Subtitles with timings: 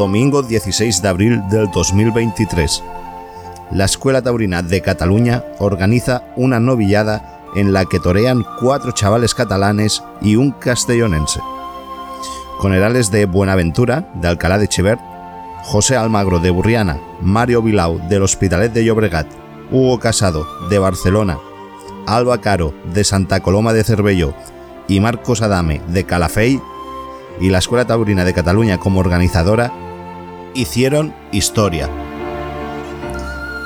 [0.00, 2.82] domingo 16 de abril del 2023.
[3.70, 10.02] La Escuela Taurina de Cataluña organiza una novillada en la que torean cuatro chavales catalanes
[10.22, 11.40] y un castellonense.
[12.56, 15.02] Con herales de Buenaventura, de Alcalá de Chivert,
[15.64, 19.26] José Almagro de Burriana, Mario Vilau del Hospitalet de Llobregat,
[19.70, 21.36] Hugo Casado de Barcelona,
[22.06, 24.32] Alba Caro de Santa Coloma de Cervello
[24.88, 26.58] y Marcos Adame de Calafey
[27.38, 29.89] y la Escuela Taurina de Cataluña como organizadora
[30.54, 31.88] hicieron historia.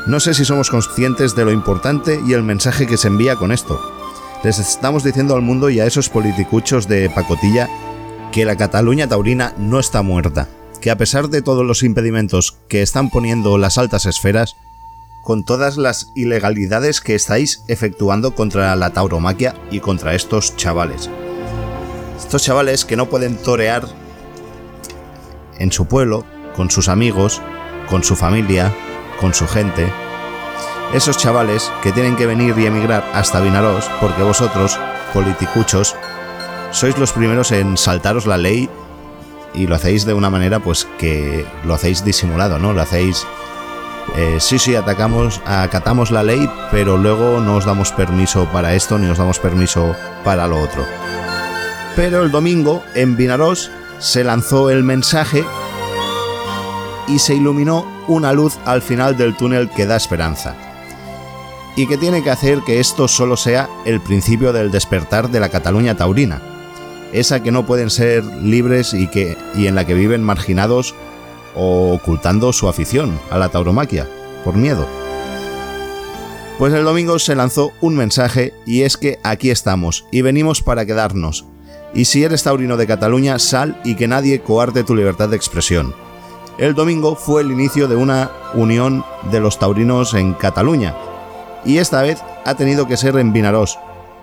[0.07, 3.53] No sé si somos conscientes de lo importante y el mensaje que se envía con
[3.53, 3.81] esto.
[4.43, 7.71] Les estamos diciendo al mundo y a esos politicuchos de pacotilla
[8.31, 10.49] que la Cataluña taurina no está muerta,
[10.83, 14.57] que a pesar de todos los impedimentos que están poniendo las altas esferas,
[15.23, 21.09] con todas las ilegalidades que estáis efectuando contra la tauromaquia y contra estos chavales.
[22.19, 23.87] Estos chavales que no pueden torear
[25.59, 27.43] en su pueblo, con sus amigos,
[27.89, 28.73] con su familia,
[29.21, 29.93] con su gente.
[30.93, 34.79] Esos chavales que tienen que venir y emigrar hasta Vinaros porque vosotros,
[35.13, 35.97] politicuchos,
[36.71, 38.69] sois los primeros en saltaros la ley
[39.55, 42.73] y lo hacéis de una manera pues que lo hacéis disimulado, ¿no?
[42.73, 43.27] Lo hacéis
[44.17, 48.99] eh, sí, sí, atacamos, acatamos la ley, pero luego no os damos permiso para esto
[48.99, 50.85] ni os damos permiso para lo otro.
[51.97, 55.45] Pero el domingo, en Vinaros, se lanzó el mensaje
[57.09, 60.55] y se iluminó una luz al final del túnel que da esperanza.
[61.77, 65.49] Y que tiene que hacer que esto solo sea el principio del despertar de la
[65.49, 66.41] Cataluña taurina,
[67.13, 70.95] esa que no pueden ser libres y, que, y en la que viven marginados
[71.55, 74.09] o ocultando su afición a la tauromaquia,
[74.45, 74.87] por miedo.
[76.59, 80.87] Pues el domingo se lanzó un mensaje y es que aquí estamos y venimos para
[80.87, 81.47] quedarnos.
[81.95, 85.95] Y si eres taurino de Cataluña, sal y que nadie coarte tu libertad de expresión.
[86.57, 90.95] El domingo fue el inicio de una unión de los taurinos en Cataluña,
[91.65, 93.77] y esta vez ha tenido que ser en Vinarós,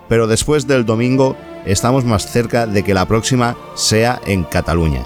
[0.08, 5.02] pero después del domingo estamos más cerca de que la próxima sea en Cataluña.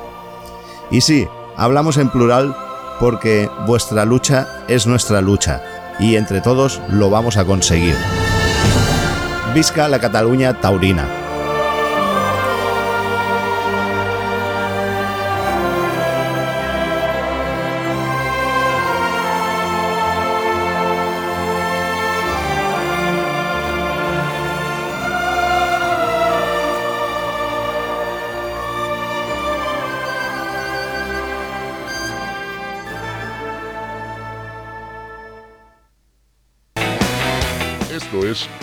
[0.93, 1.27] Y sí,
[1.57, 2.57] hablamos en plural
[3.01, 5.63] porque vuestra lucha es nuestra lucha,
[5.99, 7.97] y entre todos lo vamos a conseguir.
[9.53, 11.26] Visca la Cataluña taurina.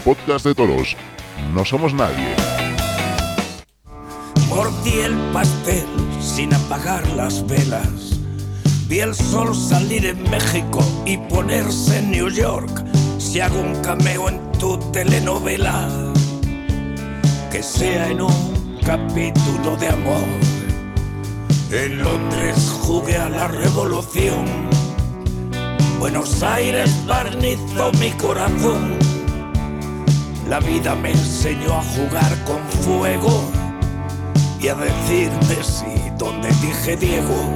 [0.05, 0.95] Podcast de Toros.
[1.53, 2.35] No somos nadie.
[4.47, 5.87] Mordí el pastel
[6.21, 8.19] sin apagar las velas.
[8.87, 12.85] Vi el sol salir en México y ponerse en New York.
[13.17, 15.89] Si hago un cameo en tu telenovela,
[17.51, 20.27] que sea en un capítulo de amor.
[21.71, 24.45] En Londres jugué a la revolución.
[25.99, 29.12] Buenos Aires barnizó mi corazón
[30.47, 33.51] la vida me enseñó a jugar con fuego
[34.59, 37.53] y a decirme sí donde dije Diego.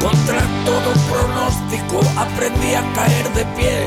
[0.00, 3.86] Contra todo pronóstico aprendí a caer de pie.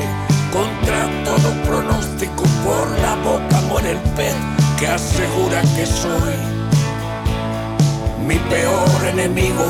[0.52, 4.34] Contra todo pronóstico por la boca muere el pez
[4.78, 6.34] que asegura que soy
[8.26, 9.66] mi peor enemigo.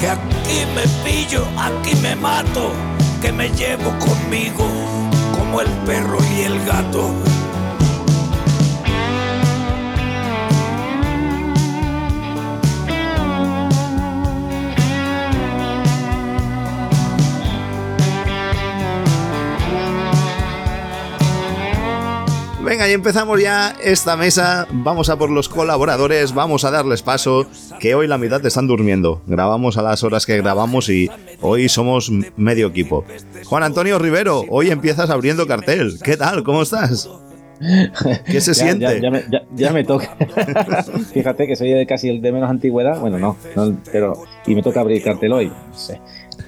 [0.00, 2.91] Que aquí me pillo, aquí me mato
[3.22, 4.66] que me llevo conmigo
[5.38, 7.14] como el perro y el gato.
[22.72, 24.66] Venga, y empezamos ya esta mesa.
[24.70, 27.46] Vamos a por los colaboradores, vamos a darles paso,
[27.78, 29.20] que hoy la mitad están durmiendo.
[29.26, 31.10] Grabamos a las horas que grabamos y
[31.42, 33.04] hoy somos medio equipo.
[33.44, 35.98] Juan Antonio Rivero, hoy empiezas abriendo cartel.
[36.02, 36.44] ¿Qué tal?
[36.44, 37.10] ¿Cómo estás?
[38.24, 39.02] ¿Qué se siente?
[39.54, 40.16] Ya, me, toca.
[41.12, 42.98] Fíjate que soy casi el de menos antigüedad.
[42.98, 43.36] Bueno, no,
[43.92, 44.24] pero.
[44.46, 45.48] Y me toca abrir cartel hoy.
[45.48, 46.00] No sé.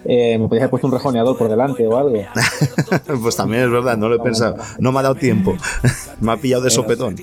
[0.06, 2.22] Eh, me podías haber puesto un rejoneador por delante o algo.
[3.22, 4.56] pues también es verdad, no lo he pensado.
[4.78, 5.56] No me ha dado tiempo.
[6.20, 7.16] me ha pillado de sopetón.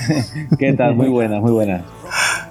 [0.58, 0.94] ¿Qué tal?
[0.94, 1.84] Muy buena, muy buena.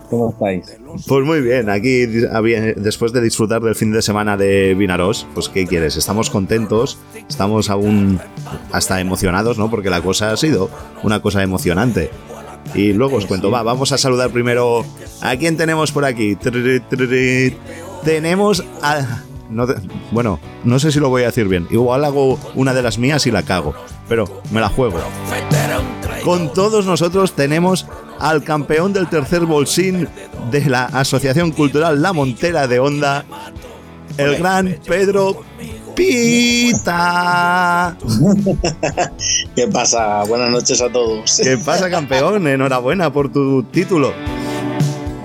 [0.10, 0.78] ¿Cómo estáis?
[1.06, 5.68] Pues muy bien, aquí después de disfrutar del fin de semana de Vinaros, pues ¿qué
[5.68, 5.98] quieres?
[5.98, 6.98] Estamos contentos,
[7.28, 8.20] estamos aún
[8.72, 9.70] hasta emocionados, ¿no?
[9.70, 10.70] Porque la cosa ha sido
[11.04, 12.10] una cosa emocionante.
[12.74, 13.52] y luego os cuento.
[13.52, 14.86] Va, vamos a saludar primero
[15.22, 16.38] a quién tenemos por aquí.
[18.04, 19.24] Tenemos a...
[20.12, 21.68] bueno, no sé si lo voy a decir bien.
[21.70, 23.74] Igual hago una de las mías y la cago,
[24.08, 25.00] pero me la juego.
[26.24, 27.88] Con todos nosotros tenemos
[28.20, 30.08] al campeón del tercer bolsín
[30.52, 33.26] de la Asociación Cultural La Montera de Onda,
[34.18, 35.44] el gran Pedro
[35.96, 37.98] Pita.
[39.56, 40.24] ¿Qué pasa?
[40.26, 41.40] Buenas noches a todos.
[41.42, 42.48] ¿Qué pasa, campeón?
[42.48, 44.14] Enhorabuena por tu título.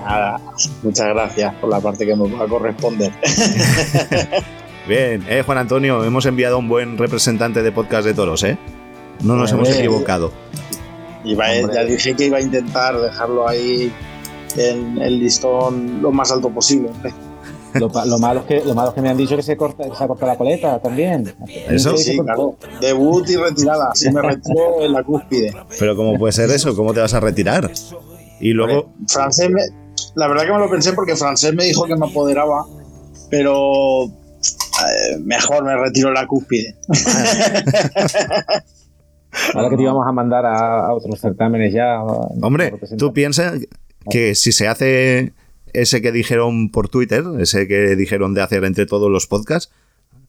[0.03, 0.41] Nada,
[0.81, 3.11] muchas gracias por la parte que me va a corresponder.
[4.87, 8.57] Bien, eh, Juan Antonio, hemos enviado un buen representante de podcast de toros, ¿eh?
[9.23, 10.31] No nos hemos equivocado.
[11.23, 13.91] ya dije que iba a intentar dejarlo ahí
[14.57, 16.89] en el listón lo más alto posible.
[17.75, 17.89] Lo,
[18.19, 20.37] malo es que, lo malo que me han dicho que se corta, se corta la
[20.37, 21.33] coleta también.
[21.47, 22.55] Eso sí, claro.
[22.79, 23.95] Debut y retirada.
[23.95, 25.53] Si me retiro en la cúspide.
[25.79, 26.75] Pero ¿cómo puede ser eso?
[26.75, 27.71] ¿Cómo te vas a retirar?
[28.39, 28.91] Y luego.
[29.07, 29.49] francés
[30.15, 32.65] la verdad que me lo pensé porque francés me dijo que me apoderaba,
[33.29, 36.75] pero eh, mejor me retiro la cúspide.
[39.53, 42.01] Ahora que te íbamos a mandar a, otros certámenes ya.
[42.03, 43.59] Hombre, tú piensas
[44.09, 45.33] que si se hace
[45.73, 49.73] ese que dijeron por Twitter, ese que dijeron de hacer entre todos los podcasts,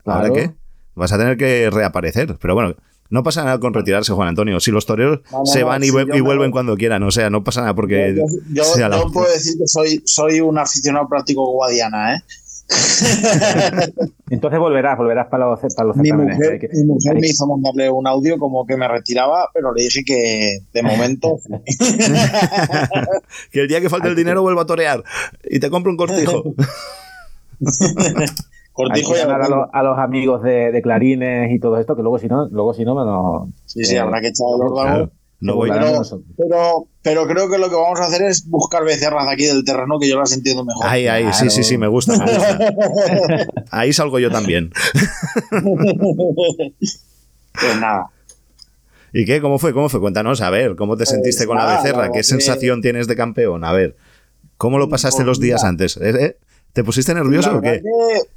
[0.07, 0.53] ¿ahora qué?
[0.95, 2.37] Vas a tener que reaparecer.
[2.41, 2.77] Pero bueno,
[3.15, 4.59] no pasa nada con retirarse, Juan Antonio.
[4.59, 8.17] Si los toreros se van y, vuelven cuando quieran, o sea, no pasa nada porque.
[8.53, 12.25] Yo, yo, puedo decir que soy, soy un aficionado práctico guadiana, ¿eh?
[14.31, 18.09] Entonces volverás, volverás para los, para los mi mujer, mi mujer me hizo mandarle un
[18.09, 21.39] audio como que me retiraba, pero le dije que de momento.
[23.53, 25.05] que el día que falte el dinero vuelva a torear
[25.49, 26.43] y te compro un cortijo.
[28.75, 32.19] Cortijo y a, los, a, los, amigos de, de, clarines y todo esto, que luego
[32.19, 33.49] si no, luego si no me lo.
[33.65, 35.11] Sí, sí, habrá que echar el órgano.
[35.41, 36.03] No voy pero,
[36.37, 39.99] pero, pero, creo que lo que vamos a hacer es buscar becerras aquí del terreno
[40.01, 40.87] que yo las entiendo mejor.
[40.87, 42.15] Ahí, ahí, sí, sí, sí, me gusta,
[43.71, 44.73] ahí salgo yo también.
[47.53, 48.11] pues nada.
[49.13, 49.41] ¿Y qué?
[49.41, 49.73] ¿Cómo fue?
[49.73, 50.01] ¿Cómo fue?
[50.01, 52.11] Cuéntanos, a ver, ¿cómo te sentiste pues con la becerra?
[52.11, 53.65] ¿Qué sensación tienes de campeón?
[53.65, 53.97] A ver,
[54.57, 55.99] ¿cómo lo pasaste los días antes?
[55.99, 56.39] ¿Eh?
[56.75, 57.81] ¿Te pusiste nervioso o qué?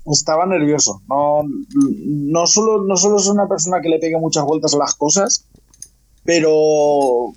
[0.06, 1.02] estaba nervioso.
[1.10, 1.42] No,
[2.06, 5.44] no, solo, no solo soy una persona que le pegue muchas vueltas a las cosas,
[6.24, 7.34] pero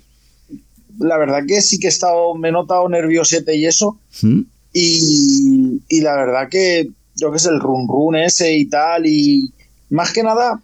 [0.99, 3.97] la verdad que sí que he estado, me he notado nerviosete y eso.
[4.21, 4.41] ¿Mm?
[4.73, 9.51] Y, la verdad que yo que sé, el run run ese y tal, y
[9.89, 10.61] más que nada,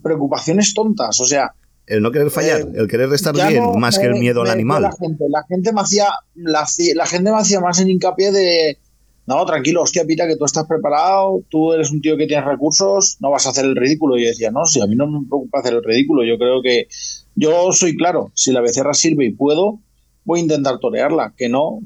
[0.00, 1.52] preocupaciones tontas, o sea.
[1.88, 4.82] El no querer fallar, eh, el querer estar bien, más que el miedo al animal.
[4.82, 6.06] La gente, la gente me hacía,
[6.36, 6.64] la,
[6.94, 8.78] la gente me hacía más en hincapié de,
[9.26, 13.18] no, tranquilo, hostia, Pita, que tú estás preparado, tú eres un tío que tienes recursos,
[13.20, 14.18] no vas a hacer el ridículo.
[14.18, 16.60] Y yo decía, no, si a mí no me preocupa hacer el ridículo, yo creo
[16.60, 16.88] que
[17.36, 19.78] yo soy claro, si la becerra sirve y puedo,
[20.24, 21.80] voy a intentar torearla, que no,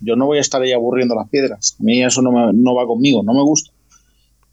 [0.00, 1.76] yo no voy a estar ahí aburriendo las piedras.
[1.78, 3.70] A mí eso no, no va conmigo, no me gusta.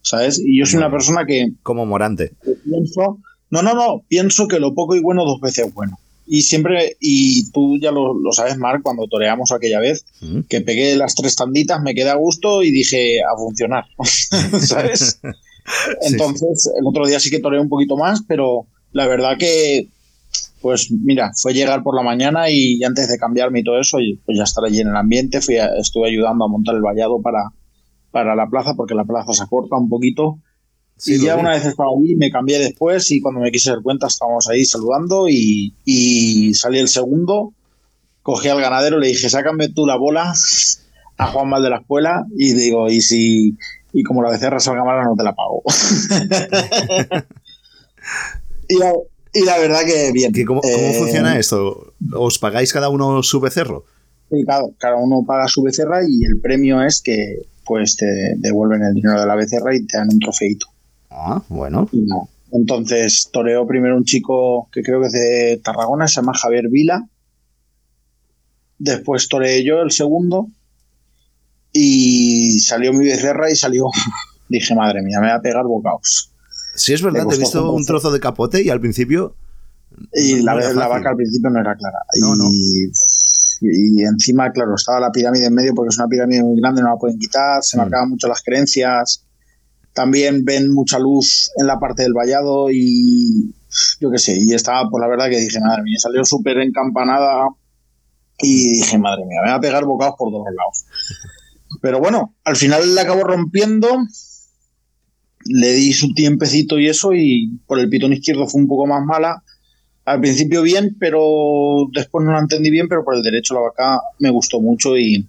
[0.01, 0.39] ¿Sabes?
[0.39, 1.49] Y yo soy una persona que...
[1.63, 2.31] Como morante.
[2.63, 3.19] Pienso,
[3.49, 5.99] no, no, no, pienso que lo poco y bueno dos veces bueno.
[6.29, 10.06] Y siempre, y tú ya lo, sabes, Marc, cuando toreamos aquella vez,
[10.50, 13.85] que pegué las tres tanditas, me quedé a gusto y dije a funcionar.
[14.59, 15.21] ¿Sabes?
[16.01, 19.87] Entonces, el otro día sí que toreé un poquito más, pero la verdad que,
[20.61, 24.37] pues mira, fue llegar por la mañana y antes de cambiarme y todo eso, pues
[24.37, 27.51] ya estar allí en el ambiente, fui estuve ayudando a montar el vallado para,
[28.11, 30.40] para la plaza, porque la plaza se acorta un poquito
[31.06, 34.07] y ya una vez estaba allí, me cambié después y cuando me quise dar cuenta
[34.07, 37.54] estábamos ahí saludando y, salí el segundo,
[38.23, 40.33] cogí al ganadero, le dije, sácame tú la bola
[41.18, 43.56] a Juan Mal de la Escuela y digo, y si
[43.94, 45.63] y como la becerra salga mala no te la pago.
[48.68, 48.77] y,
[49.45, 50.33] la, verdad que bien.
[50.45, 51.94] ¿Cómo, eh, funciona esto?
[52.13, 53.85] ¿Os pagáis cada uno su becerro?
[54.30, 58.06] Sí, claro, cada uno paga su becerra y el premio es que pues te
[58.37, 60.68] devuelven el dinero de la becerra y te dan un trofeito.
[61.09, 61.90] Ah, bueno.
[62.52, 67.07] Entonces toreó primero un chico que creo que es de Tarragona, se llama Javier Vila.
[68.80, 70.49] Después toreé yo el segundo.
[71.73, 73.85] Y salió mi becerra y salió.
[74.49, 76.31] Dije, madre mía, me va a pegar bocaos.
[76.76, 79.35] Sí, es verdad, te he visto un trozo de capote y al principio.
[80.14, 81.97] Y la, vaca al principio no era clara.
[82.52, 82.85] y,
[83.61, 86.90] y encima, claro, estaba la pirámide en medio porque es una pirámide muy grande, no
[86.90, 87.80] la pueden quitar, se mm.
[87.80, 89.26] marcaban mucho las creencias
[89.97, 93.56] también ven mucha luz en la parte del vallado y
[93.99, 97.47] yo qué sé, y estaba, pues la verdad que dije, madre mía, salió súper encampanada
[98.39, 100.85] y dije, madre mía, me va a pegar bocados por todos lados.
[101.81, 103.87] Pero bueno, al final le acabo rompiendo,
[105.45, 109.04] le di su tiempecito y eso, y por el pitón izquierdo fue un poco más
[109.04, 109.44] mala,
[110.06, 113.99] al principio bien, pero después no lo entendí bien, pero por el derecho la vaca
[114.19, 115.27] me gustó mucho y,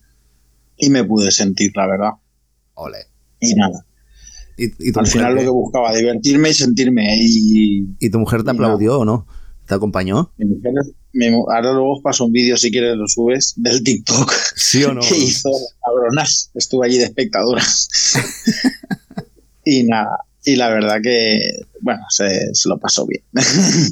[0.76, 2.10] y me pude sentir, la verdad.
[2.74, 2.98] Ole.
[3.40, 3.87] Y nada.
[4.58, 7.16] ¿Y, y tu Al mujer final lo que buscaba, divertirme y sentirme.
[7.20, 9.26] Y ¿Y tu mujer te aplaudió o no?
[9.66, 10.32] ¿Te acompañó?
[10.38, 10.72] mi mujer,
[11.12, 14.94] mi ahora luego os paso un vídeo si quieres lo subes del TikTok ¿Sí o
[14.94, 15.00] no?
[15.08, 15.50] que hizo
[15.84, 16.50] cabronas.
[16.54, 17.62] Estuve allí de espectadora.
[19.64, 20.24] y nada.
[20.44, 21.40] Y la verdad que,
[21.82, 23.22] bueno, se, se lo pasó bien.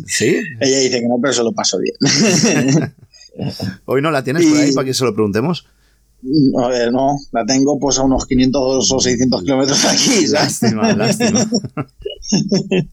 [0.06, 0.36] ¿Sí?
[0.60, 2.94] Ella dice que no, pero se lo pasó bien.
[3.84, 5.66] ¿Hoy no la tienes por ahí para que se lo preguntemos?
[6.62, 10.62] A ver, no, la tengo pues a unos 500 o 600 kilómetros de aquí, ¿sabes?
[10.62, 11.46] Lástima, lástima.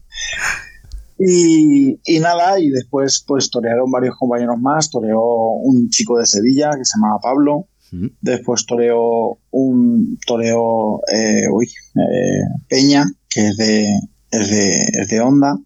[1.16, 5.22] Y, y nada, y después pues torearon varios compañeros más, toreó
[5.62, 8.06] un chico de Sevilla que se llamaba Pablo, Mm.
[8.20, 13.86] después toreó un toreó eh, uy, eh, Peña, que es de,
[14.30, 15.56] es de, es de Honda,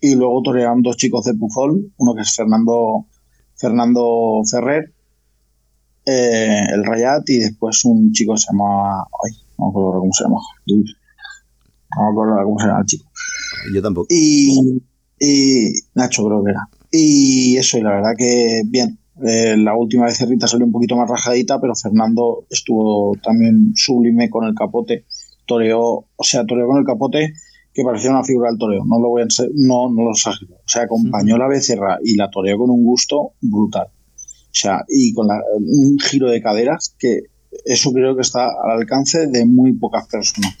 [0.00, 3.06] y luego torearon dos chicos de Puzol, uno que es Fernando,
[3.56, 4.93] Fernando Ferrer,
[6.06, 10.24] eh, el Rayat, y después un chico se llamaba, ay, no me acuerdo cómo se
[10.24, 13.10] llama, no me acuerdo cómo se llama el chico.
[13.74, 14.06] Yo tampoco.
[14.10, 14.82] Y,
[15.20, 16.68] y Nacho creo que era.
[16.90, 18.98] Y eso, y la verdad que bien.
[19.24, 24.28] Eh, la última vez Cerrita salió un poquito más rajadita, pero Fernando estuvo también sublime
[24.28, 25.04] con el capote.
[25.46, 25.82] Toreó,
[26.16, 27.32] o sea, toreó con el capote
[27.72, 28.84] que parecía una figura del toreo.
[28.84, 30.54] No lo voy a no, no lo exagero.
[30.54, 33.86] O sea, acompañó la becerra y la toreó con un gusto brutal.
[34.54, 37.22] O sea, y con la- un giro de caderas que
[37.64, 40.54] eso creo que está al alcance de muy pocas personas.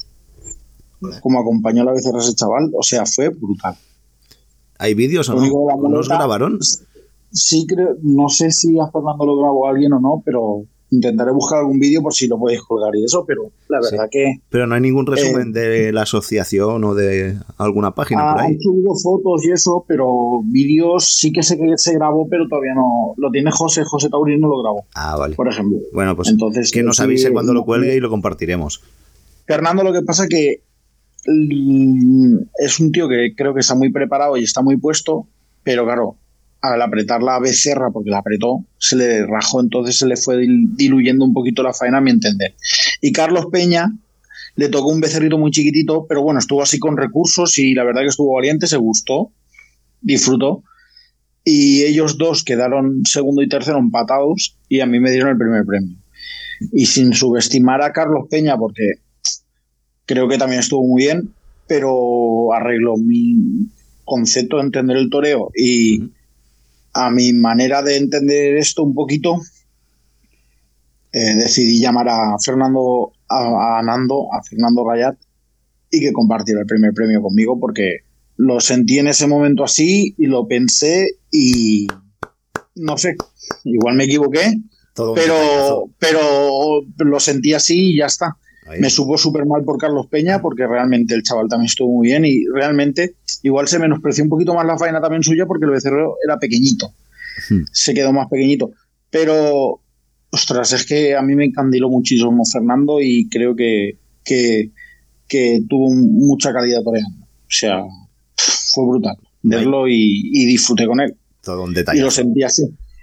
[1.20, 3.76] Como acompañó la becerra ese chaval, o sea, fue brutal.
[4.78, 5.88] ¿Hay vídeos o no?
[5.90, 6.58] ¿Los grabaron?
[7.30, 11.58] Sí, creo, no sé si a Fernando lo grabó alguien o no, pero intentaré buscar
[11.60, 13.92] algún vídeo por si lo podéis colgar y eso, pero la Sí.
[13.92, 18.40] verdad que Pero no hay ningún resumen de la asociación o de alguna página por
[18.40, 18.54] ha- ahí.
[18.54, 20.06] han subido fotos y eso, pero
[20.44, 23.14] vídeos sí que sé que se grabó, pero todavía no.
[23.16, 25.34] Lo tiene José, José Taurino lo grabó, Ah, vale.
[25.34, 25.78] por ejemplo.
[25.92, 28.82] Bueno, pues Entonces, que nos sí, avise cuando lo cuelgue y lo compartiremos.
[29.46, 30.62] Fernando lo que pasa que
[31.26, 35.26] mm, es un tío que creo que está muy preparado y está muy puesto,
[35.62, 36.16] pero claro,
[36.72, 40.74] al apretar la becerra, porque la apretó, se le rajó, entonces se le fue dil-
[40.76, 42.54] diluyendo un poquito la faena, a mi entender.
[43.00, 43.92] Y Carlos Peña
[44.56, 48.02] le tocó un becerrito muy chiquitito, pero bueno, estuvo así con recursos y la verdad
[48.02, 49.32] que estuvo valiente, se gustó,
[50.00, 50.62] disfrutó.
[51.44, 55.64] Y ellos dos quedaron segundo y tercero empatados y a mí me dieron el primer
[55.66, 55.96] premio.
[56.72, 58.92] Y sin subestimar a Carlos Peña, porque
[60.06, 61.34] creo que también estuvo muy bien,
[61.66, 63.68] pero arregló mi
[64.04, 66.10] concepto de entender el toreo y.
[66.94, 69.40] a mi manera de entender esto un poquito,
[71.12, 75.16] eh, decidí llamar a Fernando, a, a Nando, a Fernando Rayat
[75.90, 77.98] y que compartiera el primer premio conmigo porque
[78.36, 81.86] lo sentí en ese momento así y lo pensé y
[82.74, 83.16] no sé,
[83.64, 84.54] igual me equivoqué,
[84.94, 86.20] Todo pero, pero
[86.98, 88.36] lo sentí así y ya está.
[88.66, 88.80] Ahí.
[88.80, 92.24] Me supo súper mal por Carlos Peña porque realmente el chaval también estuvo muy bien
[92.24, 96.16] y realmente igual se menospreció un poquito más la faena también suya porque el becerro
[96.24, 96.92] era pequeñito.
[97.50, 97.64] Hmm.
[97.70, 98.70] Se quedó más pequeñito.
[99.10, 99.80] Pero,
[100.30, 104.70] ostras, es que a mí me encandiló muchísimo Fernando y creo que, que,
[105.28, 107.24] que tuvo mucha calidad toreando.
[107.24, 107.82] O sea,
[108.36, 111.14] fue brutal verlo y, y disfruté con él.
[111.42, 112.62] Todo un Y lo sentí así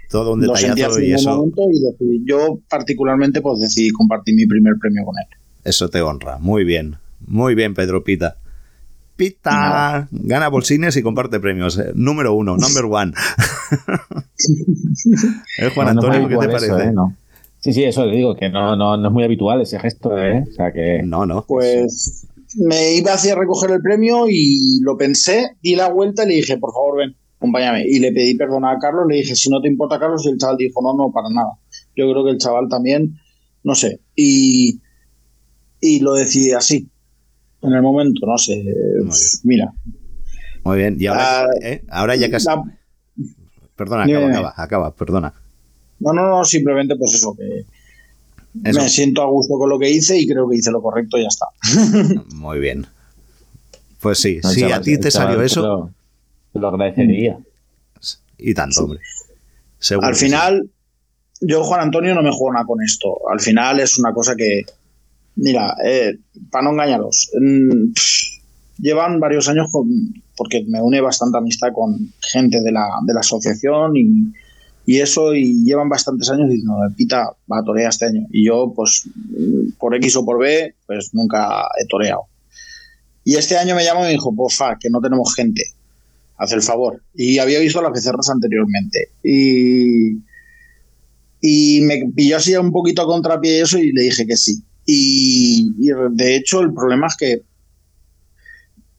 [0.10, 0.66] Todo un así
[1.06, 5.38] y eso, momento y decidí, yo particularmente pues decidí compartir mi primer premio con él.
[5.64, 6.38] Eso te honra.
[6.40, 6.98] Muy bien.
[7.26, 8.38] Muy bien, Pedro Pita.
[9.16, 10.08] Pita.
[10.12, 11.78] Gana bolsines y comparte premios.
[11.78, 11.92] eh.
[11.94, 13.14] Número uno, number one.
[15.60, 16.66] ¿Eh, Juan No, no es Antonio, muy qué te parece?
[16.68, 16.92] eso, ¿eh?
[16.94, 17.16] No.
[17.60, 20.44] Sí, sí, eso le digo, que no, no, no es muy habitual ese gesto, ¿eh?
[20.50, 21.02] O sea que.
[21.04, 21.46] No, no.
[21.48, 22.26] Pues
[22.58, 26.58] me iba hacia recoger el premio y lo pensé, di la vuelta y le dije,
[26.58, 27.84] por favor, ven, acompáñame.
[27.88, 30.38] Y le pedí perdón a Carlos, le dije, si no te importa, Carlos, y el
[30.40, 31.52] chaval dijo, no, no, para nada.
[31.96, 33.20] Yo creo que el chaval también,
[33.64, 34.00] no sé.
[34.16, 34.82] Y,
[35.82, 36.88] y lo decidí así,
[37.62, 38.64] en el momento, no sé.
[39.44, 39.74] Mira,
[40.64, 40.96] Muy bien.
[41.00, 42.46] Y ahora, Ah, eh, ahora ya casi.
[42.48, 42.64] la-
[43.76, 45.34] Perdona, acaba, acaba, acaba, perdona.
[46.00, 47.66] no, no, no, simplemente pues eso, que
[48.70, 48.80] Eso.
[48.80, 51.24] me siento a gusto con lo que hice y creo que hice lo correcto y
[51.24, 51.48] ya está.
[52.36, 52.86] Muy bien.
[54.00, 55.92] Pues sí, No, si chaval- a ti te chaval salió eso, Lo,
[56.54, 57.40] te lo agradecería.
[58.38, 59.00] y tanto, hombre.
[59.80, 60.26] Seguro Al sí.
[60.26, 60.70] final,
[61.42, 63.18] yo, Juan Antonio, no me juego nada con esto.
[63.32, 64.62] Al final es una cosa que,
[65.36, 66.18] mira, eh,
[66.50, 67.94] para no engañaros, mm,
[68.80, 69.88] llevan varios años con,
[70.36, 74.34] porque me une bastante amistad con gente de la, de la asociación y,
[74.86, 78.28] y eso, y llevan bastantes años diciendo, Pita, va a torear este año.
[78.32, 82.24] Y yo, pues, mm, por X o por B, pues nunca he toreado.
[83.24, 85.64] Y este año me llamó y me dijo, porfa, que no tenemos gente.
[86.38, 87.04] haz el favor.
[87.14, 89.10] Y había visto las becerras anteriormente.
[89.24, 90.18] Y,
[91.40, 94.64] y me pilló así un poquito a contrapié eso y le dije que sí.
[94.94, 97.44] Y, y de hecho el problema es que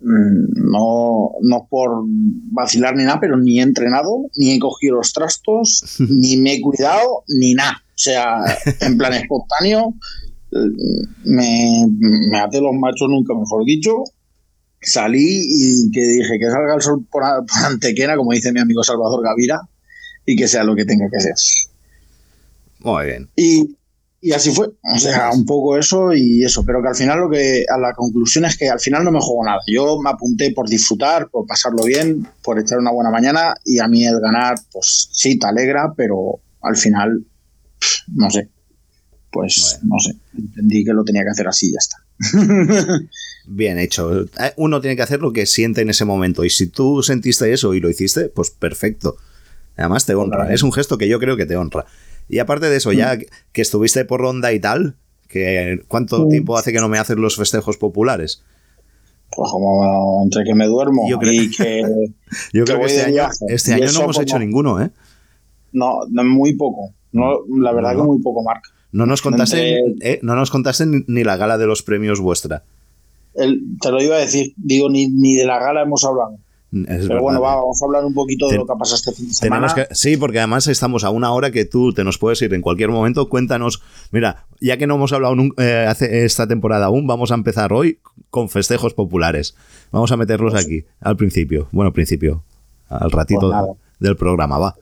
[0.00, 5.12] mm, no, no por vacilar ni nada, pero ni he entrenado, ni he cogido los
[5.12, 7.82] trastos, ni me he cuidado, ni nada.
[7.88, 8.38] O sea,
[8.80, 9.94] en plan espontáneo,
[11.24, 11.86] me,
[12.30, 14.04] me até los machos nunca, mejor dicho.
[14.80, 18.82] Salí y que dije que salga el sol por, por Antequera, como dice mi amigo
[18.82, 19.60] Salvador Gavira,
[20.24, 21.34] y que sea lo que tenga que ser.
[22.80, 23.28] Muy bien.
[23.36, 23.76] Y,
[24.24, 24.68] y así fue.
[24.68, 26.64] O sea, un poco eso y eso.
[26.64, 29.18] Pero que al final lo que a la conclusión es que al final no me
[29.20, 29.58] juego nada.
[29.66, 33.88] Yo me apunté por disfrutar, por pasarlo bien, por echar una buena mañana y a
[33.88, 37.26] mí el ganar, pues sí, te alegra, pero al final,
[38.14, 38.48] no sé.
[39.32, 40.14] Pues no sé.
[40.38, 41.96] Entendí que lo tenía que hacer así y ya está.
[43.48, 44.22] Bien hecho.
[44.22, 46.44] Eh, Uno tiene que hacer lo que siente en ese momento.
[46.44, 49.16] Y si tú sentiste eso y lo hiciste, pues perfecto.
[49.76, 50.54] Además te honra.
[50.54, 51.86] Es un gesto que yo creo que te honra.
[52.28, 54.96] Y aparte de eso, ya que estuviste por ronda y tal,
[55.28, 56.28] que ¿cuánto Mm.
[56.30, 58.42] tiempo hace que no me haces los festejos populares?
[59.34, 61.82] Pues como entre que me duermo Yo creo- y que
[62.52, 64.90] Yo creo que este año, este año no hemos como- hecho ninguno, ¿eh?
[65.72, 66.92] no, no, muy poco.
[67.12, 68.64] No, la verdad que muy poco, Marc.
[68.92, 72.20] No nos contaste, Entre- eh, no nos contaste ni, ni la gala de los premios
[72.20, 72.62] vuestra.
[73.34, 76.36] El- te lo iba a decir, digo, ni, ni de la gala hemos hablado.
[76.72, 77.20] Es Pero verdad.
[77.20, 79.28] bueno, va, vamos a hablar un poquito de Ten- lo que ha pasado este fin
[79.28, 79.74] de semana.
[79.74, 82.62] Que, sí, porque además estamos a una hora que tú te nos puedes ir en
[82.62, 83.28] cualquier momento.
[83.28, 87.34] Cuéntanos, mira, ya que no hemos hablado nun- eh, hace esta temporada aún, vamos a
[87.34, 87.98] empezar hoy
[88.30, 89.54] con festejos populares.
[89.90, 91.68] Vamos a meterlos aquí, al principio.
[91.72, 92.42] Bueno, principio,
[92.88, 94.74] al ratito Pues del programa, va.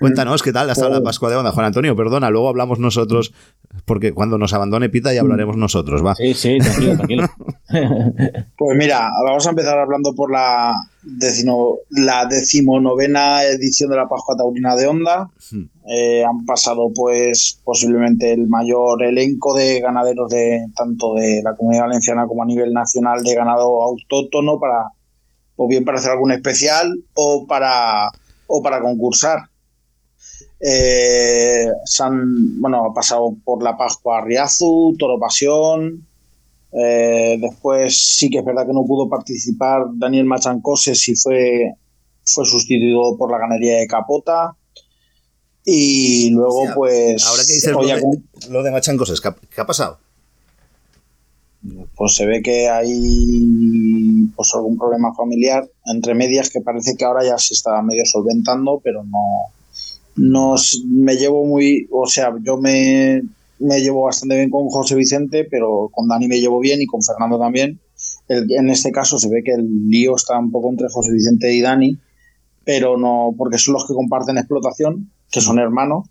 [0.00, 1.94] Cuéntanos qué tal ha estado la Pues- Pascua de Onda, Juan Antonio.
[1.94, 3.32] Perdona, luego hablamos nosotros,
[3.84, 6.16] porque cuando nos abandone Pita ya hablaremos nosotros, va.
[6.16, 7.28] Sí, sí, tranquilo, tranquilo.
[8.56, 14.36] Pues mira, vamos a empezar hablando por la, decimo, la decimonovena edición de la Pascua
[14.36, 15.30] Taurina de Onda.
[15.88, 21.86] Eh, han pasado pues posiblemente el mayor elenco de ganaderos de tanto de la comunidad
[21.86, 24.92] valenciana como a nivel nacional de ganado autóctono para
[25.56, 28.08] o bien para hacer algún especial o para
[28.46, 29.38] o para concursar.
[30.60, 36.06] Eh, se han, bueno, ha pasado por la Pascua Riazu, Toro Pasión,
[36.72, 41.74] eh, después sí que es verdad que no pudo participar Daniel Machancoses y fue,
[42.24, 44.56] fue sustituido por la ganadería de Capota.
[45.64, 47.24] Y luego, pues.
[47.24, 49.98] Ahora que dices lo de, lo de Machancos, ¿qué, ha- qué ha pasado?
[51.94, 57.24] pues se ve que hay pues algún problema familiar entre medias que parece que ahora
[57.24, 59.52] ya se está medio solventando, pero no,
[60.16, 60.56] no
[60.86, 63.22] me llevo muy, o sea, yo me,
[63.62, 67.00] me llevo bastante bien con José Vicente, pero con Dani me llevo bien y con
[67.02, 67.80] Fernando también.
[68.28, 71.52] El- en este caso se ve que el lío está un poco entre José Vicente
[71.54, 71.98] y Dani,
[72.64, 76.08] pero no, porque son los que comparten explotación, que son hermanos,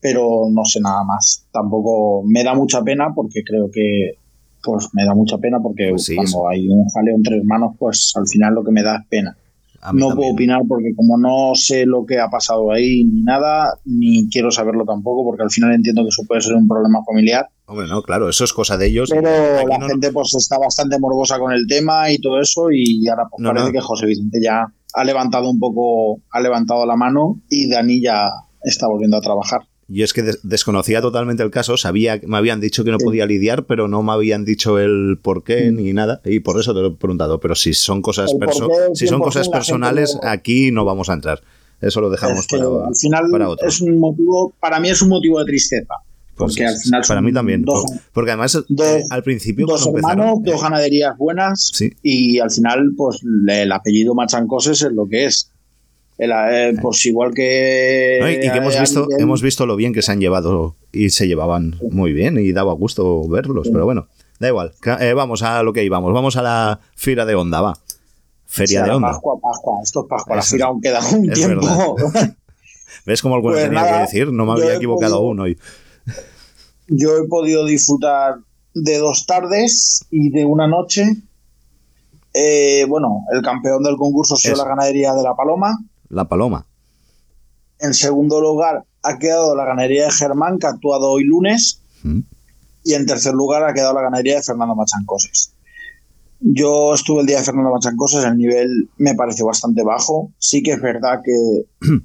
[0.00, 1.46] pero no sé nada más.
[1.52, 4.18] Tampoco me da mucha pena porque creo que
[4.62, 6.48] pues me da mucha pena porque Pues sí, cuando eso.
[6.48, 9.36] hay un jaleo entre hermanos, pues al final lo que me da es pena.
[9.92, 10.16] No también.
[10.16, 14.50] puedo opinar porque como no sé lo que ha pasado ahí ni nada, ni quiero
[14.50, 17.48] saberlo tampoco, porque al final entiendo que eso puede ser un problema familiar.
[17.66, 19.10] Hombre, no, claro, eso es cosa de ellos.
[19.10, 22.70] Pero Aquí la no- gente pues está bastante morbosa con el tema y todo eso
[22.72, 23.72] y ahora pues, No, parece no.
[23.72, 24.66] que José Vicente ya
[24.96, 28.28] ha levantado un poco, ha levantado la mano y Dani ya
[28.62, 29.60] está volviendo a trabajar.
[29.88, 32.98] Y es que des- desconocía totalmente el caso, sabía que me habían dicho que no
[32.98, 36.72] podía lidiar, pero no me habían dicho el por qué ni nada, y por eso
[36.74, 37.38] te lo he preguntado.
[37.40, 41.14] Pero si son cosas, perso- si son 100% cosas personales, lo- aquí no vamos a
[41.14, 41.42] entrar.
[41.80, 43.68] Eso lo dejamos Es que para, al final para otro.
[43.68, 45.94] es un motivo, para mí es un motivo de tristeza.
[46.36, 47.62] Pues Porque al final para mí también.
[47.62, 51.92] dos- por- porque además, eh, dos- al principio, dos hermanos, dos ganaderías buenas Sí.
[52.02, 55.50] y al final pues el apellido Machancoses es lo que es.
[56.16, 58.18] El, eh, pues igual que...
[58.20, 58.30] ¿no?
[58.30, 61.10] y, y que hemos eh, visto, hemos visto lo bien que se han llevado y
[61.10, 64.06] se llevaban muy bien y daba gusto verlos, pero bueno,
[64.38, 64.72] da igual.
[65.00, 67.76] Eh, vamos a lo que íbamos, vamos a la fira de onda, va.
[68.46, 69.08] Feria de onda.
[69.08, 71.96] Pascua, Pascua, esto es Pascua, la fira aún queda un tiempo.
[73.06, 74.32] ¿Ves cómo alguna Pues tenía nada, que decir?
[74.32, 75.58] No me había equivocado podido- aún hoy.
[76.86, 78.36] Yo he podido disfrutar
[78.74, 81.16] de dos tardes y de una noche.
[82.32, 84.62] Eh, bueno, el campeón del concurso ha sido Eso.
[84.62, 85.76] la ganadería de La Paloma.
[86.08, 86.66] La paloma.
[87.80, 91.80] En segundo lugar ha quedado la ganadería de Germán, que ha actuado hoy lunes.
[92.02, 92.20] Mm.
[92.84, 95.52] Y en tercer lugar ha quedado la ganadería de Fernando Machancoses.
[96.40, 100.30] Yo estuve el día de Fernando Machancoses, el nivel me pareció bastante bajo.
[100.38, 101.64] Sí que es verdad que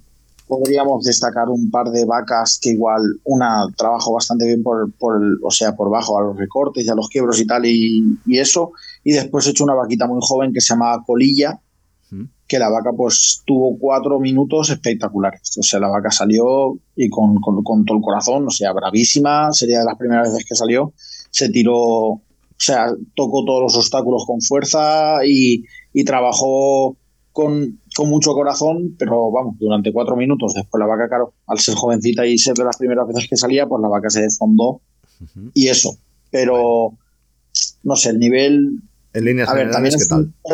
[0.48, 5.38] podríamos destacar un par de vacas que igual una trabajo bastante bien por, por el-
[5.44, 8.40] o sea, por bajo a los recortes y a los quiebros y tal y, y
[8.40, 8.72] eso.
[9.04, 11.60] Y después he hecho una vaquita muy joven que se llamaba Colilla.
[12.50, 15.56] Que la vaca pues tuvo cuatro minutos espectaculares.
[15.60, 19.80] O sea, la vaca salió y con, con, todo el corazón, o sea, bravísima, sería
[19.80, 20.92] de las primeras veces que salió,
[21.30, 22.22] se tiró, o
[22.58, 26.98] sea, tocó todos los obstáculos con fuerza y, y trabajó
[27.32, 30.56] con, con, mucho corazón, pero vamos, durante cuatro minutos.
[30.56, 33.68] Después la vaca, claro, al ser jovencita y ser de las primeras veces que salía,
[33.68, 34.82] pues la vaca se desfondó
[35.54, 35.96] y eso.
[36.32, 36.94] Pero,
[37.84, 38.82] no sé, el nivel
[39.20, 40.10] en líneas a ver, también es,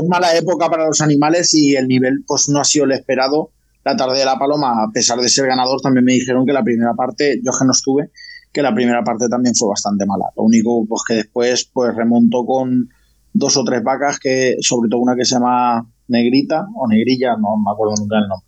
[0.08, 3.52] mala época para los animales y el nivel pues no ha sido el esperado.
[3.84, 6.64] La tarde de la paloma, a pesar de ser ganador, también me dijeron que la
[6.64, 8.10] primera parte, yo que no estuve,
[8.52, 10.26] que la primera parte también fue bastante mala.
[10.36, 12.90] Lo único pues que después pues remontó con
[13.34, 17.58] dos o tres vacas que, sobre todo una que se llama Negrita o Negrilla, no
[17.58, 18.48] me acuerdo nunca el nombre,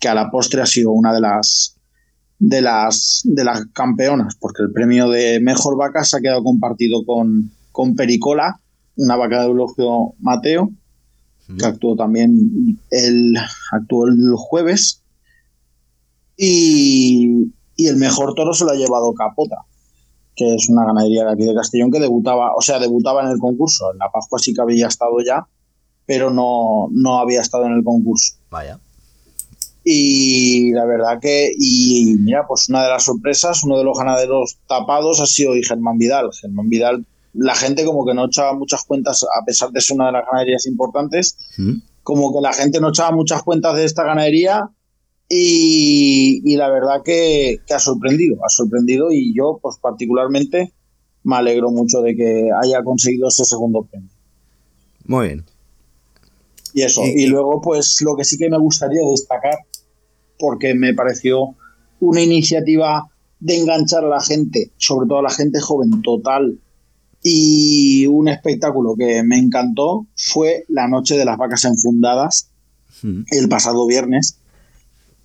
[0.00, 1.76] que a la postre ha sido una de las
[2.38, 7.04] de las de las campeonas, porque el premio de mejor vaca se ha quedado compartido
[7.04, 8.60] con, con Pericola,
[8.96, 10.70] una vaca de Eulogio Mateo,
[11.58, 13.34] que actuó también el,
[13.72, 15.02] actuó el jueves.
[16.36, 19.56] Y, el mejor toro se lo ha llevado Capota,
[20.34, 23.38] que es una ganadería de aquí de Castellón que debutaba, o sea, debutaba en el
[23.38, 23.92] concurso.
[23.92, 25.46] En la Pascua sí que había estado ya,
[26.06, 28.34] pero no, no había estado en el concurso.
[28.50, 28.80] Vaya.
[29.84, 34.58] Y la verdad que, y mira, pues una de las sorpresas, uno de los ganaderos
[34.66, 36.30] tapados ha sido Germán Vidal.
[36.32, 40.06] Germán Vidal la gente como que no echaba muchas cuentas, a pesar de ser una
[40.06, 41.74] de las ganaderías importantes, mm.
[42.02, 44.70] como que la gente no echaba muchas cuentas de esta ganadería
[45.28, 50.72] y, la verdad que, ha sorprendido, ha sorprendido y yo pues particularmente
[51.24, 54.08] me alegro mucho de que haya conseguido ese segundo premio.
[55.04, 55.44] Muy bien.
[56.72, 59.58] Y eso, y luego pues lo que sí que me gustaría destacar,
[60.38, 61.56] porque me pareció
[62.00, 66.60] una iniciativa de enganchar a la gente, sobre todo a la gente joven, total,
[67.28, 72.50] y un espectáculo que me encantó fue la noche de las vacas enfundadas,
[73.02, 73.22] hmm.
[73.32, 74.38] el pasado viernes.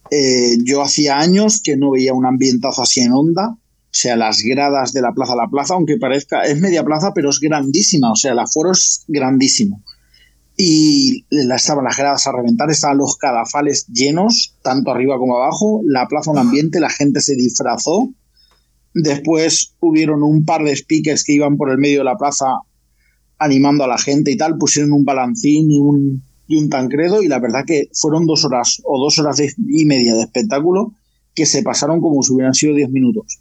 [0.09, 3.57] Eh, yo hacía años que no veía un ambientazo así en onda, o
[3.91, 7.39] sea, las gradas de la plaza, la plaza, aunque parezca, es media plaza, pero es
[7.39, 9.83] grandísima, o sea, el aforo es grandísimo.
[10.57, 16.07] Y estaban las gradas a reventar, estaban los cadafales llenos, tanto arriba como abajo, la
[16.07, 18.11] plaza, un ambiente, la gente se disfrazó,
[18.93, 22.45] Después hubieron un par de speakers que iban por el medio de la plaza
[23.37, 27.27] animando a la gente y tal, pusieron un balancín y un, y un tancredo y
[27.27, 30.93] la verdad que fueron dos horas o dos horas y media de espectáculo
[31.33, 33.39] que se pasaron como si hubieran sido diez minutos.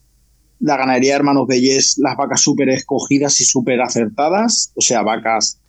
[0.59, 5.61] La ganadería de Hermanos Bellés, las vacas súper escogidas y súper acertadas, o sea, vacas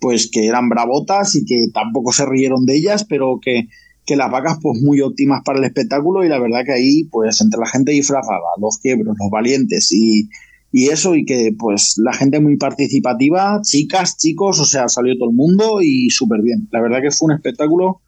[0.00, 3.68] pues que eran bravotas y que tampoco se rieron de ellas, pero que
[4.06, 7.40] que las vacas pues muy óptimas para el espectáculo y la verdad que ahí pues
[7.40, 10.28] entre la gente disfrazada, los quiebros, los valientes y,
[10.72, 15.36] eso y que pues la gente muy participativa, chicas, chicos, o sea, salió todo el
[15.36, 16.68] mundo y súper bien.
[16.70, 18.00] La verdad que fue un espectáculo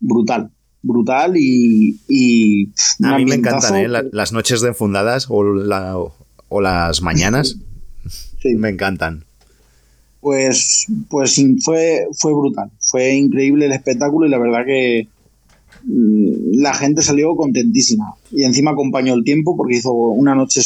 [0.00, 0.50] brutal,
[0.82, 2.00] brutal y...
[2.08, 2.72] y
[3.04, 3.88] A mí me encantan ¿eh?
[3.88, 5.44] las noches de enfundadas o,
[6.48, 7.56] o las mañanas.
[8.40, 8.54] Sí.
[8.56, 9.25] Me encantan.
[10.26, 15.06] Pues, pues fue, fue brutal, fue increíble el espectáculo y la verdad que,
[15.84, 18.14] Mm, la gente salió contentísima.
[18.32, 20.60] Y encima acompañó el tiempo porque hizo una noche,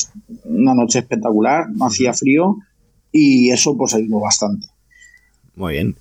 [0.45, 2.57] una noche espectacular, hacía frío
[3.13, 4.69] y eso pues ayudó bastante.
[5.55, 5.97] Muy bien.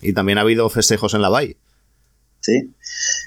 [0.00, 1.56] Y también ha habido festejos en la Bay.
[2.42, 2.70] Sí.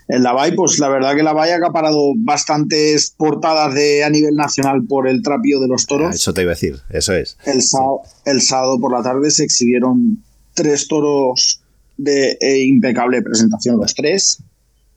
[0.08, 4.10] En la Bay, pues la verdad que la Bay ha acaparado bastantes portadas de, a
[4.10, 6.10] nivel nacional por el trapío de los toros.
[6.12, 7.38] Ah, eso te iba a decir, eso es.
[7.46, 10.24] El sábado, el sábado por la tarde se exhibieron
[10.54, 11.62] tres toros
[11.98, 14.44] de eh, impecable presentación, los tres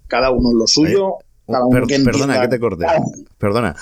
[0.08, 1.18] cada uno lo suyo.
[1.46, 2.86] perdona que te corte.
[3.38, 3.76] Perdona.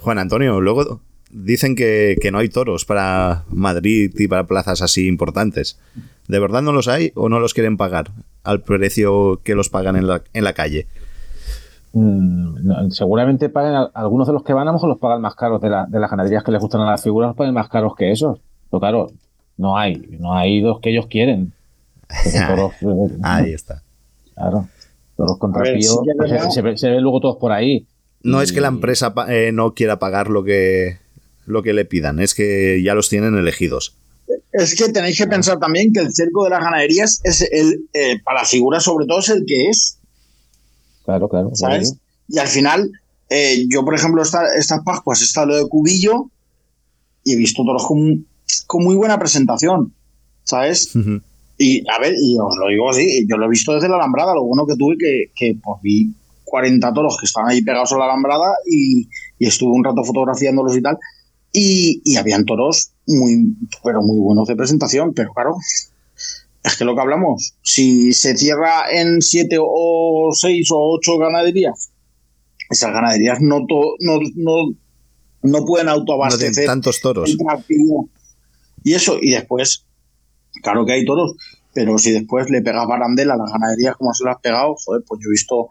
[0.00, 5.78] Juan Antonio, luego dicen que, no hay toros para Madrid y para plazas así importantes.
[6.28, 8.10] ¿De verdad no los hay o no los quieren pagar
[8.42, 10.86] al precio que los pagan en la, en la calle?
[11.92, 15.60] Mm, seguramente pagan algunos de los que van a lo mejor los pagan más caros
[15.60, 17.94] de, la, de las ganaderías que les gustan a las figuras los pagan más caros
[17.94, 19.12] que esos pero claro
[19.58, 21.52] no hay no hay dos que ellos quieren
[23.22, 23.80] ahí está
[24.34, 24.66] claro
[25.16, 26.00] los contrapíos
[26.50, 27.86] se, ven luego todos por ahí.
[28.22, 30.98] No es que la empresa eh, no quiera pagar lo que,
[31.46, 33.96] lo que le pidan, es que ya los tienen elegidos.
[34.54, 38.20] Es que tenéis que pensar también que el cerco de las ganaderías es el, eh,
[38.22, 39.98] para la figura sobre todo es el que es.
[41.04, 41.50] Claro, claro.
[41.54, 41.96] ¿Sabes?
[42.28, 42.92] Y al final,
[43.30, 46.30] eh, yo por ejemplo, estas Pascuas he estado lo de Cubillo
[47.24, 48.26] y he visto todos con,
[48.68, 49.92] con muy buena presentación,
[50.44, 50.92] ¿sabes?
[51.58, 54.34] Y a ver, y os lo digo así, yo lo he visto desde la alambrada,
[54.34, 56.14] lo bueno que tuve que, que pues vi
[56.44, 59.08] 40 toros que estaban ahí pegados a la alambrada y,
[59.40, 60.96] estuve un rato fotografiándolos y tal.
[61.52, 65.56] Y, y habían toros muy, pero muy buenos de presentación, pero claro,
[66.64, 71.90] es que lo que hablamos, si se cierra en siete o seis o ocho ganaderías,
[72.70, 74.74] esas ganaderías no, no, no,
[75.42, 76.66] no, pueden autoabastecer.
[76.66, 77.36] tantos toros.
[78.82, 79.84] Y eso, y después,
[80.62, 81.36] claro que hay toros,
[81.74, 85.02] pero si después le pegas barandela a las ganaderías como se lo has pegado, joder,
[85.06, 85.68] pues yo he visto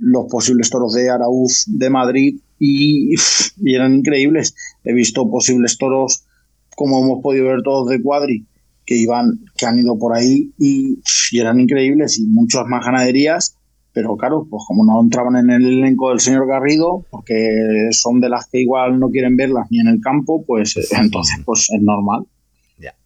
[0.00, 3.14] los posibles toros de Arauz de Madrid y,
[3.56, 4.54] y eran increíbles.
[4.84, 6.24] He visto posibles toros,
[6.78, 8.46] como hemos podido ver todos de cuadri,
[8.86, 11.00] que iban, que han ido por ahí y,
[11.32, 13.56] eran increíbles y muchas más ganaderías,
[13.92, 18.28] pero claro, pues como no entraban en el elenco del señor Garrido, porque son de
[18.28, 22.24] las que igual no quieren verlas ni en el campo, pues entonces pues es normal.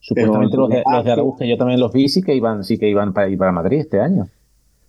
[0.01, 3.15] Supuestamente los de, los que yo también los vi, sí que iban, sí que iban
[3.15, 4.29] para ir para Madrid este año.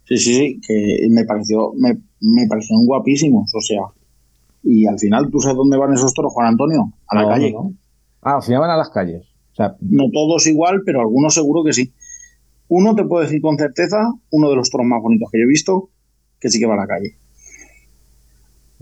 [0.05, 3.83] Sí, sí, que me pareció, me, me parecieron guapísimos, o sea.
[4.63, 6.91] Y al final, ¿tú sabes dónde van esos toros, Juan Antonio?
[7.07, 7.53] A la calle.
[8.23, 9.33] Ah, van a las calles
[9.81, 11.93] no todos igual, pero algunos seguro que sí.
[12.67, 13.97] Uno te puedo decir con certeza,
[14.31, 15.89] uno de los toros más bonitos que yo he visto,
[16.39, 17.17] que sí que va a la calle.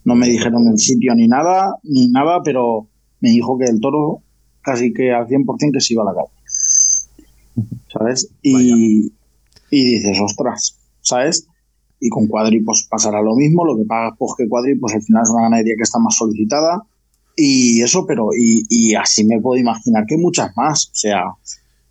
[0.03, 2.87] No me dijeron el sitio ni nada, ni nada, pero
[3.19, 4.21] me dijo que el toro
[4.61, 7.67] casi que al 100% que sí iba a la calle.
[7.91, 8.31] ¿Sabes?
[8.41, 9.11] Y,
[9.69, 11.47] y dices, ostras, ¿sabes?
[11.99, 15.01] Y con Cuadri pues pasará lo mismo, lo que pagas pues que Cuadri pues al
[15.03, 16.81] final es una ganadería que está más solicitada,
[17.35, 20.87] y eso, pero y, así me puedo imaginar que muchas más.
[20.87, 21.23] O sea,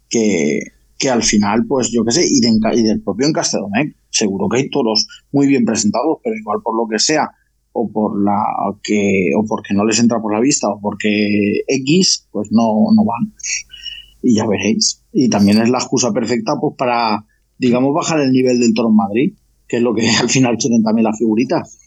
[0.08, 0.60] que,
[0.98, 5.06] que al final, pues yo qué sé, y, del propio en seguro que hay toros
[5.32, 7.30] muy bien presentados, pero igual por lo que sea,
[7.72, 8.42] o por la
[8.82, 13.04] que, o porque no les entra por la vista, o porque X, pues no, no
[13.04, 13.32] van.
[14.22, 15.02] Y ya veréis.
[15.12, 17.24] Y también es la excusa perfecta, pues, para,
[17.58, 19.32] digamos, bajar el nivel del toro en Madrid,
[19.66, 21.78] que es lo que al final quieren también las figuritas.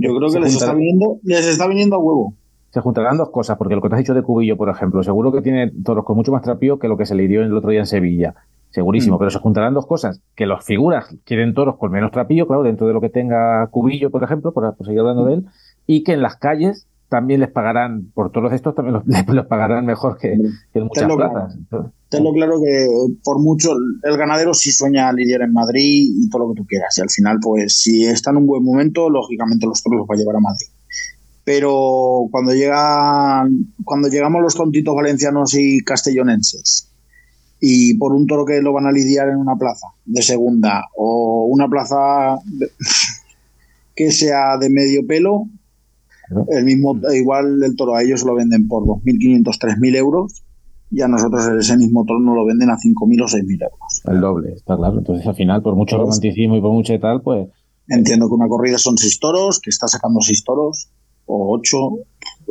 [0.00, 2.34] Yo creo que les está viniendo, les está viniendo a huevo
[2.78, 5.32] se juntarán dos cosas, porque lo que te has dicho de Cubillo, por ejemplo, seguro
[5.32, 7.70] que tiene toros con mucho más trapío que lo que se le dio el otro
[7.70, 8.36] día en Sevilla.
[8.70, 9.18] Segurísimo, mm.
[9.18, 12.86] pero se juntarán dos cosas, que los figuras quieren toros con menos trapío, claro, dentro
[12.86, 15.46] de lo que tenga Cubillo, por ejemplo, por, seguir hablando de él,
[15.88, 20.18] y que en las calles también les pagarán, por todos estos también los, pagarán mejor
[20.18, 21.58] que, en muchas plazas.
[22.10, 22.86] Tengo claro que
[23.24, 23.72] por mucho
[24.04, 26.96] el ganadero sí sueña lidiar en Madrid y todo lo que tú quieras.
[26.96, 30.14] Y al final, pues si está en un buen momento, lógicamente los toros los va
[30.14, 30.68] a llevar a Madrid
[31.48, 36.92] pero cuando llegan cuando llegamos los tontitos valencianos y castellonenses
[37.58, 41.46] y por un toro que lo van a lidiar en una plaza de segunda o
[41.48, 42.38] una plaza
[43.96, 45.46] que sea de medio pelo
[46.50, 50.44] el mismo igual el toro a ellos lo venden por 2.500 3.000 euros
[50.90, 54.02] y a nosotros ese mismo toro no lo venden a 5.000 o 6.000 euros.
[54.04, 54.98] El doble está claro.
[54.98, 57.48] Entonces al final por mucho romanticismo y por mucho y tal pues
[57.88, 60.90] entiendo que una corrida son seis toros que está sacando seis toros
[61.28, 61.78] o ocho,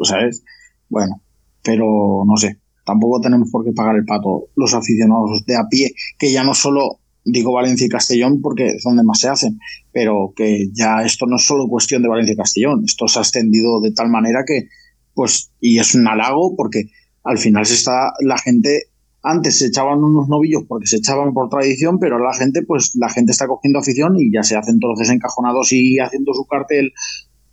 [0.04, 0.44] ¿sabes?
[0.90, 1.22] Bueno,
[1.64, 5.92] pero no sé, tampoco tenemos por qué pagar el pato los aficionados de a pie,
[6.18, 9.60] que ya no solo digo Valencia y Castellón porque es donde más se hacen,
[9.92, 13.22] pero que ya esto no es solo cuestión de Valencia y Castellón, esto se ha
[13.22, 14.70] extendido de tal manera que,
[15.14, 16.86] pues, y es un halago porque
[17.24, 18.84] al final se está la gente
[19.24, 23.10] antes se echaban unos novillos porque se echaban por tradición, pero la gente, pues la
[23.10, 26.94] gente está cogiendo afición y ya se hacen todos desencajonados y haciendo su cartel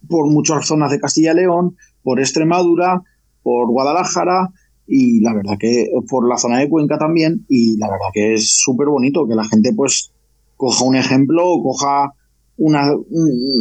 [0.08, 3.02] por muchas zonas de Castilla y León, por Extremadura,
[3.42, 4.50] por Guadalajara
[4.86, 8.58] y la verdad que por la zona de Cuenca también y la verdad que es
[8.58, 10.12] súper bonito que la gente pues
[10.56, 12.12] coja un ejemplo o coja
[12.56, 12.92] una,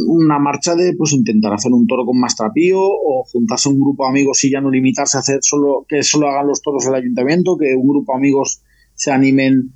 [0.08, 4.04] una marcha de pues intentar hacer un toro con más trapío o juntarse un grupo
[4.04, 6.96] de amigos y ya no limitarse a hacer solo que solo hagan los toros el
[6.96, 8.62] ayuntamiento, que un grupo de amigos
[8.94, 9.74] se animen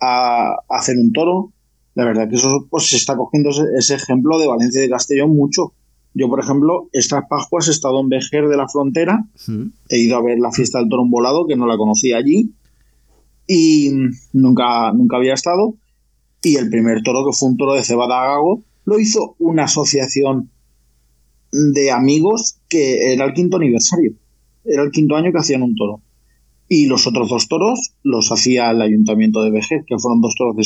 [0.00, 1.52] a, hacer un toro.
[1.94, 5.34] La verdad que eso pues se está cogiendo ese, ejemplo de Valencia y de Castellón
[5.34, 5.72] mucho
[6.18, 9.26] yo, por ejemplo, estas Pascuas he estado en Vejer de la Frontera,
[9.90, 12.54] he ido a ver la fiesta del toro volado, que no la conocía allí,
[13.46, 13.90] y
[14.32, 15.74] nunca, nunca había estado.
[16.42, 20.48] Y el primer toro, que fue un toro de cebada gago, lo hizo una asociación
[21.52, 24.14] de amigos que era el quinto aniversario.
[24.64, 26.00] Era el quinto año que hacían un toro.
[26.66, 30.56] Y los otros dos toros los hacía el ayuntamiento de Vejer, que fueron dos toros
[30.56, 30.64] de,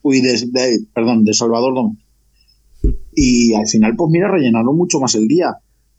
[0.00, 1.98] uy, de, perdón, de Salvador Domé.
[3.20, 5.52] Y al final, pues mira, rellenaron mucho más el día.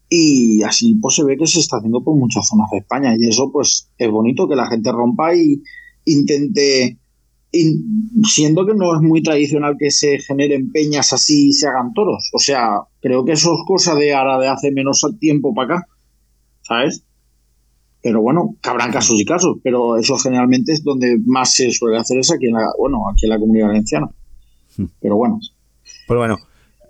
[0.07, 3.13] Y así pues se ve que se está haciendo por muchas zonas de España.
[3.19, 5.61] Y eso pues es bonito que la gente rompa y
[6.05, 6.97] intente,
[8.23, 12.29] siendo que no es muy tradicional que se generen peñas así y se hagan toros.
[12.33, 15.87] O sea, creo que eso es cosa de ahora de hace menos tiempo para acá.
[16.61, 17.03] ¿Sabes?
[18.01, 22.19] Pero bueno, cabrán casos y casos, pero eso generalmente es donde más se suele hacer
[22.19, 24.09] es aquí en la, bueno, aquí en la comunidad valenciana.
[24.77, 24.85] Hmm.
[25.01, 25.37] Pero bueno.
[26.07, 26.37] Pues bueno,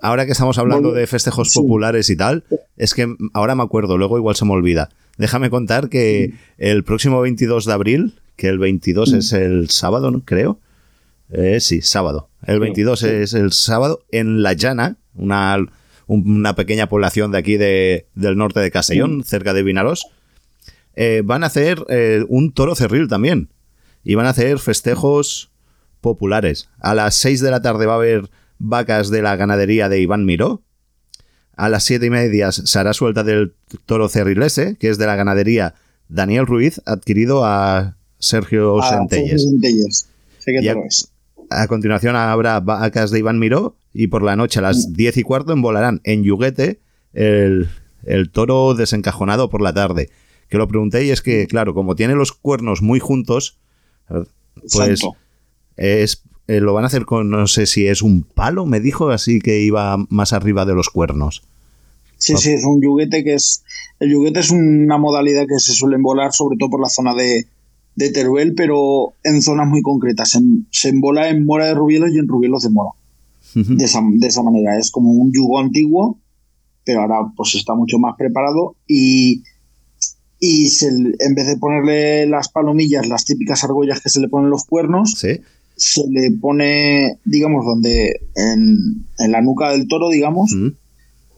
[0.02, 2.44] ahora que estamos hablando de festejos populares y tal,
[2.78, 4.90] es que ahora me acuerdo, luego igual se me olvida.
[5.18, 10.22] Déjame contar que el próximo 22 de abril, que el 22 es el sábado, ¿no?
[10.24, 10.60] creo,
[11.32, 12.30] Eh, sí, sábado.
[12.46, 15.58] El 22 es el sábado en La Llana, una,
[16.08, 20.08] una pequeña población de aquí de, del norte de Castellón, cerca de Vinaros.
[20.96, 23.50] Eh, van a hacer eh, un toro cerril también.
[24.04, 25.52] Y van a hacer festejos
[26.02, 26.70] populares.
[26.80, 30.26] A las 6 de la tarde va a haber vacas de la ganadería de Iván
[30.26, 30.62] Miró.
[31.56, 33.54] A las 7 y media se hará suelta del
[33.86, 35.76] toro cerrilese, que es de la ganadería
[36.08, 39.44] Daniel Ruiz, adquirido a Sergio Ah, Centelles.
[39.44, 40.10] Centelles.
[40.40, 41.12] Sé que Y a- es.
[41.68, 45.52] Continuación habrá vacas de Iván Miró y por la noche a las 10 y cuarto
[45.52, 46.80] embolarán en Yuguete
[47.14, 47.68] el,
[48.04, 50.10] el toro desencajonado por la tarde.
[50.48, 53.58] Que lo pregunté y es que, claro, como tiene los cuernos muy juntos,
[54.08, 54.28] pues
[54.90, 55.16] Exacto.
[55.76, 59.10] es, eh, lo van a hacer con, no sé si es un palo, me dijo,
[59.10, 61.44] así que iba más arriba de los cuernos.
[62.18, 63.64] Sí, sí, es un yuguete que es.
[64.00, 67.46] El yuguete es una modalidad que se suele volar, sobre todo por la zona de,
[67.96, 70.36] de Teruel, pero en zonas muy concretas.
[70.36, 72.92] En- se embola en Mora de Rubielos y en Rubielos de Mora.
[73.56, 74.78] De esa, de esa manera.
[74.78, 76.18] Es como un yugo antiguo,
[76.86, 79.44] pero ahora pues está mucho más preparado y.
[80.42, 84.50] Y se- en vez de ponerle las palomillas, las típicas argollas que se le ponen
[84.50, 85.42] los cuernos, Sí,
[85.80, 88.78] se le pone, digamos, donde en,
[89.18, 90.68] en la nuca del toro, digamos, Mm.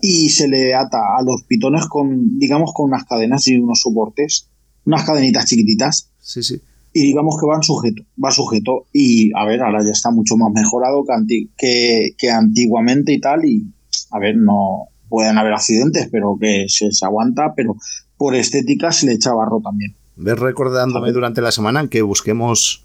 [0.01, 4.47] y se le ata a los pitones con, digamos, con unas cadenas y unos soportes,
[4.85, 6.59] unas cadenitas chiquititas, sí, sí.
[6.93, 10.51] y digamos que van sujeto, va sujeto, y a ver, ahora ya está mucho más
[10.51, 13.63] mejorado que, anti- que, que antiguamente y tal, y
[14.09, 17.75] a ver, no pueden haber accidentes, pero que se, se aguanta, pero
[18.17, 19.93] por estética se le echa barro también.
[20.15, 22.83] Ves recordándome durante la semana que busquemos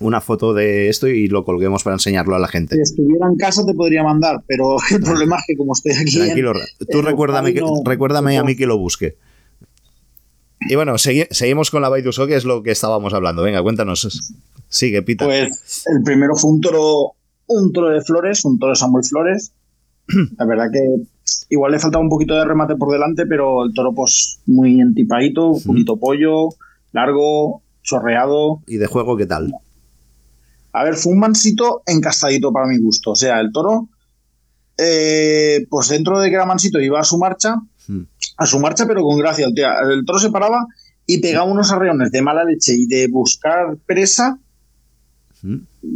[0.00, 2.74] una foto de esto y lo colguemos para enseñarlo a la gente.
[2.76, 6.16] Si estuviera en casa te podría mandar, pero el problema es que como estoy aquí...
[6.18, 6.52] en- Tranquilo,
[6.90, 9.16] tú en recuérdame, que, no- recuérdame a mí que lo busque.
[10.68, 13.42] Y bueno, segui- seguimos con la Baiduso, que es lo que estábamos hablando.
[13.42, 14.32] Venga, cuéntanos.
[14.68, 15.24] Sigue, Pita.
[15.24, 17.12] Pues el primero fue un toro,
[17.46, 19.52] un toro de Flores, un toro de Samuel Flores.
[20.36, 20.80] La verdad que
[21.50, 25.46] igual le faltaba un poquito de remate por delante, pero el toro pues muy entipadito,
[25.48, 26.48] un poquito pollo,
[26.92, 28.62] largo, chorreado.
[28.66, 29.52] ¿Y de juego qué tal?
[30.78, 33.12] A ver, fue un mansito encastadito para mi gusto.
[33.12, 33.88] O sea, el toro,
[34.76, 37.56] eh, pues dentro de que era mansito iba a su marcha,
[37.88, 38.02] Hmm.
[38.36, 39.46] a su marcha, pero con gracia.
[39.46, 40.66] El, toro se paraba
[41.06, 44.38] y pegaba unos arreones de mala leche y de buscar presa.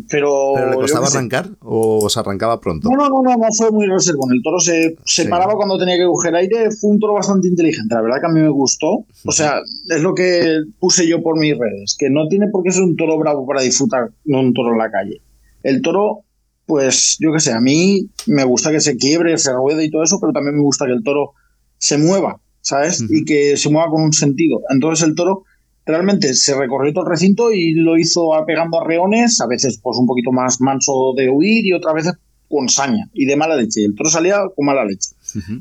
[0.08, 0.52] Pero...
[0.54, 1.16] ¿Pero le costaba sé.
[1.18, 2.88] arrancar o se arrancaba pronto?
[2.90, 4.32] No, no, no, no, fue muy reservón.
[4.32, 5.28] El toro se, se Sí.
[5.28, 6.70] paraba cuando tenía que coger aire.
[6.70, 7.94] Fue un toro bastante inteligente.
[7.94, 9.04] La verdad que a mí me gustó.
[9.26, 11.96] O sea, es lo que puse yo por mis redes.
[11.98, 14.78] Que no tiene por qué ser un toro bravo para disfrutar, no un toro en
[14.78, 15.20] la calle.
[15.62, 16.20] El toro,
[16.66, 20.02] pues yo qué sé, a mí me gusta que se quiebre, se ruede y todo
[20.02, 21.32] eso, pero también me gusta que el toro
[21.78, 23.04] se mueva, ¿sabes?
[23.08, 24.60] Y que se mueva con un sentido.
[24.70, 25.44] Entonces el toro
[25.86, 29.96] realmente se recorrió todo el recinto y lo hizo a- pegando arreones, a veces pues
[29.98, 32.12] un poquito más manso de huir y otras veces
[32.48, 33.84] con saña y de mala leche.
[33.84, 35.10] El toro salía con mala leche.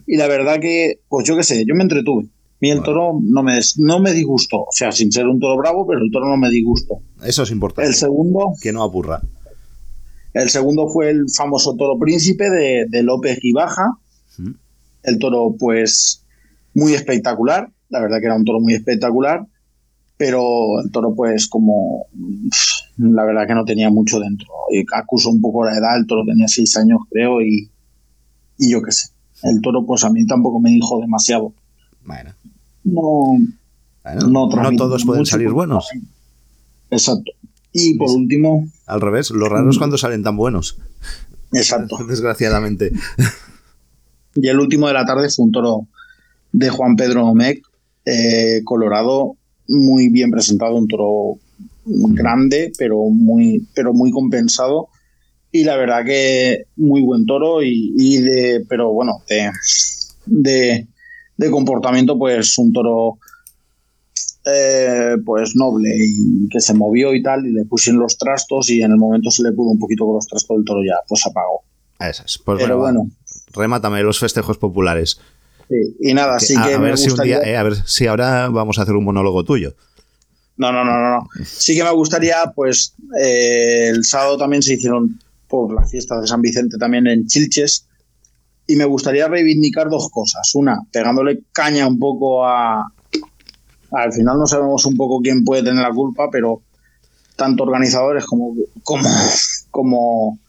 [0.06, 2.26] Y la verdad que, pues yo qué sé, yo me entretuve.
[2.26, 4.58] A mí el toro no me, no me disgustó.
[4.60, 7.00] O sea, sin ser un toro bravo, pero el toro no me disgustó.
[7.24, 7.88] Eso es importante.
[7.90, 9.22] El segundo, Que no aburra.
[10.34, 13.94] el segundo fue el famoso toro príncipe de, de López y Baja.
[15.04, 16.24] El toro, pues,
[16.76, 17.70] muy espectacular.
[17.90, 19.46] La verdad que era un toro muy espectacular.
[20.24, 22.06] Pero el toro, pues, como
[22.98, 24.48] la verdad que no tenía mucho dentro.
[24.72, 25.98] Y acusó un poco la edad.
[25.98, 27.72] El toro tenía seis años, creo, y,
[28.60, 29.08] y yo qué sé.
[29.42, 31.56] El toro, pues, a mí tampoco me dijo demasiado.
[32.06, 32.36] Bueno,
[32.84, 33.36] No,
[34.04, 35.32] bueno, no, todos pueden mucho.
[35.32, 35.90] salir buenos.
[36.92, 37.32] Exacto.
[37.74, 40.78] Y por último, Al revés, lo raro es cuando salen tan buenos.
[41.52, 41.98] exacto.
[42.08, 42.92] Desgraciadamente.
[44.36, 45.88] Y el último de la tarde fue un toro
[46.52, 47.64] de Juan Pedro Omec,
[48.06, 49.38] eh, colorado,
[49.72, 51.38] muy bien presentado, un toro
[51.86, 54.90] grande, pero muy, pero muy compensado.
[55.52, 59.50] Y la verdad que muy buen toro, y, y de, pero bueno, de,
[60.26, 60.88] de,
[61.38, 63.18] de comportamiento, pues un toro
[64.46, 68.82] eh, pues noble y que se movió y tal, y le pusieron los trastos, y
[68.82, 71.26] en el momento se le pudo un poquito con los trastos del toro ya, pues
[71.26, 71.64] apagó.
[72.00, 72.40] Esas.
[72.44, 73.10] Pues Pero bueno,
[73.54, 75.20] remátame los festejos populares.
[75.72, 75.96] Sí.
[76.10, 77.40] y nada, Que- sí a, que a me ver si un gustaría...
[77.40, 79.74] día, eh, a ver si ahora vamos a hacer un monólogo tuyo.
[80.58, 81.30] No, no, no, no, no.
[81.44, 86.28] Sí que me gustaría, pues, eh, el sábado también se hicieron por la fiesta de
[86.28, 87.88] San Vicente también en Chilches.
[88.68, 90.54] Y me gustaría reivindicar dos cosas.
[90.54, 92.92] Una, pegándole caña un poco a.
[93.92, 96.62] Al final no sabemos un poco quién puede tener la culpa, pero
[97.36, 98.54] tanto organizadores como,
[98.84, 99.10] como,
[99.72, 100.40] como,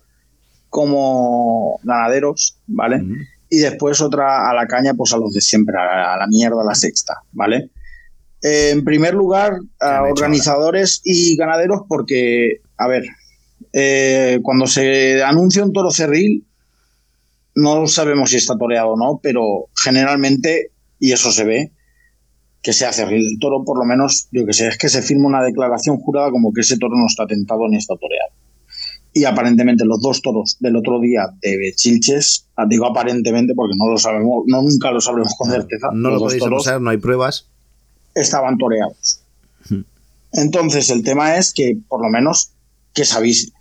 [0.69, 2.97] como ganaderos, ¿vale?
[2.97, 3.15] Ujú.
[3.55, 6.63] Y después otra a la caña, pues a los de siempre, a, a la mierda,
[6.63, 7.69] a la sexta, ¿vale?
[8.43, 13.05] Eh, en primer lugar, a organizadores y ganaderos, porque, a ver,
[13.75, 16.47] eh, cuando se anuncia un toro cerril,
[17.55, 21.73] no sabemos si está toreado o no, pero generalmente, y eso se ve,
[22.63, 25.29] que sea cerril el toro, por lo menos, yo que sé, es que se firma
[25.29, 28.32] una declaración jurada como que ese toro no está tentado ni está toreado.
[29.15, 33.99] Y aparentemente los dos toros del otro día de Chilches, digo aparentemente porque no lo
[33.99, 35.89] sabemos, no nunca lo sabremos con certeza.
[35.93, 37.47] No lo podéis demostrar, no hay pruebas.
[38.15, 39.21] Estaban toreados.
[39.69, 39.83] Hmm.
[40.33, 42.53] Entonces el tema es que por lo menos
[42.95, 43.53] que sabéis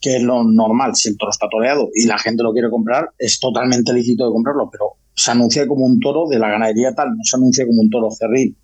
[0.00, 3.10] que es lo normal, si el toro está toreado y la gente lo quiere comprar,
[3.18, 7.16] es totalmente lícito de comprarlo, pero se anuncia como un toro de la ganadería tal,
[7.16, 8.56] no se anuncia como un toro cerril.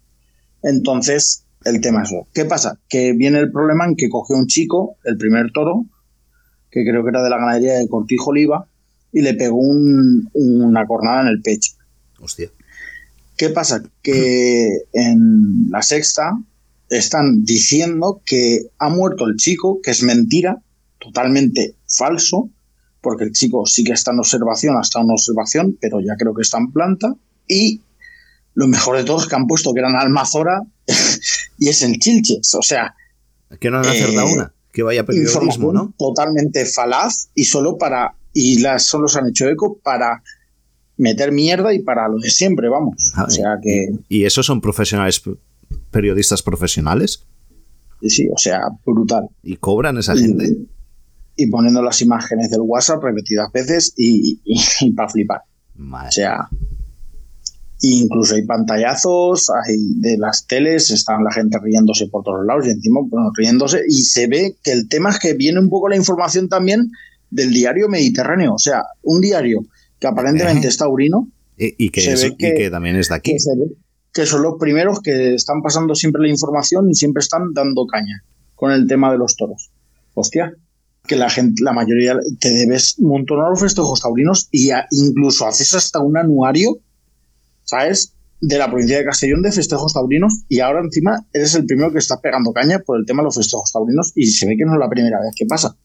[0.62, 2.27] Entonces, el tema es eso.
[2.33, 2.79] ¿Qué pasa?
[2.89, 5.87] Que viene el problema en que cogió un chico, el primer toro,
[6.75, 8.66] que creo que era de la ganadería de Cortijo Oliva,
[9.12, 11.72] y le pegó una cornada en el pecho.
[12.18, 12.51] Hostia.
[13.37, 13.81] ¿Qué pasa?
[14.03, 16.37] Que en la sexta
[16.91, 20.61] están diciendo que ha muerto el chico, que es mentira,
[20.99, 22.51] totalmente falso,
[23.01, 26.43] porque el chico sí que está en observación, hasta una observación, pero ya creo que
[26.43, 27.14] está en planta.
[27.47, 27.83] Y
[28.55, 30.61] lo mejor de todo es que han puesto que eran Almazora
[31.59, 32.53] y es en Chilches.
[32.57, 32.97] O sea.
[33.61, 35.95] Que no han acertado eh, una que vaya periodismo, ¿no?
[35.97, 38.16] Totalmente falaz y solo para.
[38.35, 40.20] Y las solo se han hecho eco para
[40.97, 43.12] meter mierda y para lo de siempre, vamos.
[43.16, 43.91] o sea que.
[44.09, 45.22] ¿Y esos son profesionales,
[45.93, 47.22] periodistas profesionales?
[48.03, 49.29] Sí, o sea, brutal.
[49.45, 50.57] ¿Y cobran esa gente?
[51.37, 54.41] Y poniendo las imágenes del WhatsApp repetidas veces y,
[54.97, 55.43] para flipar.
[55.79, 56.49] O sea,
[57.81, 62.70] incluso hay pantallazos, hay de las teles, están la gente riéndose por todos lados y
[62.70, 65.97] encima bueno, riéndose y se ve que el tema es que viene un poco la
[65.97, 66.91] información también
[67.31, 69.66] del diario Mediterráneo, o sea, un diario
[69.99, 73.37] que aparentemente es taurino y, que, que, también es de aquí.
[74.12, 78.25] Que, son los primeros que están pasando siempre la información y siempre están dando caña
[78.55, 79.70] con el tema de los toros.
[80.14, 80.55] Hostia,
[81.07, 85.47] que la gente, la mayoría te debes un montón a los festejos taurinos y incluso
[85.47, 86.79] haces hasta un anuario
[87.65, 88.15] ¿sabes?
[88.41, 91.99] De la provincia de Castellón de festejos taurinos y ahora encima eres el primero que
[91.99, 94.75] está pegando caña por el tema de los festejos taurinos y se ve que no
[94.75, 95.77] es la primera vez que pasa.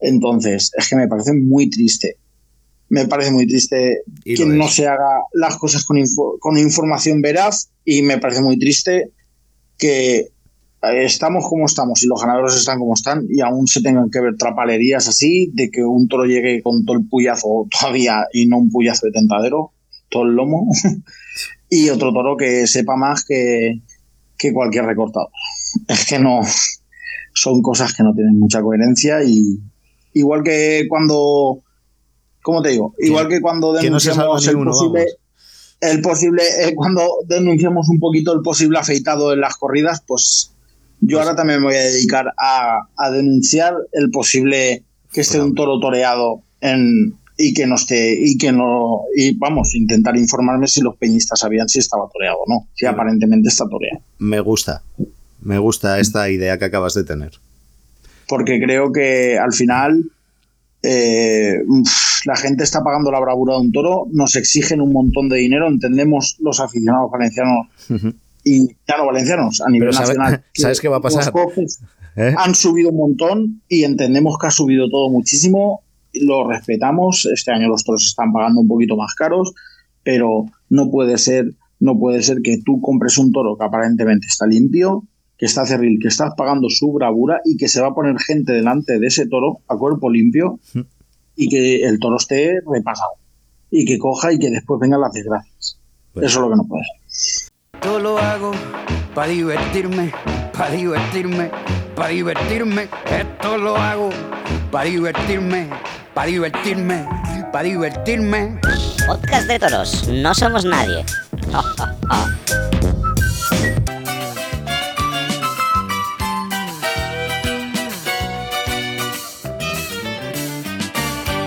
[0.00, 2.16] Entonces, es que me parece muy triste.
[2.88, 5.96] Me parece muy triste que no se haga las cosas con,
[6.40, 9.12] con información veraz y me parece muy triste
[9.78, 10.18] que
[10.82, 14.20] eh, estamos como estamos y los ganadores están como están y aún se tengan que
[14.20, 18.58] ver trapalerías así de que un toro llegue con todo el puyazo todavía y no
[18.58, 19.72] un puyazo de tentadero
[20.12, 20.68] todo el lomo,
[21.68, 23.80] y otro toro que sepa más que,
[24.38, 25.30] que cualquier recortado.
[25.88, 26.42] Es que no,
[27.32, 29.58] son cosas que no tienen mucha coherencia y
[30.12, 31.62] igual que cuando,
[32.42, 32.94] ¿cómo te digo?
[32.98, 35.06] Igual que cuando denunciamos el, posible,
[35.80, 40.52] el posible, eh, cuando denunciamos un poquito el posible afeitado en las corridas, pues
[41.00, 45.54] yo ahora también me voy a dedicar a, a denunciar el posible que esté un
[45.54, 50.80] toro toreado en, y que no esté, y que no, y vamos, intentar informarme si
[50.80, 54.02] los peñistas sabían si estaba toreado o no, si aparentemente está toreado.
[54.18, 54.82] Me gusta,
[55.40, 57.32] me gusta esta idea que acabas de tener.
[58.28, 60.04] Porque creo que al final
[60.82, 61.62] eh,
[62.24, 65.68] la gente está pagando la bravura de un toro, nos exigen un montón de dinero,
[65.68, 67.66] entendemos los aficionados valencianos
[68.44, 70.44] y ya no valencianos a nivel nacional.
[70.54, 71.32] ¿Sabes qué va a pasar?
[72.14, 72.34] ¿Eh?
[72.36, 75.82] Han subido un montón y entendemos que ha subido todo muchísimo
[76.14, 77.28] lo respetamos.
[77.32, 79.52] Este año los toros están pagando un poquito más caros,
[80.02, 84.46] pero no puede ser, no puede ser que tú compres un toro que aparentemente está
[84.46, 85.04] limpio,
[85.36, 88.52] que está cerril, que estás pagando su bravura y que se va a poner gente
[88.52, 90.60] delante de ese toro a cuerpo limpio
[91.36, 93.12] y que el toro esté repasado
[93.70, 95.78] y que coja y que después vengan las desgracias.
[96.12, 97.50] Pues Eso es lo que no puede ser.
[97.80, 98.52] Todo lo hago
[99.14, 100.12] para divertirme,
[100.52, 101.50] para divertirme,
[101.94, 102.88] para divertirme.
[103.10, 104.10] Esto lo hago
[104.70, 105.68] para divertirme
[106.14, 107.06] para divertirme,
[107.52, 108.58] para divertirme.
[109.06, 111.04] Podcast de toros, no somos nadie.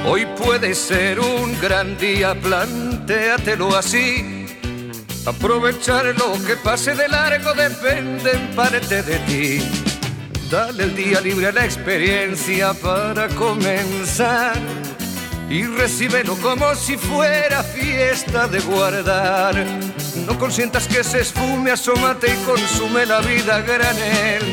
[0.07, 4.45] Hoy puede ser un gran día, plantéatelo así.
[5.25, 9.84] Aprovechar lo que pase de largo depende en parte de ti.
[10.55, 14.55] Dale el día libre a la experiencia para comenzar
[15.49, 19.53] y recíbelo como si fuera fiesta de guardar.
[20.25, 24.43] No consientas que se esfume, asómate y consume la vida granel.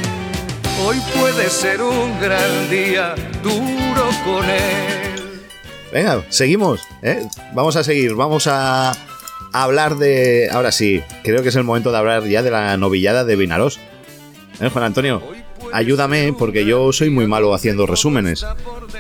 [0.84, 5.46] Hoy puede ser un gran día, duro con él.
[5.92, 7.28] Venga, seguimos, ¿eh?
[7.55, 8.92] Vamos a seguir, vamos a
[9.53, 10.48] hablar de...
[10.50, 13.78] Ahora sí, creo que es el momento de hablar ya de la novillada de Vinaros.
[14.61, 15.22] ¿Eh, Juan Antonio?
[15.73, 18.45] Ayúdame porque yo soy muy malo haciendo resúmenes.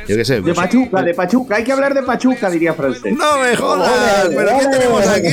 [0.08, 0.34] Yo qué sé.
[0.36, 1.56] De pues- Pachuca, de Pachuca.
[1.56, 3.14] Hay que hablar de Pachuca, diría francés.
[3.16, 5.28] No me jodas, pero ¿qué tenemos aquí?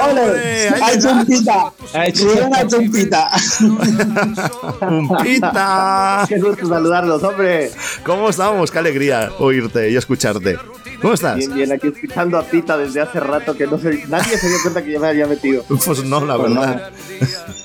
[0.00, 1.72] Hombre, Ha ahí hecho un pita.
[1.94, 3.28] Ha hecho- Rubén ha hecho un pita.
[3.34, 6.24] está, un pita.
[6.28, 7.70] Qué gusto saludarlos, hombre.
[8.04, 8.70] ¿Cómo estamos?
[8.70, 10.58] Qué alegría oírte y escucharte.
[11.00, 11.36] ¿Cómo estás?
[11.36, 14.56] Bien, bien, aquí escuchando a Pita desde hace rato que no sé, nadie se dio
[14.62, 15.62] cuenta que yo me había metido.
[15.84, 16.60] Pues no, la Pues no.
[16.60, 16.90] verdad.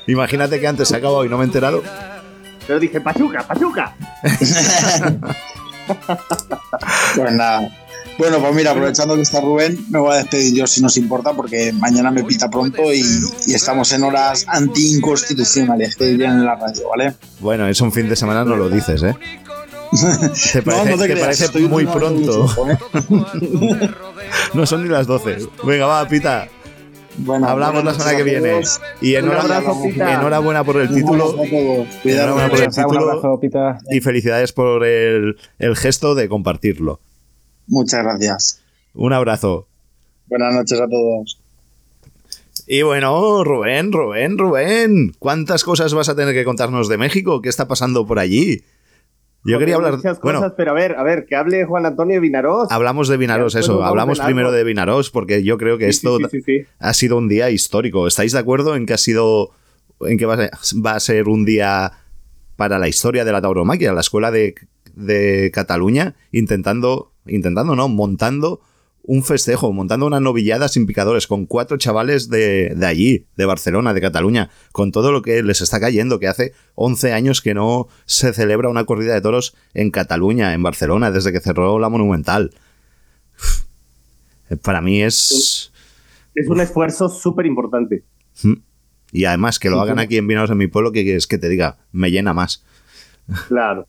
[0.07, 1.81] Imagínate que antes se ha acabado y no me he enterado.
[2.69, 3.95] Pero dije, Pachuca, Pachuca.
[7.15, 7.67] Pues nada.
[8.19, 11.33] Bueno, pues mira, aprovechando que está Rubén, me voy a despedir yo si nos importa,
[11.33, 13.01] porque mañana me pita pronto y,
[13.47, 17.15] y estamos en horas anti-inconstitucionales que dirían en la radio, ¿vale?
[17.39, 19.15] Bueno, es un fin de semana, no lo dices, ¿eh?
[20.53, 22.43] Te parece, no, no te te creas, parece estoy muy pronto.
[22.43, 23.89] mucho, ¿eh?
[24.53, 25.37] No son ni las 12.
[25.63, 26.47] Venga, va, Pita.
[27.19, 28.61] Bueno, Hablamos la semana que viene.
[29.01, 31.35] Y enhorabuena, abrazo, enhorabuena por el título.
[32.03, 33.09] Enhorabuena por el Un título.
[33.11, 33.77] abrazo, Pita.
[33.91, 36.99] y felicidades por el, el gesto de compartirlo.
[37.67, 38.61] Muchas gracias.
[38.93, 39.67] Un abrazo.
[40.27, 41.39] Buenas noches a todos.
[42.67, 47.41] Y bueno, Rubén, Rubén, Rubén, ¿cuántas cosas vas a tener que contarnos de México?
[47.41, 48.63] ¿Qué está pasando por allí?
[49.45, 49.95] Yo quería hablar.
[49.95, 52.69] Muchas Bueno, cosas, pero a ver, a ver, que hable Juan Antonio Vinaroz.
[52.71, 53.75] hablamos de Vinaros, Ya, eso.
[53.75, 56.93] nos Hablamos de primero de Vinaros, porque yo creo que Sí, esto sí, sí, ha
[56.93, 58.05] sido un día histórico.
[58.07, 59.51] ¿Estáis de acuerdo en que ha sido.
[60.01, 60.51] en que va a ser,
[60.85, 61.91] va a ser un día
[62.57, 63.93] para la historia de la tauromaquia?
[63.93, 64.55] La escuela de,
[64.95, 67.11] de Cataluña intentando.
[67.25, 68.59] intentando, no, montando
[69.03, 73.93] un festejo, montando una novillada sin picadores con cuatro chavales de, de allí, de Barcelona,
[73.93, 77.87] de Cataluña, con todo lo que les está cayendo, que hace 11 años que no
[78.05, 82.51] se celebra una corrida de toros en Cataluña, en Barcelona, desde que cerró la Monumental.
[84.63, 85.71] Para mí es...
[86.35, 88.03] Es un esfuerzo súper importante.
[89.11, 91.49] Y además que lo hagan aquí en Vinaros en mi pueblo, que es que te
[91.49, 92.63] diga, me llena más.
[93.47, 93.87] Claro.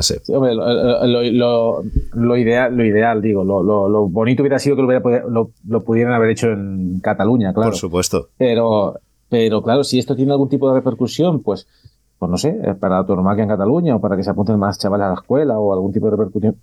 [0.00, 1.82] Sí, hombre, lo, lo- lo-
[2.14, 6.14] lo ideal, lo ideal, digo, lo, lo- bonito hubiera sido que lo, hubiera lo, pudieran
[6.14, 7.70] haber hecho en Cataluña, claro.
[7.70, 8.28] Por supuesto.
[8.38, 8.94] Pero,
[9.28, 11.66] pero claro, si esto tiene algún tipo de repercusión, pues,
[12.18, 15.04] pues no sé, eh, para autonomaquia en Cataluña o para que se apunten más chavales
[15.06, 16.56] a la escuela o algún tipo de repercusión,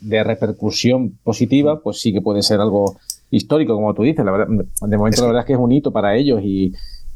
[0.00, 2.96] de repercusión positiva, pues sí que puede ser algo
[3.30, 4.24] histórico, como tú dices.
[4.24, 6.40] La verdad, de momento Es la que- verdad es que es un hito para ellos
[6.42, 6.72] y,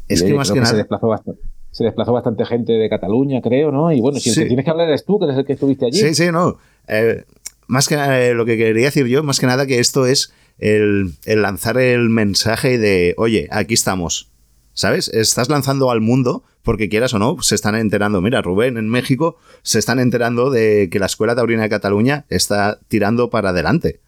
[0.09, 1.41] Es que más que se nada- desplazó bastante.
[1.71, 3.93] Se desplazó bastante gente de Cataluña, creo, ¿no?
[3.93, 4.41] Y bueno, si el Sí.
[4.43, 5.99] que tienes que hablar eres tú, que eres el que estuviste allí.
[5.99, 6.59] Sí, sí, no.
[6.89, 7.25] Eh,
[7.69, 10.33] más que nada, eh, lo que quería decir yo, más que nada que esto es
[10.59, 14.29] el, el lanzar el mensaje de, oye, aquí estamos.
[14.73, 15.09] ¿Sabes?
[15.09, 18.21] Estás lanzando al mundo, porque quieras o no, se están enterando.
[18.23, 22.79] Mira, Rubén, en México se están enterando de que la Escuela Taurina de Cataluña está
[22.89, 24.01] tirando para adelante.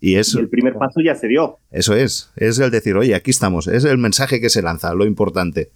[0.00, 1.58] Y es, Y el primer paso ya se dio.
[1.70, 3.66] eso es, es el decir, oye, aquí estamos.
[3.66, 5.70] Es el mensaje que se lanza, lo importante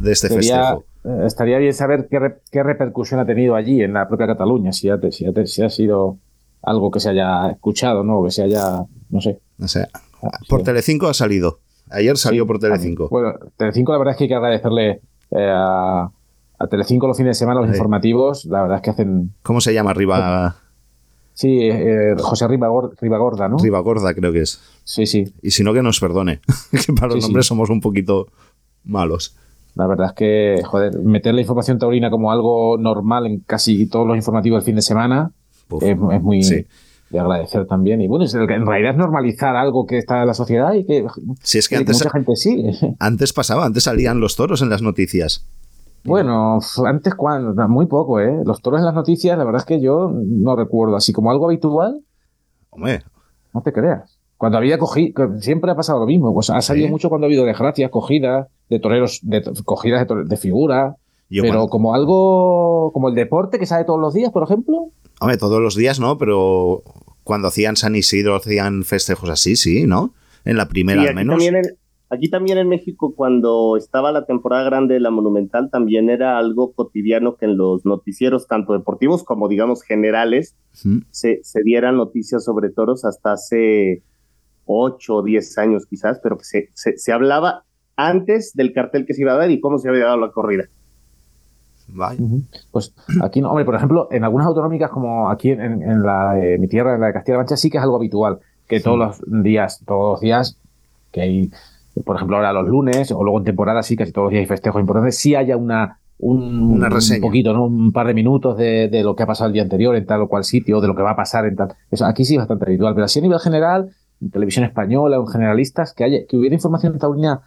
[0.00, 0.84] de este Sería- festejo.
[1.04, 4.72] eh, estaría bien saber qué, re- qué repercusión ha tenido allí en la propia Cataluña,
[4.72, 6.16] si ha, si, ha, si ha sido
[6.62, 8.22] algo que se haya escuchado, ¿no?
[8.24, 9.38] Que se haya, no sé.
[9.62, 9.88] O sea,
[10.22, 10.64] Ah, por sí.
[10.66, 11.60] Telecinco ha salido.
[11.90, 13.08] Ayer salió Sí, por Telecinco.
[13.08, 16.10] Bueno, Telecinco la verdad es que hay que agradecerle eh, a,
[16.58, 17.76] a Telecinco los fines de semana, los Sí.
[17.76, 19.32] informativos, la verdad es que hacen...
[19.42, 19.94] ¿Cómo se llama?
[19.94, 20.56] Riva,
[21.32, 23.56] Sí, eh, José Ribagor- Ribagorda, ¿no?
[23.56, 24.60] Ribagorda, creo que es.
[24.84, 25.32] Sí, sí.
[25.40, 26.40] Y si no, que nos perdone.
[26.86, 28.26] que para los nombres somos un poquito
[28.84, 29.36] malos.
[29.80, 34.06] La verdad es que, joder, meter la información taurina como algo normal en casi todos
[34.06, 35.32] los informativos del fin de semana
[35.70, 35.82] Uf.
[35.82, 36.64] es, es muy Sí.
[37.10, 38.00] de agradecer también.
[38.00, 41.06] Y bueno, en realidad es normalizar algo que está en la sociedad y que,
[41.42, 42.72] Si es que y antes, mucha gente sigue.
[43.00, 45.44] antes pasaba, antes salían los toros en las noticias.
[46.04, 48.42] Bueno, antes cuando, muy poco, ¿eh?
[48.44, 50.96] Los toros en las noticias, la verdad es que yo no recuerdo.
[50.96, 52.00] Así como algo habitual,
[52.70, 53.02] Hombre,
[53.52, 54.19] no te creas.
[54.40, 56.32] Cuando había cogido, siempre ha pasado lo mismo.
[56.32, 56.90] Pues ha salido Sí.
[56.92, 60.96] mucho cuando ha habido desgracias, cogidas, de toreros, de cogidas de, de figura.
[61.28, 64.86] yo pero cuando- como algo, como el deporte que sale todos los días, por ejemplo.
[65.20, 66.82] hombre, todos los días no, pero
[67.22, 70.14] cuando hacían San Isidro, hacían festejos así, sí, ¿no?
[70.46, 71.34] En la primera Sí, al menos.
[71.34, 71.62] también en,
[72.08, 76.72] aquí también en México, cuando estaba la temporada grande de la Monumental, también era algo
[76.72, 80.56] cotidiano que en los noticieros, tanto deportivos como, digamos, generales,
[81.10, 84.02] se, se dieran noticias sobre toros hasta hace
[84.72, 87.64] 8 o 10 años quizás, pero que se, se, se hablaba
[87.96, 90.64] antes del cartel que se iba a dar y cómo se había dado la corrida.
[91.88, 92.20] Vaya.
[92.70, 96.56] Pues aquí no, hombre, por ejemplo, en algunas autonómicas como aquí en, en la de
[96.58, 99.42] mi tierra, en la de Castilla-La Mancha, sí que es algo habitual, que todos los
[99.42, 100.56] días, todos los días,
[101.10, 101.50] que hay,
[102.04, 104.46] por ejemplo, ahora los lunes, o luego en temporada sí, casi todos los días hay
[104.46, 107.18] festejos importantes, sí haya una, un, Una reseña.
[107.18, 107.64] un poquito, ¿no?
[107.64, 110.20] Un par de minutos de, de lo que ha pasado el día anterior en tal
[110.22, 111.74] o cual sitio, de lo que va a pasar en tal.
[111.90, 113.90] Eso aquí sí es bastante habitual, pero así a nivel general,
[114.20, 117.40] en televisión española o en generalistas, que haya, que hubiera información taurina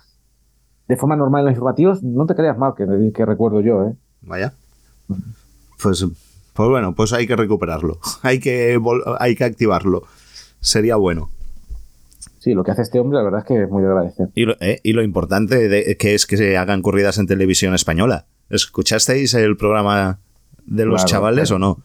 [0.88, 3.94] de forma normal en los informativos, no te creas mal, que, que recuerdo yo, ¿eh?
[4.22, 4.54] Vaya.
[5.82, 6.06] Pues,
[6.54, 8.00] pues bueno, pues hay que recuperarlo.
[8.24, 8.80] Hay que,
[9.20, 10.04] hay que activarlo.
[10.62, 11.30] Sería bueno.
[12.40, 14.30] Sí, lo que hace este hombre, la verdad es que es muy de agradecer.
[14.36, 17.74] Y lo, eh, y lo importante de- que es que se hagan corridas en televisión
[17.74, 18.26] española.
[18.50, 20.20] ¿Escuchasteis el programa
[20.66, 21.56] de los Claro, chavales claro.
[21.56, 21.84] o no?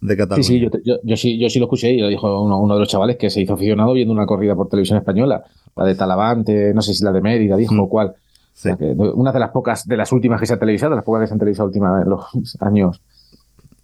[0.00, 0.42] De Sí, Cataluña.
[0.46, 2.74] sí yo, te- yo, yo sí, yo sí lo escuché y lo dijo uno, uno
[2.74, 5.44] de los chavales que se hizo aficionado viendo una corrida por televisión española.
[5.74, 7.88] La de Talavante, no sé si la de Mérida, dijo Mm.
[7.88, 8.08] cuál.
[8.08, 8.14] O
[8.58, 11.04] sea, que una de las pocas, de las últimas que se ha televisado, de las
[11.04, 12.24] pocas que se han televisado última, en los
[12.60, 13.02] años,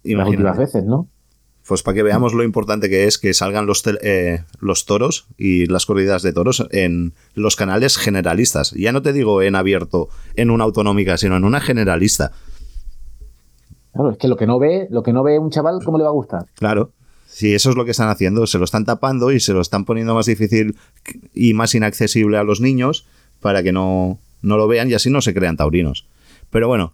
[0.03, 0.29] las Imagínate.
[0.37, 1.07] últimas veces, ¿no?
[1.67, 5.65] Pues para que veamos lo importante que es que salgan los, eh, los toros y
[5.67, 8.71] las corridas de toros en los canales generalistas.
[8.71, 12.31] Ya no te digo en abierto, en una autonómica, sino en una generalista.
[13.93, 16.03] Claro, es que lo que no ve, lo que no ve un chaval, ¿cómo le
[16.03, 16.45] va a gustar?
[16.55, 16.91] Claro.
[17.27, 19.85] Si eso es lo que están haciendo, se lo están tapando y se lo están
[19.85, 20.77] poniendo más difícil
[21.33, 23.07] y más inaccesible a los niños
[23.39, 26.05] para que no, no lo vean y así no se crean taurinos.
[26.51, 26.93] Pero bueno,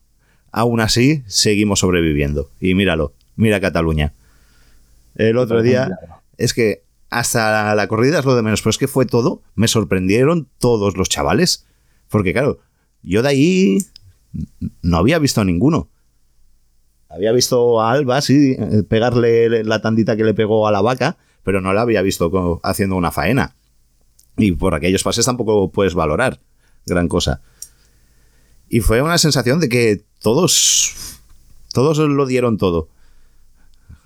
[0.51, 2.49] aún así seguimos sobreviviendo.
[2.61, 4.13] Y míralo, mira Cataluña.
[5.15, 5.89] El otro día
[6.37, 9.67] es que hasta la corrida es lo de menos, pero es que fue todo, me
[9.67, 11.65] sorprendieron todos los chavales.
[12.07, 12.59] Porque claro,
[13.03, 13.77] yo de ahí
[14.81, 15.89] no había visto a ninguno.
[17.09, 21.17] Había visto a Alba, sí, eh, pegarle la tandita que le pegó a la vaca,
[21.43, 23.55] pero no la había visto haciendo una faena.
[24.37, 26.39] Y por aquellos pases tampoco puedes valorar
[26.85, 27.41] gran cosa.
[28.69, 30.93] Y fue una sensación de que todos,
[31.73, 32.89] todos lo dieron todo.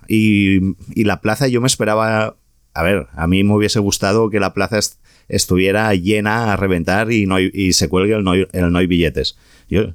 [0.08, 2.36] Y, y la plaza yo me esperaba,
[2.74, 7.12] a ver, a mí me hubiese gustado que la plaza est- estuviera llena a reventar
[7.12, 9.38] y, no y se cuelgue el no, el no hay billetes.
[9.70, 9.93] Yo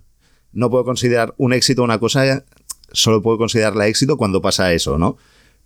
[0.52, 2.44] no puedo considerar un éxito una cosa,
[2.92, 5.16] solo puedo considerarla éxito cuando pasa eso, ¿no?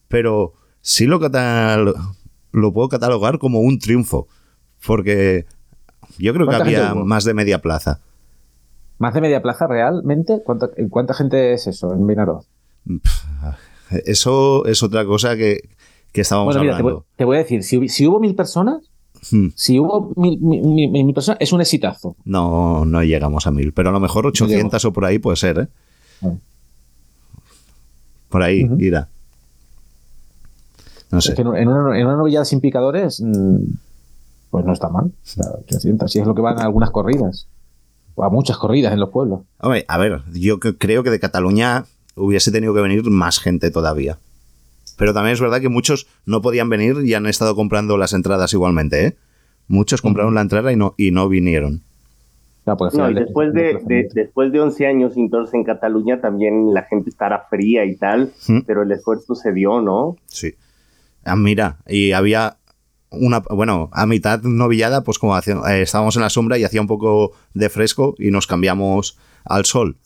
[0.09, 1.95] Pero sí lo, catal-
[2.53, 4.29] lo puedo catalogar como un triunfo,
[4.87, 5.47] porque
[6.19, 8.01] yo creo que ¿Cuánta gente había más de media plaza.
[8.99, 12.47] Más de media plaza realmente, ¿cuánta, ¿cuánta gente es eso en Vinaroz?
[13.91, 15.69] Eso es otra cosa que,
[16.13, 17.07] que estábamos Bueno, mira, te voy, hablando.
[17.17, 18.89] te voy a decir, si, hubo mil personas,
[19.31, 19.49] Hmm.
[19.55, 22.17] si hubo mil, mil- mil- mil personas, es un exitazo.
[22.25, 25.59] No, no llegamos a mil, pero a lo mejor 800 o por ahí puede ser,
[25.61, 25.69] ¿eh?
[26.21, 26.41] Bueno.
[28.33, 28.81] Por ahí, Ujú.
[28.81, 29.09] irá.
[31.13, 31.31] No sé.
[31.31, 33.57] Es que en una, en una novillada sin picadores, mm,
[34.51, 35.07] pues no está mal.
[35.07, 37.47] O sea, 800, si es lo que van a algunas corridas.
[38.15, 39.41] O a muchas corridas en los pueblos.
[39.59, 41.85] Hombre, a ver, yo creo que de Cataluña
[42.17, 44.19] hubiese tenido que venir más gente todavía.
[44.97, 48.53] Pero también es verdad que muchos no podían venir y han estado comprando las entradas
[48.53, 49.17] igualmente, ¿eh?
[49.69, 51.83] Muchos compraron la entrada y no, y no vinieron.
[52.65, 56.21] No, final y de- después de, de- después de 11 años sin toros en Cataluña
[56.21, 58.61] también la gente estará fría y tal, Mm.
[58.67, 60.17] pero el esfuerzo se dio, ¿no?
[60.27, 60.55] Sí.
[61.25, 62.57] Ah, mira, y había
[63.11, 66.81] una, bueno, a mitad novillada, pues como hacía- eh, estábamos en la sombra y hacía
[66.81, 69.97] un poco de fresco y nos cambiamos al sol.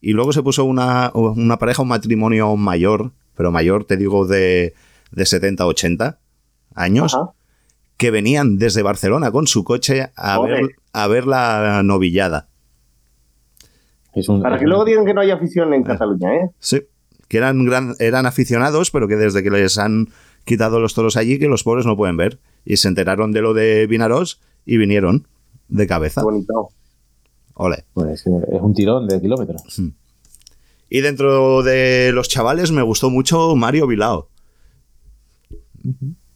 [0.00, 4.72] Y luego se puso una, una pareja, un matrimonio mayor, pero mayor, te digo, de,
[5.12, 6.18] de 70, 80
[6.74, 7.30] años, Ajá.
[7.96, 10.62] que venían desde Barcelona con su coche a, Joder.
[10.62, 10.70] ver,
[11.02, 12.48] a ver la novillada.
[14.14, 16.50] es un- Para que luego digan que no hay afición en Cataluña, ¿eh?
[16.58, 16.82] Sí,
[17.28, 20.08] que eran, gran, eran aficionados, pero que desde que les han
[20.44, 22.38] quitado los toros allí, que los pobres no pueden ver.
[22.64, 25.26] Y se enteraron de lo de Vinaros y vinieron
[25.68, 26.22] de cabeza.
[26.22, 26.68] Qué bonito.
[27.54, 27.84] Ole.
[27.92, 29.62] pues, eh, es un tirón de kilómetros.
[30.88, 34.28] Y dentro de los chavales me gustó mucho Mario Bilao.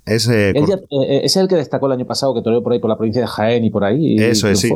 [0.05, 2.91] Es, eh, eh, es el que destacó el año pasado, que toreó por ahí por
[2.91, 4.15] la provincia de Jaén y por ahí.
[4.17, 4.73] y eso es, sí.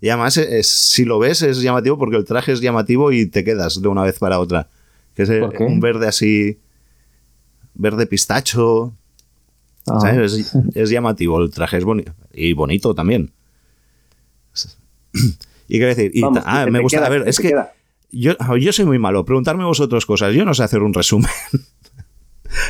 [0.00, 3.26] Y además, eh, es- si lo ves, es llamativo porque el traje es llamativo y
[3.26, 4.68] te quedas de una vez para otra.
[5.14, 6.58] Que es un verde así,
[7.74, 8.92] verde pistacho.
[9.86, 9.98] Ah.
[10.00, 10.32] ¿sabes?
[10.34, 12.12] Es, es llamativo, el traje es bonito.
[12.32, 13.30] Y bonito también.
[15.68, 17.54] Y qué decir, y Vamos, ta- ah, me gusta, queda, a ver, es que
[18.10, 19.24] yo, yo soy muy malo.
[19.24, 20.34] Preguntarme vosotros cosas.
[20.34, 21.30] Yo no sé hacer un resumen.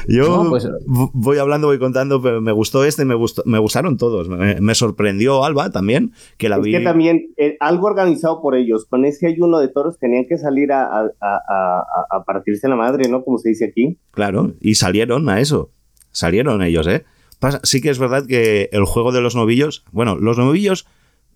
[0.08, 3.96] Yo No, pues- voy hablando, voy contando, pero me gustó este, me gustó, me gustaron
[3.96, 4.28] todos.
[4.28, 6.72] Me, me sorprendió Alba también, que la Es vi.
[6.72, 10.72] que también eh, algo organizado por ellos, con ese ayuno de toros tenían que salir
[10.72, 13.24] a, a- a- partirse la madre, ¿no?
[13.24, 13.98] Como se dice aquí.
[14.12, 15.70] Claro, y salieron a eso.
[16.10, 17.04] Salieron ellos, ¿eh?
[17.40, 20.86] Pasa- sí que es verdad que el juego de los novillos, bueno, los novillos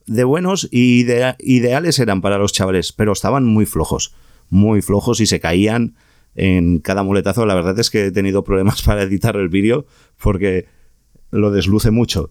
[0.07, 4.15] de buenos y idea- ideales eran para los chavales, pero estaban muy flojos,
[4.51, 5.97] muy flojos y se caían
[6.37, 7.45] en cada muletazo.
[7.47, 9.87] La verdad es que he tenido problemas para editar el vídeo
[10.23, 10.67] porque
[11.31, 12.31] lo desluce mucho.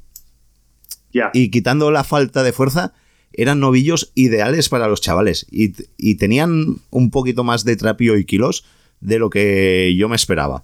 [1.14, 1.32] Ya.
[1.34, 2.93] Y quitando la falta de fuerza,
[3.34, 8.26] eran novillos ideales para los chavales y, y tenían un poquito más de trapío y
[8.26, 8.66] kilos
[9.01, 10.64] de lo que yo me esperaba.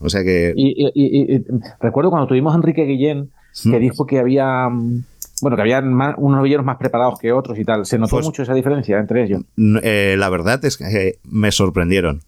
[0.00, 1.44] O sea que Y, y- y- y-
[1.80, 3.30] recuerdo cuando tuvimos a Enrique Guillén,
[3.62, 3.80] que Mm.
[3.80, 5.04] dijo que había mm,
[5.42, 7.84] bueno, que habían más- unos novilleros más preparados que otros y tal.
[7.84, 9.42] ¿Se notó Pues- mucho esa diferencia entre ellos?
[9.82, 12.22] Eh, la verdad es que eh, me sorprendieron.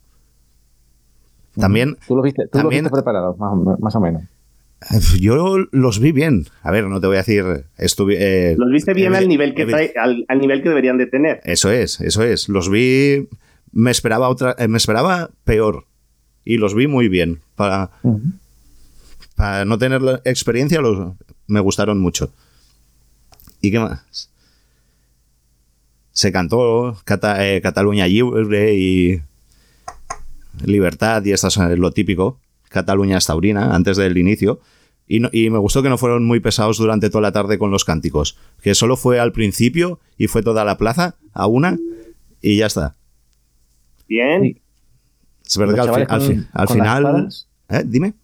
[1.57, 4.23] También, Tú los viste, tú los también- viste preparados, más, o- más o menos.
[5.21, 6.47] yo los vi bien.
[6.63, 7.45] A ver, no te voy a decir.
[7.79, 10.99] Estuve, eh, Los viste bien evi- al nivel que trae, al, al nivel que deberían
[10.99, 11.41] de tener.
[11.45, 12.49] Eso es, eso es.
[12.49, 13.29] Los vi.
[13.73, 14.55] Me esperaba otra.
[14.59, 15.85] eh, me esperaba peor.
[16.45, 17.41] Y los vi muy bien.
[17.55, 17.91] Para,
[19.37, 21.13] para no tener la experiencia, los,
[21.47, 22.31] me gustaron mucho.
[23.65, 24.31] ¿Y qué más?
[26.13, 29.23] Se cantó Cata- eh, Cataluña Libre y
[30.65, 32.39] Libertad y esto es lo típico.
[32.69, 34.61] Cataluña es taurina, antes del inicio.
[35.09, 37.71] Y, no- y me gustó que no fueron muy pesados durante toda la tarde con
[37.71, 38.37] los cánticos.
[38.63, 41.79] Que solo fue al principio y fue toda la plaza a una
[42.43, 42.97] y ya está.
[44.09, 44.61] Bien.
[45.47, 46.21] Es verdad que al, fi- al
[46.69, 47.29] fi- final...
[47.71, 47.83] ¿Eh?
[47.87, 48.15] Dime.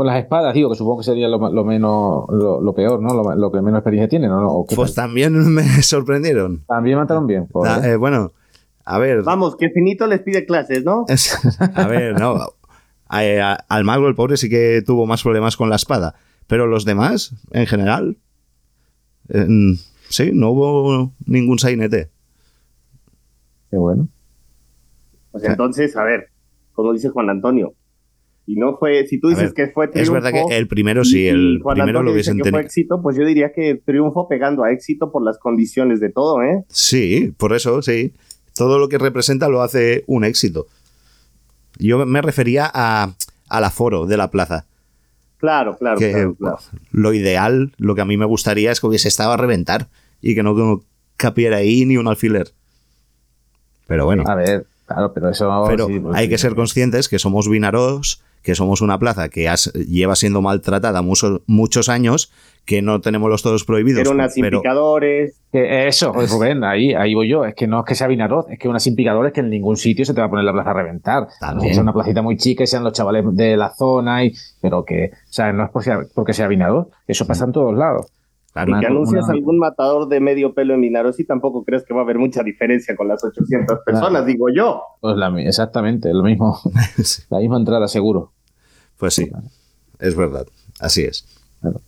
[0.00, 3.12] Con las espadas, digo, que supongo que sería lo, menos, lo, lo peor, ¿no?
[3.12, 4.48] Lo, lo que menos experiencia tienen, ¿no?
[4.50, 5.04] ¿O qué Pues tal?
[5.04, 6.64] también me sorprendieron.
[6.66, 7.48] También mataron bien.
[7.66, 8.32] Ah, eh, bueno,
[8.86, 9.22] a ver.
[9.24, 11.04] Vamos, que Finito les pide clases, ¿no?
[11.06, 11.38] Es-
[11.74, 12.34] a ver, no.
[13.08, 16.14] A- a- al mago, el pobre, sí que tuvo más problemas con la espada.
[16.46, 18.16] Pero los demás, en general,
[19.28, 19.46] eh,
[20.08, 22.08] sí, no hubo ningún sainete.
[23.70, 24.08] Qué bueno.
[25.30, 26.30] Pues entonces, a ver,
[26.72, 27.74] como dice Juan Antonio,
[28.46, 31.04] si no fue, si tú dices ver, que fue Es triunfo, verdad que el primero
[31.04, 32.60] sí, y el Juan primero Antonio lo dice hubiesen fue tenido.
[32.66, 36.64] éxito, pues yo diría que triunfo pegando a éxito por las condiciones de todo, ¿eh?
[36.68, 38.12] Sí, por eso, sí.
[38.54, 40.66] Todo lo que representa lo hace un éxito.
[41.78, 43.14] Yo me refería a,
[43.48, 44.66] al aforo de la plaza.
[45.38, 46.58] Claro, claro, que claro, claro.
[46.92, 49.88] lo ideal, lo que a mí me gustaría es que hubiese estado a reventar
[50.20, 50.82] y que no
[51.16, 52.48] capiera ahí ni un alfiler.
[53.86, 55.64] Pero bueno, A ver, claro, pero eso.
[55.66, 56.30] pero sí, pues hay sí.
[56.30, 61.02] que ser conscientes que somos Vinaros, que somos una plaza que has- lleva siendo maltratada
[61.02, 62.32] muchos, muchos años,
[62.64, 64.00] que no tenemos los toros prohibidos.
[64.00, 64.60] Era unas pero
[65.88, 67.44] eso, joder, Rubén, ahí, ahí voy yo.
[67.44, 70.04] Es que no es que sea Vinaroz, es que unas impicadores que en ningún sitio
[70.04, 71.26] se te va a poner la plaza a reventar.
[71.40, 71.72] También.
[71.72, 75.10] Es una placita muy chica y sean los chavales de la zona, y, pero que,
[75.12, 78.06] o sea, no es por sea- porque sea Vinaroz, eso pasa en todos lados.
[78.52, 81.84] Claro, y que anuncias una- algún matador de medio pelo en Vinaros y tampoco crees
[81.84, 84.82] que va a haber mucha diferencia con las 800 personas, digo yo.
[85.00, 86.58] Pues la, exactamente, lo mismo,
[87.02, 88.32] Sí, la misma entrada, seguro.
[88.98, 89.30] pues sí,
[89.98, 90.46] es verdad,
[90.78, 91.26] así es.
[91.60, 91.80] Claro.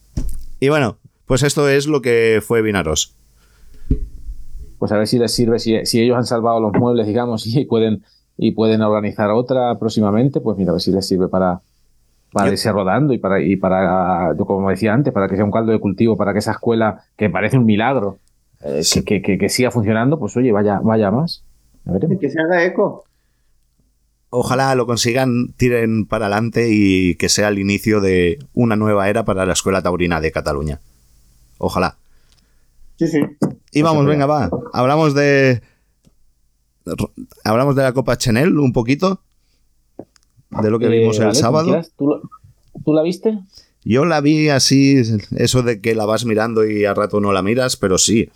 [0.60, 0.96] Y bueno,
[1.26, 3.14] pues esto es lo que fue Vinaros.
[4.78, 7.64] Pues a ver si les sirve, si, si ellos han salvado los muebles, digamos, y
[7.66, 8.02] pueden,
[8.36, 11.60] y pueden organizar otra próximamente, pues mira, a ver si les sirve para,
[12.32, 15.44] para Yo- irse rodando y para, y para, yo como decía antes, para que sea
[15.44, 18.18] un caldo de cultivo, para que esa escuela, que parece un milagro,
[18.64, 19.04] eh, Sí.
[19.04, 21.44] que, que, que siga funcionando, pues oye, vaya, vaya más.
[22.20, 23.04] Que se haga eco.
[24.30, 29.24] Ojalá lo consigan, tiren para adelante y que sea el inicio de una nueva era
[29.24, 30.80] para la Escuela Taurina de Cataluña.
[31.58, 31.96] Ojalá.
[32.96, 33.20] Sí, sí.
[33.72, 34.48] Y vamos, venga, va.
[34.72, 35.60] Hablamos de.
[37.44, 39.20] Hablamos de la Copa Chanel un poquito.
[40.60, 41.80] De lo que Eh, vimos el como sábado.
[41.96, 42.22] ¿Tú, lo-
[42.84, 43.38] ¿Tú la viste?
[43.84, 45.00] Yo la vi así,
[45.36, 48.28] eso de que la vas mirando y a rato no la miras, pero sí.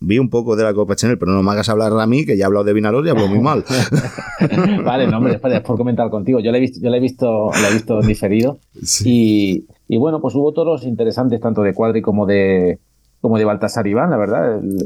[0.00, 2.36] Vi un poco de la Copa Chanel, pero no me hagas hablar a mí, que
[2.36, 3.64] ya he hablado de Vinaros y hablo muy mal.
[4.84, 6.40] vale, no, hombre, espera, es por comentar contigo.
[6.40, 8.58] Yo la he visto, yo la he visto, la he visto diferido.
[9.04, 12.78] Y, y bueno, pues hubo toros interesantes, tanto de Cuadri como de,
[13.22, 14.76] como de Baltasar Iván, la verdad, el,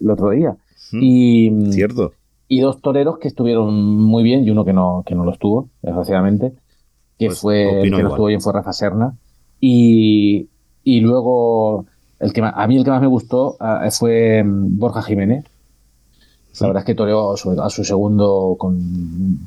[0.00, 0.56] el otro día.
[0.92, 2.12] Y, Mm, Cierto.
[2.56, 5.68] Y dos toreros que estuvieron muy bien y uno que no, que no lo estuvo,
[5.82, 6.52] desgraciadamente,
[7.18, 9.14] que Pues fue el que no estuvo bien fue Rafa Serna.
[9.60, 10.48] Y,
[10.82, 11.86] y luego,
[12.20, 15.44] el que más- a mí el que más me gustó ah, fue mm, Borja Jiménez.
[16.60, 17.36] La verdad es que toreó a
[17.70, 18.78] su, segundo con,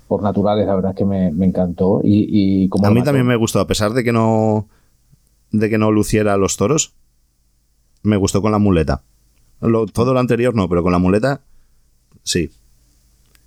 [0.10, 2.02] por naturales, la verdad es que me, me encantó.
[2.04, 2.28] Y,
[2.64, 3.06] y como A mí mató.
[3.06, 4.68] también me gustó, a pesar de que no.
[5.52, 6.94] de que no luciera los toros.
[8.04, 9.04] Me gustó con la muleta.
[9.62, 11.40] Lo- todo lo anterior no, pero con la muleta.
[12.24, 12.50] Sí.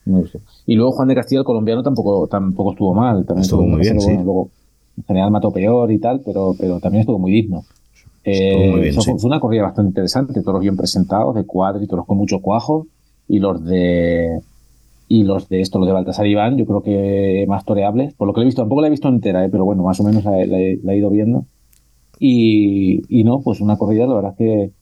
[0.04, 0.40] Me gustó.
[0.66, 3.24] Y luego Juan de Castilla, el colombiano, tampoco, tampoco estuvo mal.
[3.26, 4.24] También Estuvo muy bien, bueno, sí.
[4.24, 4.50] Luego,
[4.96, 7.64] en general mató peor y tal, pero, pero también estuvo muy digno.
[8.24, 9.12] Estuvo muy Eh, bien, fue, sí.
[9.18, 12.86] fue una corrida bastante interesante, todos bien presentados, de cuadri, todos con mucho cuajo,
[13.28, 14.40] y los de
[15.08, 18.34] y los de esto, los de Baltasar Iván, yo creo que más toreables, por lo
[18.34, 20.40] que he visto, tampoco la he visto entera, eh, pero bueno, más o menos la,
[20.40, 21.46] he- la la he ido viendo.
[22.18, 24.72] Y, y no, pues una corrida, la verdad que,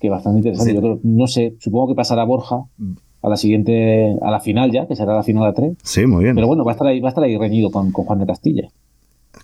[0.00, 0.72] que bastante interesante.
[0.72, 0.76] Sí.
[0.76, 2.64] Yo creo, no sé, supongo que pasará Borja
[3.22, 5.74] a la siguiente, a la final ya, que será la final a tres.
[5.82, 6.34] Sí, muy bien.
[6.34, 8.26] Pero bueno, va a estar ahí, va a estar ahí reñido con, con Juan de
[8.26, 8.68] Castilla.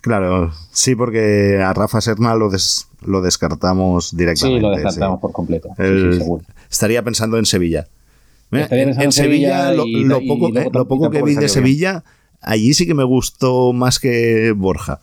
[0.01, 4.61] Claro, sí, porque a Rafa Serna lo, des- lo descartamos Sí, directamente.
[4.61, 5.21] lo descartamos sí.
[5.21, 5.69] por completo.
[5.77, 6.43] Sí, El- sí, seguro.
[6.69, 7.87] estaría pensando en Sevilla.
[8.51, 11.21] Estaría en, pensando en en Sevilla, Sevilla lo, y poco, luego eh, lo poco que
[11.23, 11.49] vi de.
[11.49, 12.03] Sevilla,
[12.41, 14.99] allí sí que me gustó más que Borja.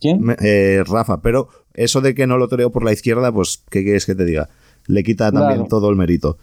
[0.00, 0.20] ¿Quién?
[0.22, 3.82] Me- eh, Rafa, pero eso de que no lo toreó por la izquierda, pues, ¿qué
[3.82, 4.48] quieres que te diga?
[4.86, 5.68] Le quita también Claro.
[5.68, 6.38] todo el mérito.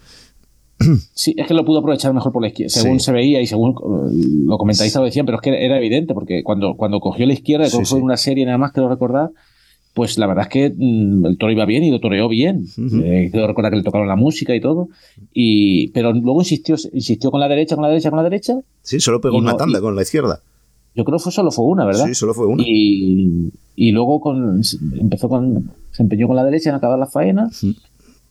[1.13, 3.05] Sí, es que lo pudo aprovechar mejor por la izquierda, según Sí.
[3.05, 3.75] se veía y según
[4.45, 7.67] los comentaristas lo decían, pero es que era evidente, porque cuando, cuando cogió la izquierda,
[7.67, 8.03] Sí, que fue sí.
[8.03, 9.29] una serie nada más, quiero recordar,
[9.93, 12.65] pues la verdad es que mm, el toro iba bien y lo toreó bien.
[12.77, 12.97] Ujú.
[13.03, 14.89] Eh, quiero recordar que le tocaron la música y todo,
[15.33, 18.55] y pero luego insistió, insistió con la derecha, con la derecha, con la derecha.
[18.81, 20.39] Sí, solo pegó una no- tanda y- con la izquierda.
[20.95, 22.05] Yo creo que fue, solo fue una, ¿verdad?
[22.07, 22.63] Sí, solo fue una.
[22.65, 24.61] Y, y luego con,
[24.99, 27.73] empezó con, se empeñó con la derecha en acabar la faena Ujú.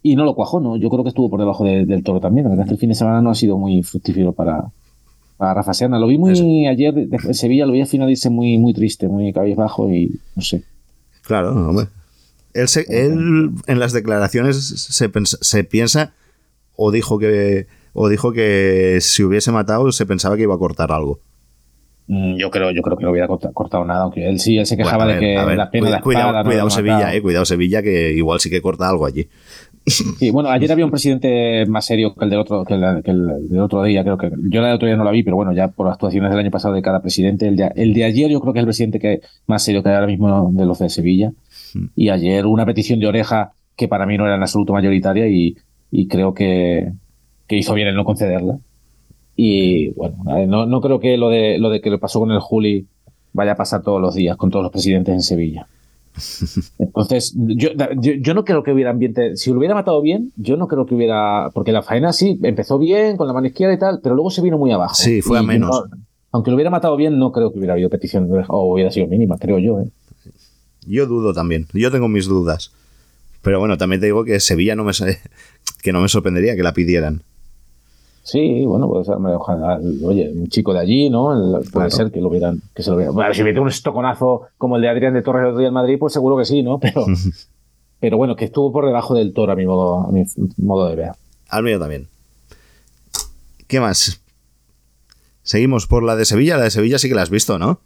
[0.02, 0.76] Y no lo cuajó, ¿no?
[0.76, 2.44] Yo creo que estuvo por debajo de- del toro también.
[2.44, 4.64] La verdad es que el fin de semana no ha sido muy fructífero para,
[5.36, 5.98] para Rafa Serna.
[5.98, 6.44] Lo vi muy Eso.
[6.70, 10.42] ayer en Sevilla, lo vi al final irse muy, muy triste, muy cabizbajo y no
[10.42, 10.64] sé.
[11.22, 11.86] Claro, hombre.
[12.54, 16.12] Él, se- él en las declaraciones se, se piensa
[16.76, 20.90] o dijo que o dijo que si hubiese matado se pensaba que iba a cortar
[20.92, 21.20] algo.
[22.08, 24.66] Mm, Yo creo, yo creo que no hubiera corta- cortado nada, aunque él sí, él
[24.66, 26.42] se quejaba Bueno, a de ver, que ver, la pena de cuida- la cuidado, espada
[26.42, 29.28] no cuidado Sevilla, eh, cuidado Sevilla que igual sí que corta algo allí.
[30.18, 33.10] Sí, bueno, ayer había un presidente más serio que el del otro, que el, que
[33.10, 35.36] el del otro día, creo que yo la del otro día no la vi, pero
[35.36, 38.30] bueno, ya por actuaciones del año pasado de cada presidente, el de, el de ayer
[38.30, 40.78] yo creo que es el presidente que más serio que hay ahora mismo de los
[40.78, 41.32] de Sevilla.
[41.74, 41.86] Hmm.
[41.96, 45.56] Y ayer una petición de oreja que para mí no era en absoluto mayoritaria y,
[45.90, 46.92] y creo que,
[47.48, 48.58] que hizo bien en no concederla.
[49.34, 50.16] Y bueno,
[50.46, 52.86] no, no creo que lo de lo de que le pasó con el Juli
[53.32, 55.66] vaya a pasar todos los días con todos los presidentes en Sevilla.
[56.78, 59.36] Entonces, yo, yo, yo no creo que hubiera ambiente.
[59.36, 61.50] Si lo hubiera matado bien, yo no creo que hubiera.
[61.54, 64.42] Porque la faena sí, empezó bien, con la mano izquierda y tal, pero luego se
[64.42, 64.94] vino muy abajo.
[64.94, 65.70] Sí, fue a menos.
[65.70, 65.96] no-
[66.34, 69.36] aunque lo hubiera matado bien, no creo que hubiera habido petición o hubiera sido mínima,
[69.36, 69.80] creo yo.
[69.80, 69.88] ¿eh?
[70.86, 71.66] Yo dudo también.
[71.74, 72.72] Yo tengo mis dudas.
[73.42, 74.92] Pero bueno, también te digo que Sevilla no me
[75.82, 77.22] que no me sorprendería que la pidieran.
[78.24, 81.28] Sí, bueno, pues ojalá, oye, un chico de allí, ¿no?
[81.54, 81.90] Puede Claro.
[81.90, 83.14] ser que lo hubieran, que se lo hubieran.
[83.14, 85.74] Bueno, si mete un estoconazo como el de Adrián de Torres el otro día en
[85.74, 86.78] Madrid, pues seguro que sí, ¿no?
[86.78, 87.04] Pero,
[88.00, 90.24] pero bueno, que estuvo por debajo del toro a mi modo, a mi
[90.58, 91.10] modo de ver.
[91.48, 92.06] Al mío también.
[93.66, 94.20] ¿Qué más?
[95.42, 96.56] Seguimos por la de Sevilla.
[96.56, 97.80] La de Sevilla sí que la has visto, ¿no?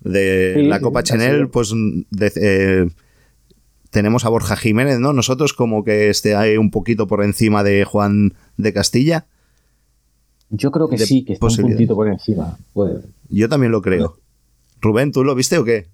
[0.00, 1.50] De Sí, la sí, Copa Chenel, sido.
[1.50, 1.72] pues
[2.10, 2.90] de- eh,
[3.90, 5.12] tenemos a Borja Jiménez, ¿no?
[5.12, 9.26] Nosotros como que esté ahí un poquito por encima de Juan de Castilla.
[10.54, 12.58] Yo creo que sí, que está un puntito por encima.
[12.74, 13.00] Puede.
[13.30, 14.18] Yo también lo creo.
[14.82, 15.86] Rubén, ¿tú lo viste o qué?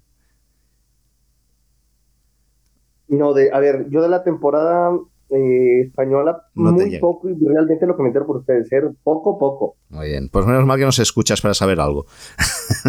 [3.07, 4.91] No, de, a ver, yo de la temporada
[5.31, 9.77] eh, española, No muy poco, y realmente lo comentaron por ustedes, ser poco, poco.
[9.91, 10.29] Muy bien.
[10.29, 12.07] Pues menos mal que nos escuchas para saber algo.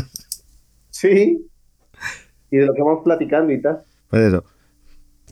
[0.91, 1.47] Sí.
[2.51, 3.83] Y de lo que vamos platicando y tal.
[4.09, 4.43] Pues eso.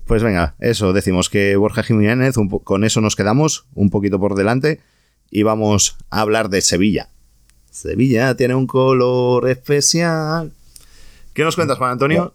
[0.06, 4.36] Pues venga, eso, decimos que Borja Jiménez, un con eso nos quedamos un poquito por
[4.36, 4.80] delante
[5.32, 7.10] y vamos a hablar de Sevilla.
[7.72, 10.52] Sevilla tiene un color especial.
[11.34, 12.34] ¿Qué nos cuentas, Juan Antonio?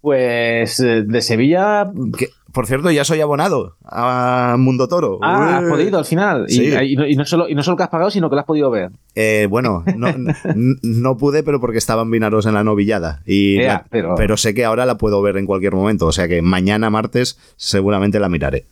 [0.00, 1.90] Pues eh, de Sevilla.
[2.16, 5.18] Que, por cierto, ya soy abonado a Mundo Toro.
[5.22, 6.46] Ah, has podido al final.
[6.48, 6.74] Y- Sí.
[6.82, 8.46] Y, no, y no solo, y no solo que has pagado, sino que lo has
[8.46, 8.90] podido ver.
[9.14, 10.08] Eh, bueno, no,
[10.82, 13.22] no pude, pero porque estaban Vinaros en la novillada.
[13.26, 16.06] Y la- pero- pero sé que ahora la puedo ver en cualquier momento.
[16.06, 18.66] O sea que mañana martes seguramente la miraré.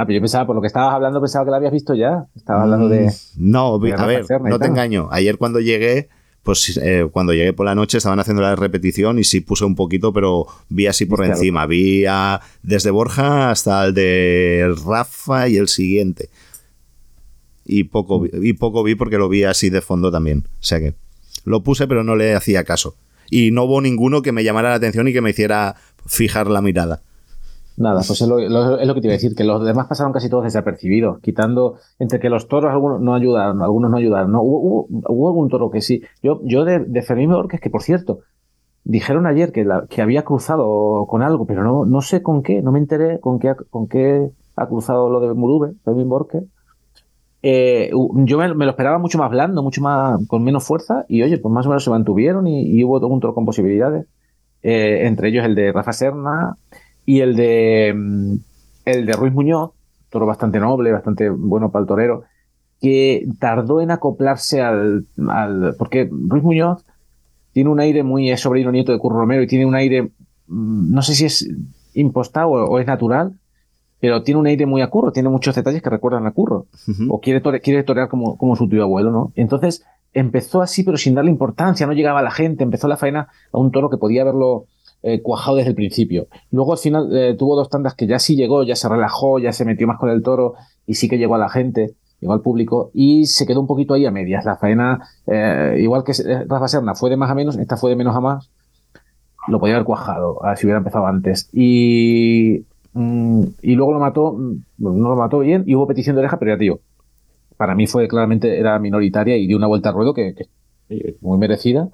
[0.00, 2.26] Ah, pero yo pensaba, por lo que estabas hablando, pensaba que la habías visto ya.
[2.36, 3.10] Estaba hablando de.
[3.36, 4.20] No, de a ver,
[4.50, 5.08] no te engaño.
[5.10, 6.08] Ayer cuando llegué,
[6.44, 9.74] pues eh, cuando llegué por la noche estaban haciendo la repetición y sí puse un
[9.74, 11.66] poquito, pero vi así por encima.
[11.66, 16.28] Vi a- desde Borja hasta el de Rafa y el siguiente.
[17.64, 20.44] Y poco, vi- y poco vi porque lo vi así de fondo también.
[20.46, 20.94] O sea que
[21.44, 22.94] lo puse, pero no le hacía caso.
[23.30, 25.74] Y no hubo ninguno que me llamara la atención y que me hiciera
[26.06, 27.02] fijar la mirada.
[27.78, 29.86] Nada, pues es lo, lo- es lo que te iba a decir, que los demás
[29.86, 34.32] pasaron casi todos desapercibidos, quitando entre que los toros algunos no ayudaron, algunos no ayudaron.
[34.32, 36.02] No, hubo, hubo, hubo algún toro que sí.
[36.20, 38.20] Yo, yo de, de Fermín Borges, que por cierto,
[38.84, 42.62] dijeron ayer que, la- que había cruzado con algo, pero no, no sé con qué,
[42.62, 46.44] no me enteré con qué, con qué ha cruzado lo de Murube, Fermín Borges.
[47.42, 47.90] Eh,
[48.24, 51.38] yo me, me lo esperaba mucho más blando, mucho más, con menos fuerza, y oye,
[51.38, 54.06] pues más o menos se mantuvieron y, y hubo un toro con posibilidades.
[54.62, 56.56] Eh, entre ellos el de Rafa Serna
[57.08, 58.34] y el de mm,
[58.84, 59.70] el de Ruiz Muñoz,
[60.10, 62.24] toro bastante noble, bastante bueno para el torero,
[62.82, 66.84] que tardó en acoplarse al, al porque Ruiz Muñoz
[67.52, 70.02] tiene un aire muy es sobrino nieto de Curro Romero y tiene un aire
[70.48, 71.48] mm, no sé si es
[71.94, 73.32] impostado o, o es natural,
[74.00, 76.66] pero tiene un aire muy a Curro, tiene muchos detalles que recuerdan a Curro
[77.08, 79.32] o quiere, tore- quiere torear como, como su tío abuelo, ¿no?
[79.34, 79.82] Entonces
[80.12, 83.58] empezó así, pero sin darle importancia, no llegaba a la gente, empezó la faena a
[83.58, 84.66] un toro que podía haberlo
[85.02, 86.26] eh, cuajado desde el principio.
[86.50, 89.52] Luego al final eh, tuvo dos tandas que ya sí llegó, ya se relajó, ya
[89.52, 90.54] se metió más con el toro
[90.86, 93.94] y sí que llegó a la gente, llegó al público y se quedó un poquito
[93.94, 94.44] ahí a medias.
[94.44, 96.12] La faena, eh, igual que
[96.48, 98.50] Rafa Serna, fue de más a menos, esta fue de menos a más.
[99.46, 101.48] lo podía haber cuajado, si hubiera empezado antes.
[101.52, 106.20] Y, mm, y luego lo mató, mm, no lo mató bien y hubo petición de
[106.20, 106.80] oreja, pero ya tío,
[107.56, 110.48] para mí fue claramente, era minoritaria y dio una vuelta al ruedo que, que
[111.20, 111.88] muy merecida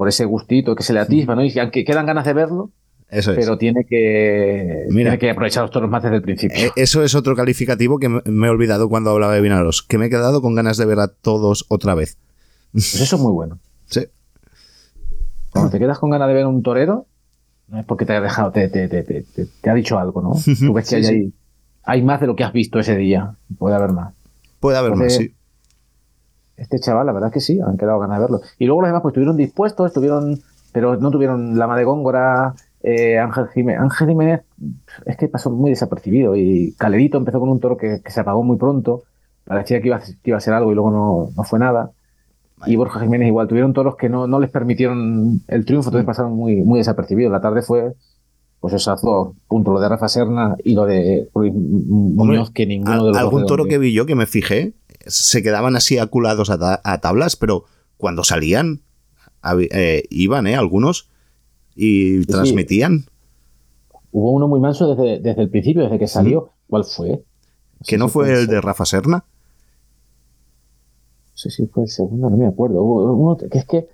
[0.00, 1.44] por ese gustito que se le atisba, ¿no?
[1.44, 2.70] Y aunque quedan ganas de verlo,
[3.10, 3.36] Eso es.
[3.38, 5.10] pero tiene que, Mira.
[5.10, 6.56] tiene que aprovechar los toros más desde el principio.
[6.56, 10.06] Eh, Eso es otro calificativo que me he olvidado cuando hablaba de Vinaros, que me
[10.06, 12.16] he quedado con ganas de ver a todos otra vez.
[12.72, 13.58] Pues eso es muy bueno.
[13.90, 14.06] Sí.
[15.50, 17.06] Cuando te quedas con ganas de ver un torero,
[17.68, 20.22] no es porque te ha dejado, te, te, te, te, te- te ha dicho algo,
[20.22, 20.32] ¿no?
[20.66, 21.32] Tú ves que hay, hay,
[21.82, 23.34] hay más de lo que has visto ese día.
[23.58, 24.14] Puede haber más.
[24.60, 25.34] Puede haber más, sí.
[26.60, 28.40] Este chaval, la verdad es que sí, han quedado ganas de verlo.
[28.58, 30.38] Y luego los demás, pues estuvieron dispuestos, estuvieron,
[30.72, 33.80] pero no tuvieron Lama de Góngora, eh, Ángel Jiménez.
[33.82, 34.42] Ángel Jiménez
[35.06, 38.42] es que pasó muy desapercibido y Calerito empezó con un toro que, que se apagó
[38.42, 39.04] muy pronto.
[39.44, 41.90] Parecía que iba, a- que iba a ser algo y luego no, no fue nada.
[42.66, 46.32] Y Borja Jiménez igual, tuvieron toros que no, no les permitieron el triunfo, entonces pasaron
[46.34, 47.32] muy, muy desapercibidos.
[47.32, 47.94] La tarde fue,
[48.60, 52.92] pues esos dos puntos, lo de Rafa Serna y lo de Ruiz Muñoz, que ninguno
[52.92, 54.74] de los dos algún toro que vi yo que me fijé,
[55.06, 57.64] se quedaban así aculados a, ta- a tablas, pero
[57.96, 58.82] cuando salían,
[59.70, 60.56] eh, iban, ¿eh?
[60.56, 61.08] Algunos,
[61.74, 63.06] y transmitían.
[64.12, 66.50] Hubo uno muy manso desde, desde el principio, desde que salió.
[66.68, 67.22] ¿Cuál fue?
[67.86, 69.24] Que no fue el de Rafa Serna.
[71.34, 72.82] Sé si fue el segundo, no me acuerdo.
[72.82, 73.88] Hubo uno que es que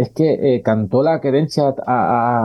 [0.00, 1.92] es que eh, cantó la querencia a,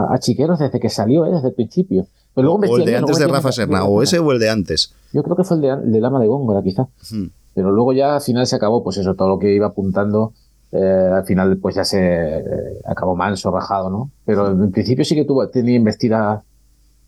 [0.08, 2.06] a- a Chiqueros desde que salió, eh, desde el principio.
[2.34, 3.52] Pero luego O el de antes de Rafa.
[3.52, 4.92] Serna, o ese o el de antes.
[5.12, 6.88] Yo creo que fue el de, el de Lama de Góngora, quizá.
[7.10, 7.26] Hmm.
[7.54, 10.32] Pero luego ya al final se acabó, pues eso, todo lo que iba apuntando,
[10.72, 12.00] eh, al final pues ya se
[12.38, 12.42] eh,
[12.84, 14.10] acabó manso, rajado, ¿no?
[14.24, 16.42] Pero en principio sí que tuvo, tenía investidas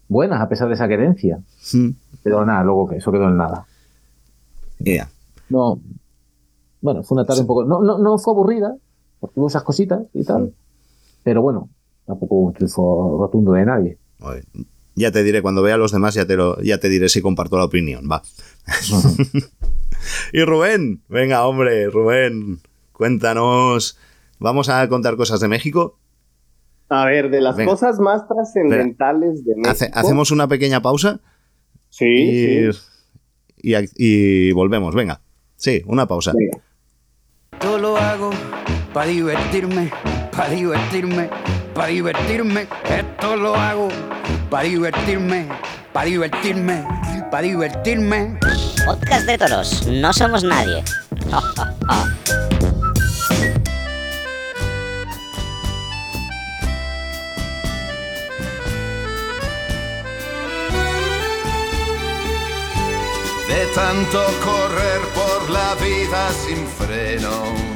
[0.08, 1.40] buenas a pesar de esa querencia.
[1.72, 1.90] Hmm.
[2.22, 3.66] Pero nada, luego que eso quedó en nada.
[5.48, 5.80] No.
[6.80, 7.64] Bueno, fue una tarde un poco.
[7.64, 8.76] No, no, no fue aburrida,
[9.46, 10.52] esas cositas y tal.
[11.22, 11.68] Pero bueno,
[12.06, 13.98] tampoco un triunfo rotundo de nadie.
[14.20, 14.42] Oye,
[14.94, 17.20] Ya te diré, cuando vea a los demás, ya te, lo, ya te diré si
[17.20, 18.08] comparto la opinión.
[18.10, 18.22] Va.
[20.32, 22.60] y Rubén, venga, hombre, Rubén,
[22.92, 23.98] cuéntanos.
[24.38, 25.98] Vamos a contar cosas de México.
[26.88, 27.72] A ver, de las Venga.
[27.72, 29.70] cosas más trascendentales de México.
[29.70, 31.20] Hace- hacemos una pequeña pausa
[31.88, 33.88] Sí, y, sí.
[33.96, 34.94] y, volvemos.
[34.94, 35.20] Venga.
[35.56, 36.32] Sí, una pausa.
[36.36, 36.62] Venga.
[37.58, 38.30] Todo lo hago
[38.96, 39.90] para divertirme,
[40.32, 41.28] para divertirme,
[41.74, 42.66] para divertirme.
[42.88, 43.88] Esto lo hago
[44.48, 45.46] para divertirme,
[45.92, 46.82] para divertirme,
[47.30, 48.38] para divertirme.
[48.86, 50.82] Podcast de toros, no somos nadie.
[63.46, 67.75] de tanto correr por la vida sin freno.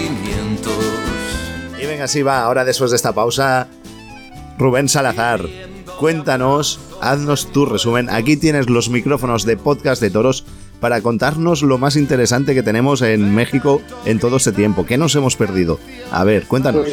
[1.81, 2.43] Y venga, sí, va.
[2.43, 3.67] Ahora, después de esta pausa,
[4.59, 5.41] Rubén Salazar,
[5.99, 8.07] cuéntanos, haznos tu resumen.
[8.11, 10.45] Aquí tienes los micrófonos de Podcast de Toros
[10.79, 14.85] para contarnos lo más interesante que tenemos en México en todo este tiempo.
[14.85, 15.79] ¿Qué nos hemos perdido?
[16.11, 16.85] A ver, cuéntanos.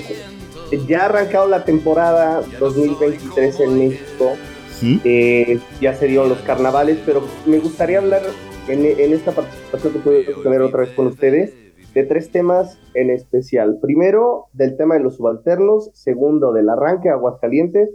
[0.71, 4.37] Pues, ya ha arrancado la temporada 2023 en México.
[4.81, 4.97] ¿Mm?
[5.05, 8.23] Eh, ya se dieron los carnavales, pero me gustaría hablar
[8.69, 13.11] en, en esta participación que que tener otra vez con ustedes de tres temas en
[13.11, 13.79] especial.
[13.81, 15.91] Primero, del tema de los subalternos.
[15.95, 17.91] Segundo, del arranque a Aguascalientes.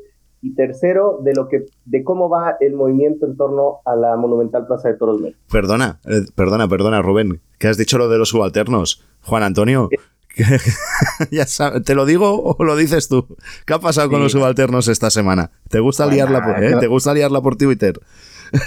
[0.46, 4.68] Y tercero, de lo que, de cómo va el movimiento en torno a la monumental
[4.68, 5.40] Plaza de Toros México.
[5.50, 7.40] Perdona, eh, perdona, perdona, Rubén.
[7.60, 9.02] ¿Qué has dicho lo de los subalternos?
[9.22, 9.88] Juan Antonio.
[9.90, 9.98] ¿qué-
[11.32, 13.26] ya sabes, ¿Te lo digo o lo dices tú?
[13.66, 15.52] ¿Qué ha pasado con los subalternos esta semana?
[15.70, 16.72] ¿Te gusta, liarla, por, eh?
[16.72, 17.98] que- ¿Te gusta liarla por Twitter?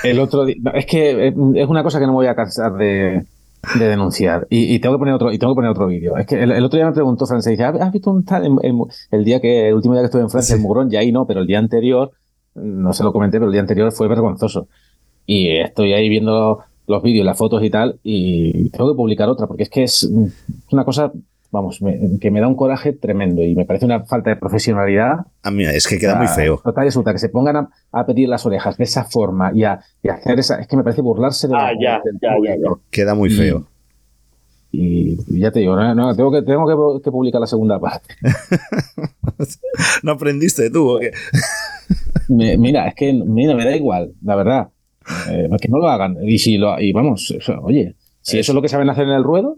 [0.02, 2.34] El otro día, no, es que eh, es una cosa que no me voy a
[2.34, 3.24] cansar de,
[3.78, 6.16] de denunciar y, y tengo que poner otro y tengo que poner otro vídeo.
[6.16, 8.44] Es que el, el otro día me preguntó Francia, dice, ¿has visto un tal
[9.10, 10.90] el día que el último día que estuve en Francia, el Mugrón?
[10.90, 12.12] Ya ahí no, pero el día anterior,
[12.54, 14.68] no se lo comenté, pero el día anterior fue vergonzoso.
[15.26, 19.46] Y estoy ahí viendo los vídeos, las fotos y tal, y tengo que publicar otra,
[19.46, 20.08] porque es que es
[20.70, 21.10] una cosa,
[21.56, 25.26] vamos, me- que me da un coraje tremendo y me parece una falta de profesionalidad
[25.42, 26.60] A mí es que queda muy Ah, feo.
[26.62, 29.64] Total y resulta que se pongan a, a pedir las orejas de esa forma y
[29.64, 30.60] a, y a hacer esa.
[30.60, 31.54] Es que me parece burlarse de.
[31.56, 32.80] Ah, ya, del ya, ya, público.
[32.90, 33.66] Queda muy Y- feo.
[34.72, 38.14] Y, ya te digo, no, tengo, que, tengo que, publicar la segunda parte.
[40.02, 41.12] ¿No aprendiste tú o qué?
[42.28, 44.68] mira, es que mira, me da igual, la verdad.
[45.30, 46.16] Eh, que no lo hagan.
[46.22, 47.32] Y si lo, y vamos,
[47.62, 49.56] oye, si eso es lo que saben hacer en el ruedo,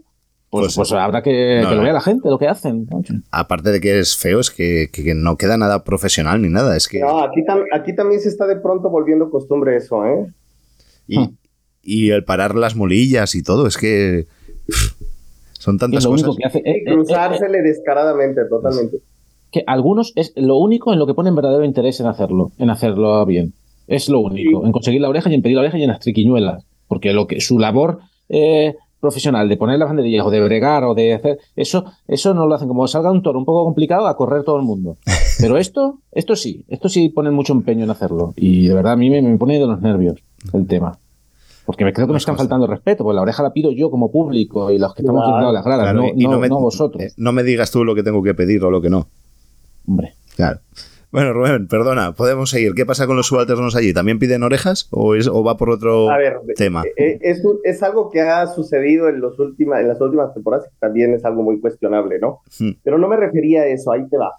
[0.49, 2.87] pues, pues, pues habrá que, lo vea la gente, lo que hacen.
[3.31, 6.75] Aparte de que es feo, es que, no queda nada profesional ni nada.
[6.75, 6.99] Es que...
[6.99, 7.43] No, aquí,
[7.73, 10.25] aquí también se está de pronto volviendo costumbre eso, ¿eh?
[11.07, 11.29] Y,
[11.83, 14.27] y el parar las molillas y todo, es que
[15.59, 16.35] son tantas cosas.
[16.35, 18.97] Que hace, eh, eh, cruzársele descaradamente, totalmente.
[19.51, 23.25] Que algunos es lo único en lo que ponen verdadero interés en hacerlo, en hacerlo
[23.25, 23.53] bien.
[23.87, 25.99] Es lo único, en conseguir la oreja y en pedir la oreja y en las
[25.99, 26.63] triquiñuelas.
[26.87, 30.93] Porque lo que su labor eh, profesional de poner las banderillas o de bregar o
[30.93, 34.15] de hacer eso, eso no lo hacen como salga un toro un poco complicado a
[34.15, 34.97] correr todo el mundo.
[35.39, 38.33] Pero esto, esto sí, esto sí ponen mucho empeño en hacerlo.
[38.35, 40.19] Y de verdad a mí me, me pone de los nervios
[40.53, 40.97] el tema.
[41.65, 44.11] Porque me creo que me están faltando respeto, porque la oreja la pido yo como
[44.11, 47.03] público y los que estamos claro, las gradas, no, no, no, vosotros.
[47.03, 49.07] Eh, no me digas tú lo que tengo que pedir o lo que no.
[49.87, 50.15] Hombre.
[50.35, 50.61] Claro.
[51.11, 52.73] Bueno, Rubén, perdona, podemos seguir.
[52.75, 53.93] ¿Qué pasa con los subalternos allí?
[53.93, 56.07] ¿También piden orejas o, es, o va por otro
[56.55, 56.83] tema?
[56.97, 60.79] Eh, es, es, algo que ha sucedido en, los últimas, en las últimas temporadas y
[60.79, 62.41] también es algo muy cuestionable, ¿no?
[62.59, 62.73] Hmm.
[62.83, 64.33] Pero no me refería a eso, ahí te va.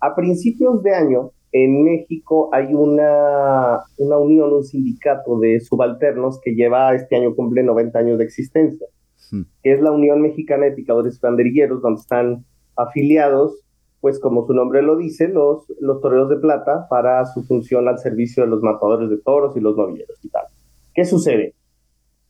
[0.00, 6.54] A principios de año, en México hay una, una unión, un sindicato de subalternos que
[6.54, 8.86] lleva este año cumple 90 años de existencia,
[9.30, 9.42] hmm.
[9.62, 12.44] que es la Unión Mexicana de Picadores Banderilleros, donde están
[12.76, 13.63] afiliados
[14.04, 17.98] pues como su nombre lo dice, los, los toreros de plata para su función al
[17.98, 20.44] servicio de los matadores de toros y los novilleros y tal.
[20.92, 21.54] ¿Qué sucede?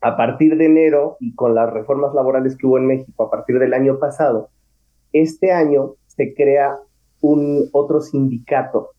[0.01, 3.59] A partir de enero y con las reformas laborales que hubo en México a partir
[3.59, 4.51] del año pasado,
[5.13, 6.79] este año se crea
[7.21, 8.91] un otro sindicato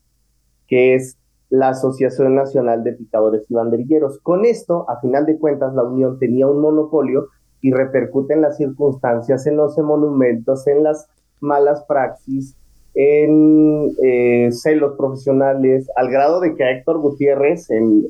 [0.68, 1.16] que es
[1.48, 4.20] la Asociación Nacional de Picadores y Banderilleros.
[4.20, 7.28] Con esto, a final de cuentas, la Unión tenía un monopolio
[7.62, 11.08] y repercute en las circunstancias, en los monumentos, en las
[11.40, 12.54] malas praxis,
[12.98, 18.08] en eh, celos profesionales, al grado de que a Héctor Gutiérrez en,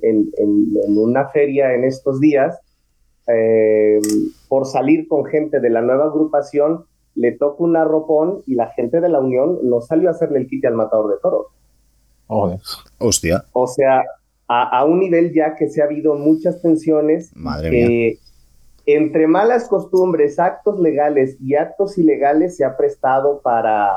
[0.86, 2.56] una feria en estos días,
[3.26, 3.98] eh,
[4.48, 6.84] por salir con gente de la nueva agrupación,
[7.16, 10.46] le toca un arropón y la gente de la Unión no salió a hacerle el
[10.46, 11.46] quite al matador de toros.
[12.98, 13.44] Hostia.
[13.54, 14.04] O sea,
[14.46, 17.34] a, un nivel ya que se ha habido muchas tensiones.
[17.34, 18.18] Madre mía.
[18.88, 23.90] Entre malas costumbres, actos legales y actos ilegales se ha prestado para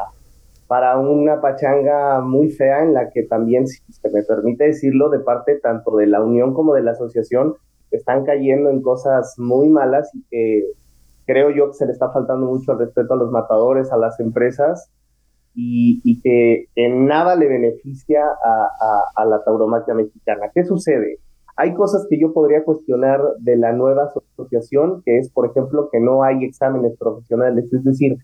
[0.70, 5.17] para una pachanga muy fea en la que también, si se me permite decirlo, de
[5.17, 7.55] parte tanto de la Unión como de la asociación,
[7.89, 10.63] están cayendo en cosas muy malas y que
[11.26, 14.91] creo yo que se le está faltando mucho respeto a los matadores, a las empresas
[15.55, 20.51] y, que en nada le beneficia a, a la tauromaquia mexicana.
[20.53, 21.17] ¿Qué sucede?
[21.55, 25.99] Hay cosas que yo podría cuestionar de la nueva asociación, que es, por ejemplo, que
[25.99, 28.17] no hay exámenes profesionales, es decir,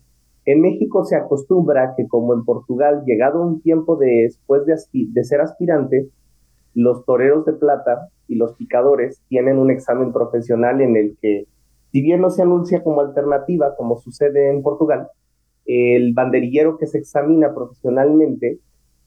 [0.46, 5.40] en México se acostumbra que como en Portugal, llegado un tiempo después de, de ser
[5.40, 6.08] aspirante,
[6.72, 11.46] los toreros de plata y los picadores tienen un examen profesional en el que,
[11.90, 15.08] si bien no se anuncia como alternativa, como sucede en Portugal,
[15.64, 18.60] el banderillero que se examina profesionalmente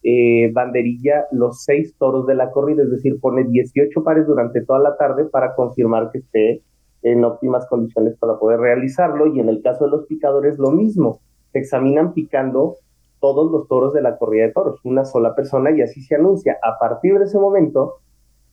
[0.04, 4.80] eh, banderilla los seis toros de la corrida, es decir, pone 18 pares durante toda
[4.80, 6.64] la tarde para confirmar que esté
[7.02, 9.28] en óptimas condiciones para poder realizarlo.
[9.28, 11.20] Y en el caso de los picadores, lo mismo
[11.52, 12.76] se examinan picando
[13.20, 16.58] todos los toros de la corrida de toros, una sola persona, y así se anuncia.
[16.64, 17.96] A partir de ese momento,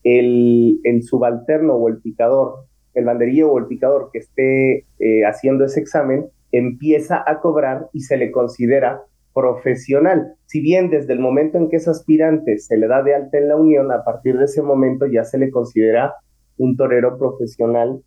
[0.02, 2.64] el, el subalterno o el picador,
[2.94, 8.01] el banderillo o el picador que esté eh, haciendo ese examen, empieza a cobrar y
[8.01, 9.02] se le considera
[9.35, 10.35] profesional.
[10.47, 13.48] Si bien desde el momento en que es aspirante se le da de alta en
[13.48, 16.14] la unión, a partir de ese momento ya se le considera
[16.56, 18.01] un torero profesional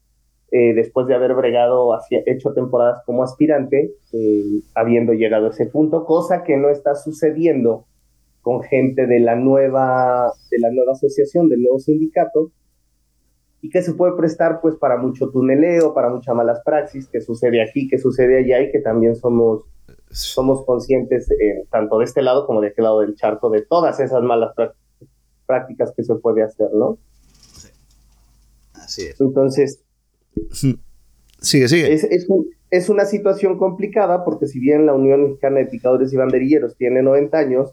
[0.51, 5.67] eh, después de haber bregado, hacia, hecho temporadas como aspirante, eh, habiendo llegado a ese
[5.67, 7.85] punto, cosa que no está sucediendo
[8.41, 12.51] con gente de la nueva, de la nueva asociación, del nuevo sindicato,
[13.61, 17.61] y que se puede prestar pues para mucho tuneleo, para muchas malas praxis, que sucede
[17.61, 19.65] aquí, que sucede allá, y que también somos,
[20.09, 23.99] somos conscientes eh, tanto de este lado como de este lado del charco de todas
[23.99, 24.53] esas malas
[25.45, 26.97] prácticas que se puede hacer, ¿no?
[28.73, 29.21] Así es.
[29.21, 29.83] Entonces,
[31.41, 31.93] Sigue, sigue.
[32.71, 37.01] Es, una situación complicada porque si bien la Unión Mexicana de Picadores y Banderilleros tiene
[37.01, 37.71] 90 años,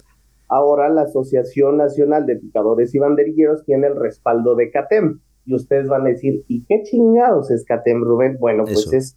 [0.49, 5.21] ahora la Asociación Nacional de Picadores y Banderilleros tiene el respaldo de CATEM.
[5.45, 8.37] Y ustedes van a decir, ¿y qué chingados es CATEM, Rubén?
[8.41, 9.15] Bueno, pues es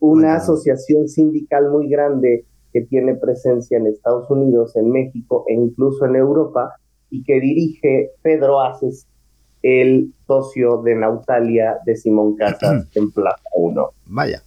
[0.00, 6.04] una asociación sindical muy grande que tiene presencia en Estados Unidos, en México e incluso
[6.06, 6.74] en Europa,
[7.10, 9.06] y que dirige Pedro Aces,
[9.62, 13.90] el socio de Nautalia de Simón Casas en Plaza 1.
[14.06, 14.42] Vaya.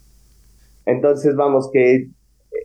[0.85, 2.09] Entonces, vamos, que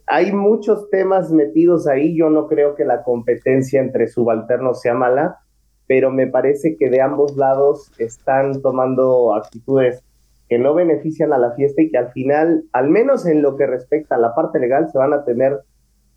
[0.07, 2.17] hay muchos temas metidos ahí.
[2.17, 5.39] Yo no creo que la competencia entre subalternos sea mala,
[5.87, 10.03] pero me parece que de ambos lados están tomando actitudes
[10.49, 13.67] que no benefician a la fiesta y que al final, al menos en lo que
[13.67, 15.61] respecta a la parte legal, se van a tener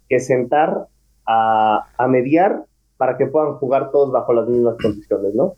[0.09, 0.87] que sentar
[1.27, 2.65] a, a mediar
[2.97, 5.55] para que puedan jugar todos bajo las mismas condiciones, ¿no?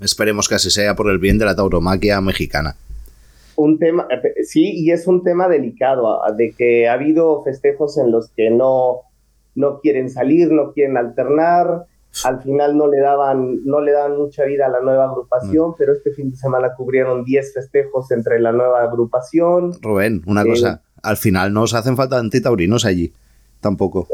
[0.00, 2.76] Esperemos que así sea por el bien de la tauromaquia mexicana
[3.60, 8.10] un tema, eh, sí, y es un tema delicado, de que ha habido festejos en
[8.10, 9.02] los que no,
[9.54, 11.84] no quieren salir, no quieren alternar,
[12.24, 15.74] al final no le daban, no le daban mucha vida a la nueva agrupación, mm.
[15.78, 19.74] pero este fin de semana cubrieron 10 festejos entre la nueva agrupación.
[19.82, 23.12] Rubén, una cosa, eh, al final no os hacen falta antitaurinos allí,
[23.60, 24.08] tampoco.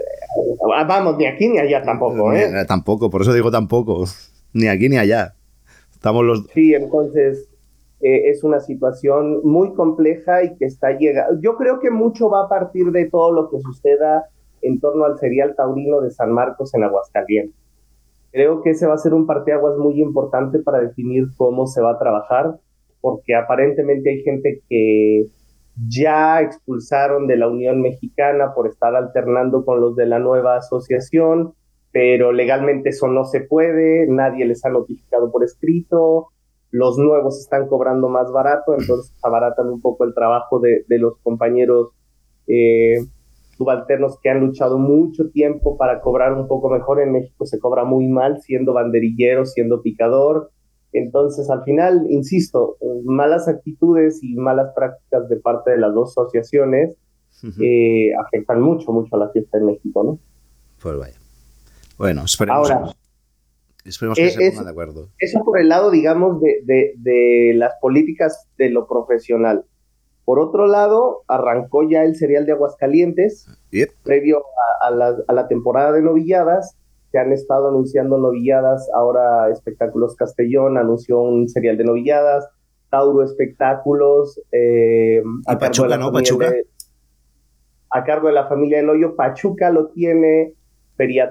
[0.75, 2.65] Ah, vamos, ni aquí ni allá tampoco, ¿eh?
[2.67, 4.07] tampoco, por eso digo tampoco,
[4.53, 5.36] ni aquí ni allá.
[6.53, 7.49] Sí, entonces
[8.01, 11.41] eh, es una situación muy compleja y que está llegando.
[11.41, 14.27] Yo creo que mucho va a partir de todo lo que suceda
[14.63, 17.57] en torno al serial taurino de San Marcos en Aguascalientes.
[18.33, 21.93] Creo que ese va a ser un parteaguas muy importante para definir cómo se va
[21.93, 22.59] a trabajar,
[23.01, 25.27] porque aparentemente hay gente que
[25.89, 31.55] ya expulsaron de la Unión Mexicana por estar alternando con los de la nueva asociación,
[31.97, 36.29] pero legalmente eso no se puede, nadie les ha notificado por escrito,
[36.71, 41.93] los nuevos están cobrando más barato, entonces abaratan un poco el trabajo de, los compañeros
[42.49, 42.97] eh,
[43.57, 47.01] subalternos que han luchado mucho tiempo para cobrar un poco mejor.
[47.01, 50.51] En México se cobra muy mal siendo banderillero, siendo picador.
[50.93, 56.95] Entonces, al final, insisto, malas actitudes y malas prácticas de parte de las dos asociaciones
[57.59, 60.19] eh, afectan mucho, mucho a la fiesta en México, ¿no?
[60.83, 61.26] Pues vaya.
[61.99, 62.71] Bueno, esperemos.
[62.71, 62.93] Ahora,
[63.87, 65.09] Esperemos que eh, se pongan de acuerdo.
[65.19, 69.65] Eso por el lado, digamos, de, de, las políticas de lo profesional.
[70.25, 73.47] Por otro lado, arrancó ya el serial de Aguascalientes,
[74.03, 74.43] previo
[74.83, 76.77] a, la, a, la, temporada de novilladas.
[77.13, 82.49] Se han estado anunciando novilladas, ahora Espectáculos Castellón anunció un serial de novilladas,
[82.91, 84.41] Tauro Espectáculos.
[84.51, 86.11] Eh, a Pachuca, ¿no?
[86.11, 86.53] Pachuca.
[87.91, 90.55] a cargo de la familia del Hoyo, Pachuca lo tiene,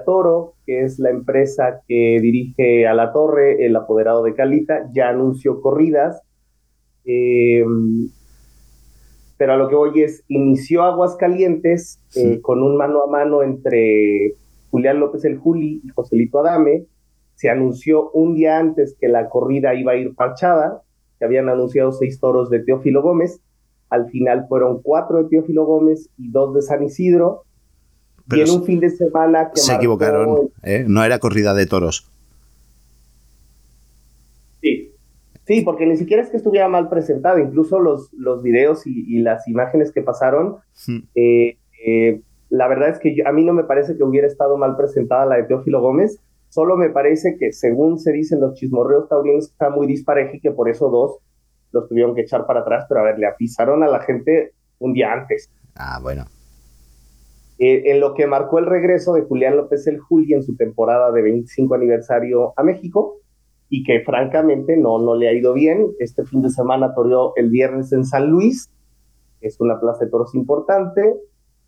[0.04, 5.08] Toro, que es la empresa que dirige a la torre, el apoderado de Calita, ya
[5.08, 6.22] anunció corridas.
[7.04, 8.08] Em,
[9.38, 14.34] pero a lo que voy es, inició Aguascalientes eh, con un mano a mano entre
[14.70, 16.86] Julián López el Juli y Joselito Adame.
[17.34, 20.82] Se anunció un día antes que la corrida iba a ir parchada,
[21.18, 23.42] que habían anunciado seis toros de Teófilo Gómez.
[23.90, 27.42] Al final fueron cuatro de Teófilo Gómez y dos de San Isidro
[28.32, 30.84] y en un fin de semana que se equivocaron, ¿eh?
[30.86, 32.10] no era corrida de toros.
[34.60, 34.92] Sí,
[35.44, 39.46] sí, porque ni siquiera es que estuviera mal presentado, incluso los, los videos y, las
[39.46, 40.98] imágenes que pasaron, hmm.
[41.14, 44.76] eh, eh, la verdad es que a mí no me parece que hubiera estado mal
[44.76, 49.46] presentada la de Teófilo Gómez, solo me parece que según se dicen los chismorreos taurinos
[49.46, 51.18] está muy dispareja y que por eso dos
[51.72, 54.94] los tuvieron que echar para atrás, pero a ver, le apisaron a la gente un
[54.94, 55.50] día antes.
[55.74, 56.24] Ah, bueno.
[57.58, 61.10] Eh, en lo que marcó el regreso de Julián López el Juli en su temporada
[61.10, 63.16] de 25 aniversario a México
[63.70, 65.86] y que francamente no, no le ha ido bien.
[65.98, 68.70] Este fin de semana toreó el viernes en San Luis,
[69.40, 71.14] que es una plaza de toros importante.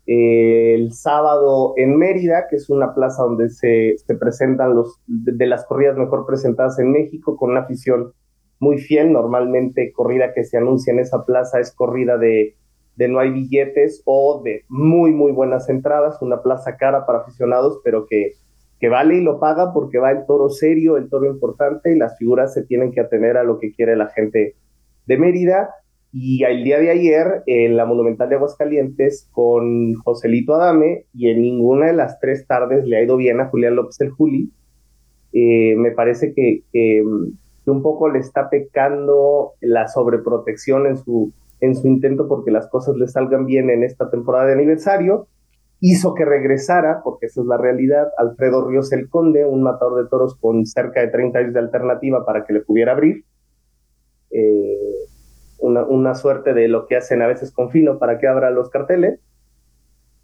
[0.05, 5.65] el sábado en Mérida, que es una plaza donde se, se presentan los de, las
[5.65, 8.13] corridas mejor presentadas en México, con una afición
[8.59, 9.11] muy fiel.
[9.11, 12.55] Normalmente corrida que se anuncia en esa plaza es corrida de
[12.99, 17.79] de no hay billetes o de muy, muy buenas entradas, una plaza cara para aficionados,
[17.81, 18.33] pero que,
[18.77, 22.17] que vale y lo paga porque va el toro serio, el toro importante y las
[22.17, 24.55] figuras se tienen que atener a lo que quiere la gente
[25.07, 25.69] de Mérida.
[26.11, 31.41] Y el día de ayer, en la Monumental de Aguascalientes, con Joselito Adame, y en
[31.41, 34.51] ninguna de las tres tardes le ha ido bien a Julián López el Juli,
[35.31, 37.01] eh, me parece que, que
[37.65, 41.31] un poco le está pecando la sobreprotección en su,
[41.61, 45.27] en su intento porque las cosas le salgan bien en esta temporada de aniversario,
[45.81, 50.09] hizo que regresara, porque esa es la realidad, Alfredo Ríos el Conde, un matador de
[50.09, 53.23] toros con cerca de 30 años de alternativa para que le pudiera abrir.
[54.31, 54.77] Eh,
[55.61, 59.19] una, suerte de lo que hacen a veces con Fino para que abra los carteles.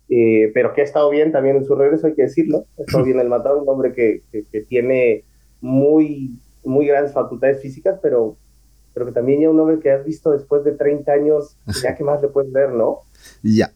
[0.07, 2.65] Eh, pero que ha estado bien también en su regreso, hay que decirlo.
[2.77, 5.25] Ha estado bien el matador, un hombre que, que tiene
[5.61, 8.37] muy, muy grandes facultades físicas, pero
[8.95, 12.03] pero que también ya un hombre que has visto después de 30 años, ya que
[12.03, 13.01] más le puedes ver, ¿no?
[13.43, 13.71] Ya.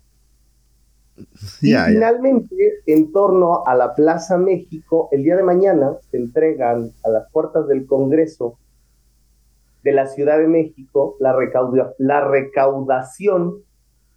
[1.61, 2.55] Y finalmente,
[2.85, 7.67] en torno a la Plaza México, el día de mañana se entregan a las puertas
[7.67, 8.57] del Congreso
[9.83, 11.33] de la Ciudad de México la,
[12.21, 13.55] recaudación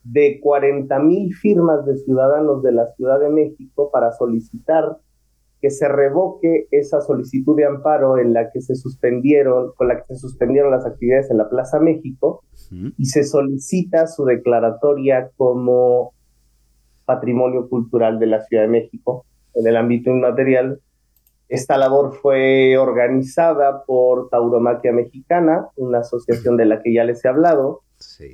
[0.04, 4.98] de 40 mil firmas de ciudadanos de la Ciudad de México para solicitar
[5.62, 10.02] que se revoque esa solicitud de amparo en la que se suspendieron, con la que
[10.08, 12.42] se suspendieron las actividades en la Plaza México
[12.98, 16.14] y se solicita su declaratoria como
[17.04, 19.24] patrimonio cultural de la Ciudad de México
[19.54, 20.80] en el ámbito inmaterial.
[21.48, 27.28] Esta labor fue organizada por Tauromaquia Mexicana, una asociación de la que ya les he
[27.28, 27.82] hablado.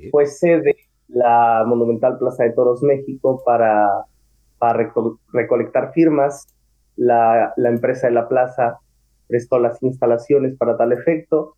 [0.09, 0.77] Fue sede
[1.07, 3.87] la Monumental Plaza de Toros México para,
[4.57, 4.91] para
[5.31, 6.47] recolectar firmas
[6.99, 8.79] la, empresa de la plaza
[9.27, 11.55] prestó las instalaciones para tal efecto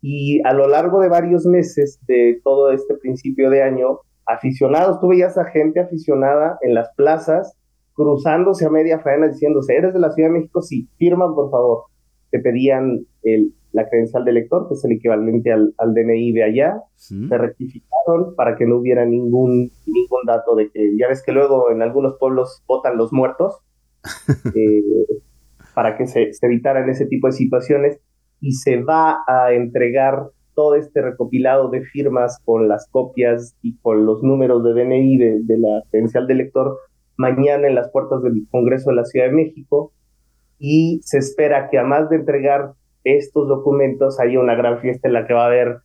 [0.00, 5.08] y a lo largo de varios meses de todo este principio de año, aficionados, tú
[5.08, 7.56] veías a gente aficionada en las plazas
[7.94, 10.62] cruzándose a media faena diciéndose, ¿eres de la Ciudad de México?
[10.62, 11.84] Sí, firman por favor.
[12.30, 16.82] Te pedían el, la credencial de elector, que es el equivalente al, DNI de allá,
[16.96, 21.70] se rectificaron para que no hubiera ningún, ningún dato de que, ya ves que luego
[21.70, 23.60] en algunos pueblos votan los muertos,
[24.54, 24.82] eh,
[25.74, 28.00] para que se, evitaran ese tipo de situaciones
[28.40, 34.06] y se va a entregar todo este recopilado de firmas con las copias y con
[34.06, 36.78] los números de DNI de, la credencial de elector
[37.16, 39.92] mañana en las puertas del Congreso de la Ciudad de México
[40.58, 42.72] y se espera que además de entregar
[43.02, 45.78] estos documentos haya una gran fiesta en la que va a haber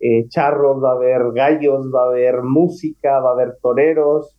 [0.00, 4.36] eh, charros, va a haber gallos, va a haber música, va a haber toreros.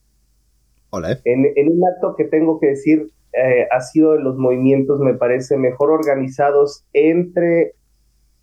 [0.90, 1.20] Hola.
[1.26, 5.16] En, en un acto que tengo que decir eh, ha sido de los movimientos, me
[5.16, 7.74] parece, mejor organizados entre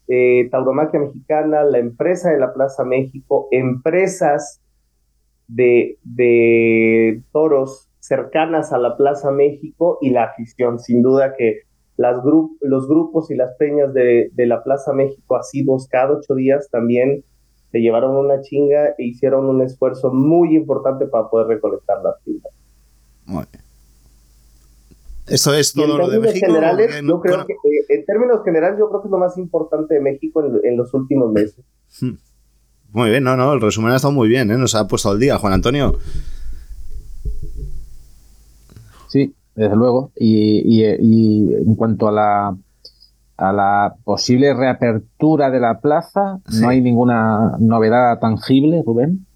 [0.09, 4.61] eh, Tauromaquia Mexicana, la empresa de la Plaza México, empresas
[5.47, 10.81] de, de toros cercanas a la Plaza México y la afición.
[10.81, 11.61] Sin duda que
[11.97, 17.25] los grupos y las peñas de, de, la Plaza México, así cada ocho días, también
[17.71, 22.53] se llevaron una chinga e hicieron un esfuerzo muy importante para poder recolectar las firmas.
[23.27, 23.70] Muy bien.
[25.31, 26.47] Eso es todo lo de México.
[26.47, 29.95] Generales, yo creo que, eh, en términos generales, yo creo que es lo más importante
[29.95, 31.65] de México en, los últimos meses.
[32.01, 32.15] Hmm.
[32.93, 34.59] Muy bien, no, no, el resumen ha estado muy bien, ¿eh?
[34.59, 35.97] nos ha puesto al día, Juan Antonio.
[39.09, 40.11] Sí, desde luego.
[40.17, 42.57] Y, en cuanto a la,
[43.37, 49.27] a la posible reapertura de la plaza, no hay ninguna novedad tangible, Rubén.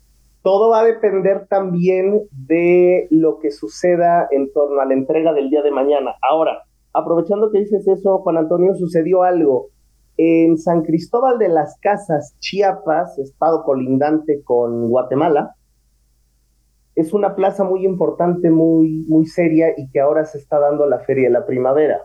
[0.45, 5.49] Todo va a depender también de lo que suceda en torno a la entrega del
[5.49, 6.17] día de mañana.
[6.21, 9.71] Ahora, aprovechando que dices eso, Juan Antonio, sucedió algo.
[10.19, 15.55] En San Cristóbal de las Casas, Chiapas, estado colindante con Guatemala,
[16.95, 20.99] es una plaza muy importante, muy, muy seria y que ahora se está dando la
[20.99, 22.03] Feria de la Primavera.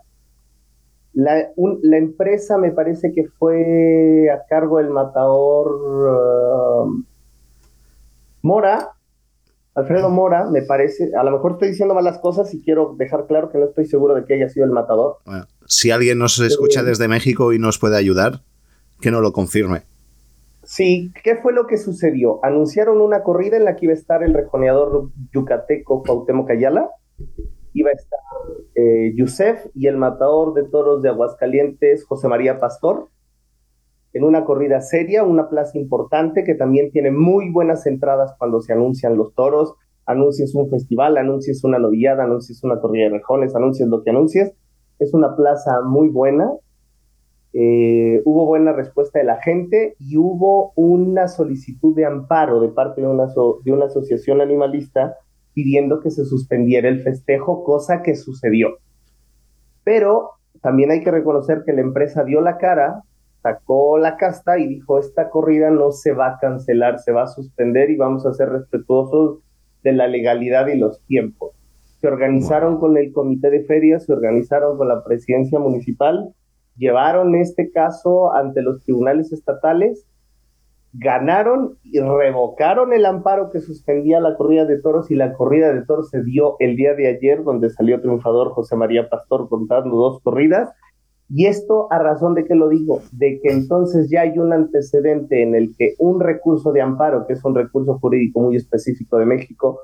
[1.12, 1.50] La,
[1.98, 7.04] empresa me parece que fue a cargo del matador uh,
[8.42, 8.94] Mora,
[9.76, 13.52] Alfredo Mora, me parece, a lo mejor estoy diciendo malas cosas y quiero dejar claro
[13.52, 15.18] que no estoy seguro de que haya sido el matador.
[15.66, 18.42] si alguien nos escucha desde México y nos puede ayudar,
[19.00, 19.84] que no lo confirme.
[20.64, 22.44] Sí, ¿qué fue lo que sucedió?
[22.44, 26.90] Anunciaron una corrida en la que iba a estar el rejoneador yucateco Cuauhtémoc Ayala,
[27.74, 28.20] iba a estar
[28.76, 33.10] eh, Yusef y el matador de toros de Aguascalientes, José María Pastor,
[34.14, 38.74] en una corrida seria, una plaza importante que también tiene muy buenas entradas cuando se
[38.74, 39.76] anuncian los toros,
[40.06, 44.54] anuncies un festival, anuncies una novillada, anuncies una corrida de rejones, anuncies lo que anuncies.
[44.98, 46.52] Es una plaza muy buena.
[47.54, 53.02] Eh, hubo buena respuesta de la gente y hubo una solicitud de amparo de parte
[53.02, 53.28] de una,
[53.64, 55.16] de una asociación animalista
[55.54, 58.78] pidiendo que se suspendiera el festejo, cosa que sucedió.
[59.84, 60.32] Pero
[60.62, 63.04] también hay que reconocer que la empresa dio la cara,
[63.42, 67.28] sacó la casta y dijo, esta corrida no se va a cancelar, se va a
[67.28, 69.40] suspender y vamos a ser respetuosos
[69.84, 71.52] de la legalidad y los tiempos.
[72.00, 76.34] Se organizaron con el comité de ferias, se organizaron con la presidencia municipal,
[76.78, 80.06] llevaron este caso ante los tribunales estatales,
[80.94, 85.86] ganaron y revocaron el amparo que suspendía la corrida de toros y la corrida de
[85.86, 90.20] toros se dio el día de ayer donde salió triunfador José María Pastor contando dos
[90.24, 90.70] corridas
[91.30, 95.44] y esto a razón de que lo digo, de que entonces ya hay un antecedente
[95.44, 99.26] en el que un recurso de amparo, que es un recurso jurídico muy específico de
[99.26, 99.80] México,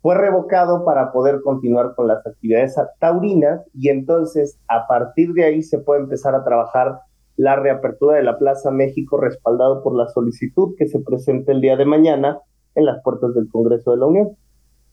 [0.00, 5.62] fue revocado para poder continuar con las actividades taurinas y entonces a partir de ahí
[5.62, 7.00] se puede empezar a trabajar
[7.36, 11.76] la reapertura de la Plaza México respaldado por la solicitud que se presenta el día
[11.76, 12.38] de mañana
[12.76, 14.28] en las puertas del Congreso de la Unión.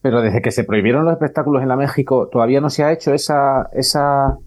[0.02, 3.14] Pero desde que se prohibieron los espectáculos en la México, todavía no se ha hecho
[3.14, 4.38] esa, esa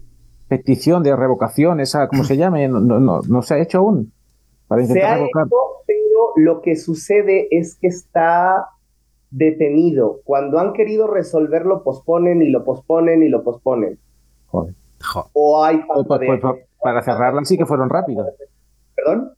[0.49, 2.67] petición de revocación, esa, ¿cómo se llame?
[2.67, 4.11] No, no, no se ha hecho aún.
[4.67, 5.49] Para intentar se ha Hecho,
[5.87, 8.65] pero lo que sucede es que está
[9.31, 10.19] detenido.
[10.23, 13.99] Cuando han querido resolverlo, posponen y lo posponen y lo posponen.
[14.47, 14.75] Joder.
[15.33, 16.37] O hay Pues, pues, de...
[16.37, 18.27] pues, para cerrarla sí que fueron rápidos.
[18.95, 19.33] ¿Perdón?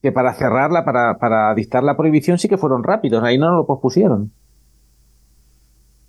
[0.00, 3.22] Que para cerrarla, para, para dictar la prohibición sí que fueron rápidos.
[3.24, 4.32] Ahí no lo pospusieron.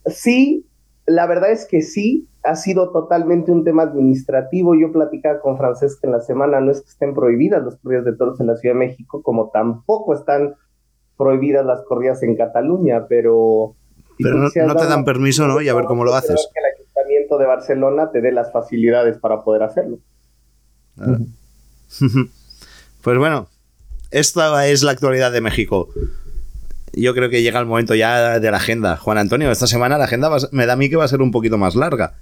[0.06, 0.68] Sí,
[1.06, 4.76] la verdad es que sí, ha sido totalmente un tema administrativo.
[4.76, 8.14] Yo platicaba con Francesca en la semana, no es que estén prohibidas las corridas de
[8.14, 10.56] toros en la Ciudad de México, como tampoco están
[11.18, 13.76] prohibidas las corridas en Cataluña, pero...
[14.20, 15.60] Pero no, te dan permiso, ¿no?
[15.60, 16.48] Y a ver cómo lo haces.
[16.54, 19.98] Que el Ayuntamiento de Barcelona te dé las facilidades para poder hacerlo.
[23.04, 23.50] Pues bueno,
[24.12, 25.90] esta es la actualidad de México.
[26.94, 28.96] Yo creo que llega el momento ya de la agenda.
[28.96, 31.22] Juan Antonio, esta semana la agenda va me da a mí que va a ser
[31.22, 32.16] un poquito más larga.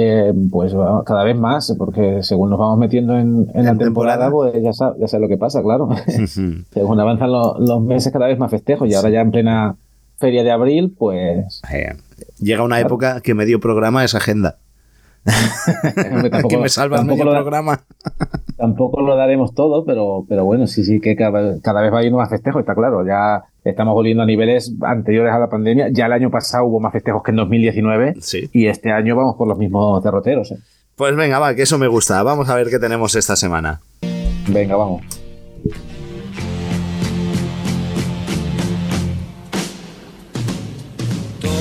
[0.00, 0.74] Eh, pues
[1.06, 4.30] cada vez más, porque según nos vamos metiendo en, en la temporada, temporada.
[4.30, 5.88] pues ya sabes, ya lo que pasa, claro.
[6.26, 8.88] según avanzan lo- los meses, cada vez más festejos.
[8.88, 9.74] Y ahora ya en plena
[10.18, 11.94] feria de abril, pues Eh,
[12.38, 14.58] llega una época que medio programa es agenda.
[16.30, 17.80] tampoco, que me tampoco medio lo, programa.
[18.56, 22.18] tampoco lo daremos todo, pero, pero bueno, sí, sí, que cada, cada vez va habiendo
[22.18, 23.04] más festejos, está claro.
[23.06, 25.88] Ya estamos volviendo a niveles anteriores a la pandemia.
[25.90, 28.48] Ya el año pasado hubo más festejos que en 2019 Sí.
[28.52, 30.52] y este año vamos por los mismos derroteros.
[30.52, 30.58] ¿eh?
[30.96, 32.22] Pues venga, va, que eso me gusta.
[32.22, 33.80] Vamos a ver qué tenemos esta semana.
[34.48, 35.02] Venga, vamos.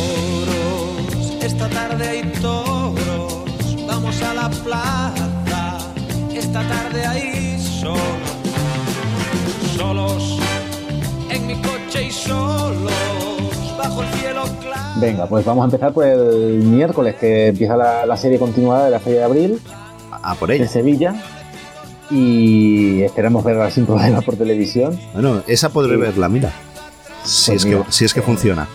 [0.07, 3.45] Toros, esta tarde hay toros,
[3.87, 5.77] vamos a la plaza,
[6.33, 7.36] esta tarde hay
[13.89, 14.81] bajo el cielo claro.
[14.99, 18.91] Venga, pues vamos a empezar por el miércoles, que empieza la, la serie continuada de
[18.91, 19.61] la Feria de Abril
[20.23, 20.69] A por en ella.
[20.71, 21.15] Sevilla.
[22.09, 24.97] Y esperamos verla sin problema por televisión.
[25.13, 26.01] Bueno, esa podré Sí.
[26.01, 26.51] verla, mira.
[27.23, 28.67] Si, Pues es, que, si es que funciona.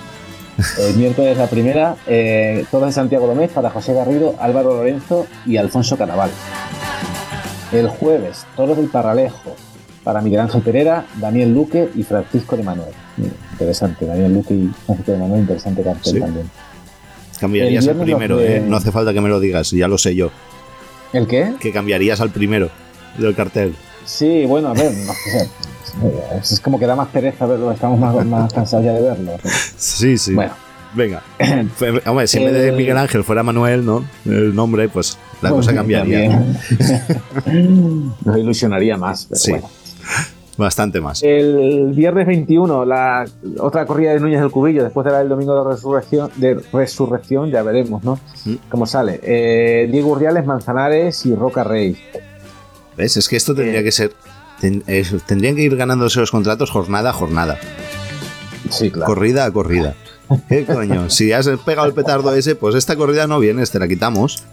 [0.79, 5.57] El miércoles la primera, eh, todas en Santiago Gómez para José Garrido, Álvaro Lorenzo y
[5.57, 6.31] Alfonso Canaval.
[7.73, 9.57] El jueves, Toros del Parralejo
[10.05, 12.91] para Miguel Ángel Pereira, Daniel Luque y Francisco de Manuel.
[13.17, 16.21] Mira, interesante, Daniel Luque y Francisco de Manuel, interesante cartel Sí.
[16.21, 16.51] también.
[17.41, 18.61] Cambiarías El al primero, de- ¿eh?
[18.61, 20.31] No hace falta que me lo digas, ya lo sé yo.
[21.13, 21.55] ¿El qué?
[21.61, 22.71] Que cambiarías al primero
[23.19, 23.75] del cartel.
[24.05, 25.49] Sí, bueno, a ver, no sé.
[26.41, 29.33] Es como que da más pereza verlo, estamos más, más cansados ya de verlo.
[29.77, 30.35] Sí, sí.
[30.35, 30.53] Bueno,
[30.95, 31.23] Venga.
[32.07, 34.05] Hombre, si en vez de El- Miguel Ángel fuera Manuel, ¿no?
[34.27, 36.45] El nombre, pues la pues, cosa cambiaría.
[38.25, 39.51] Nos ilusionaría más, pero Sí.
[39.53, 39.69] bueno.
[40.59, 41.23] Bastante más.
[41.23, 43.25] El viernes 21, la
[43.59, 47.51] otra corrida de Núñez del Cubillo, después de la del domingo de resurrección, de resurrección
[47.51, 48.19] ya veremos, ¿no?
[48.45, 48.55] Mm.
[48.69, 49.19] Cómo sale.
[49.23, 51.97] Eh, Diego Urdiales, Manzanares y Roca Rey.
[52.99, 53.17] ¿Ves?
[53.17, 53.85] Es que esto tendría Eh.
[53.85, 54.13] que ser.
[54.61, 54.85] ten-
[55.27, 57.59] tendrían que ir ganándose los contratos jornada a jornada.
[58.71, 59.07] Sí, claro.
[59.13, 59.95] Corrida a corrida.
[60.49, 61.11] ¿Qué coño?
[61.11, 64.45] Si has pegado el petardo ese, pues esta corrida no vienes, te la quitamos.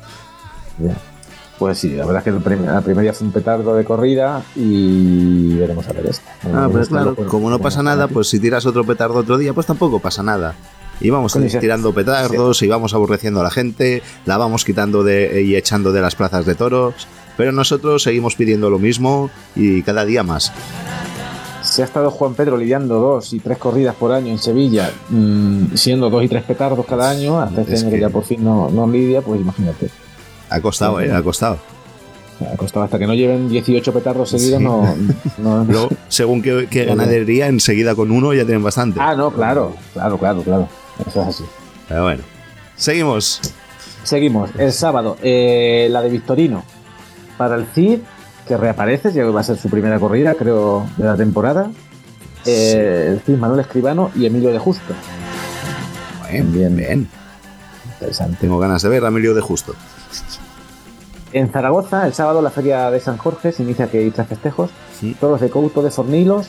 [0.80, 0.94] Ya.
[1.60, 5.56] Pues sí, la verdad es que el la primera fue un petardo de corrida y
[5.56, 6.32] veremos a ver esta.
[6.54, 9.68] Ah, Esta claro, como no pasa nada, pues si tiras otro petardo otro día, pues
[9.68, 10.56] tampoco pasa nada.
[11.02, 15.56] Y vamos tirando petardos y vamos aborreciendo a la gente, la vamos quitando de, y
[15.56, 17.08] echando de las plazas de toros,
[17.38, 20.52] pero nosotros seguimos pidiendo lo mismo y cada día más.
[21.62, 25.76] Se ha estado Juan Pedro lidiando dos y tres corridas por año en Sevilla, mm,
[25.76, 28.24] siendo dos y tres petardos cada año, hasta este Es año que que- ya por
[28.24, 29.90] fin no, no lidia, pues imagínate.
[30.50, 31.12] Ha costado, ¿eh?
[31.12, 31.58] Ha costado.
[32.54, 34.64] Ha costado hasta que no lleven 18 petardos seguidos, Sí.
[34.64, 34.96] no,
[35.38, 36.96] no- Luego, según qué, Claro.
[36.96, 39.00] ganadería, enseguida con uno ya tienen bastante.
[39.02, 40.70] Ah, no, claro, claro, claro, claro.
[41.06, 41.44] Eso es así.
[41.90, 42.24] Pero bueno.
[42.78, 43.42] Seguimos.
[44.04, 44.52] Seguimos.
[44.58, 46.64] El sábado, eh, la de Victorino.
[47.38, 48.00] Para el Cid,
[48.48, 51.70] que reaparece, ya que va a ser su primera corrida, creo, de la temporada.
[52.46, 54.94] Eh, El Cid Manuel Escribano y Emilio de Justo.
[56.32, 56.76] Bien, Bien.
[56.76, 57.10] bien.
[57.96, 58.38] Interesante.
[58.40, 59.76] Tengo ganas de ver a Emilio de Justo.
[61.32, 64.72] En Zaragoza, el sábado, la feria de San Jorge se inicia que hay tres festejos.
[65.00, 65.16] Sí.
[65.20, 66.48] Toros de Couto de Fornilos,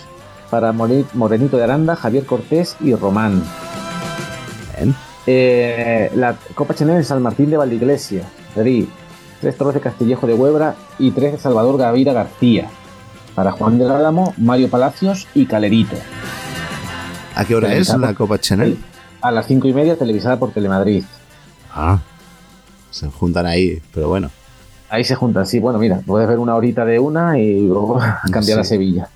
[0.51, 3.43] para Morenito de Aranda, Javier Cortés y Román.
[4.77, 4.95] Bien.
[5.27, 8.25] Eh, la Copa Chanel en San Martín de Valdiglesia,
[8.57, 8.87] Madrid.
[9.41, 12.69] Tres toros de Castillejo de Huebra y tres de Salvador Gavira García.
[13.35, 15.97] Para Juan del Álamo, Mario Palacios y Calerito.
[17.35, 18.77] ¿A qué hora es la Copa Chanel?
[19.21, 21.05] A las cinco y media, televisada por Telemadrid.
[21.73, 22.01] Ah.
[22.91, 24.31] Se juntan ahí, pero bueno.
[24.91, 28.01] Ahí se juntan, sí, bueno, mira, puedes ver una horita de una y luego
[28.33, 28.65] cambiar a.
[28.65, 29.09] Sevilla.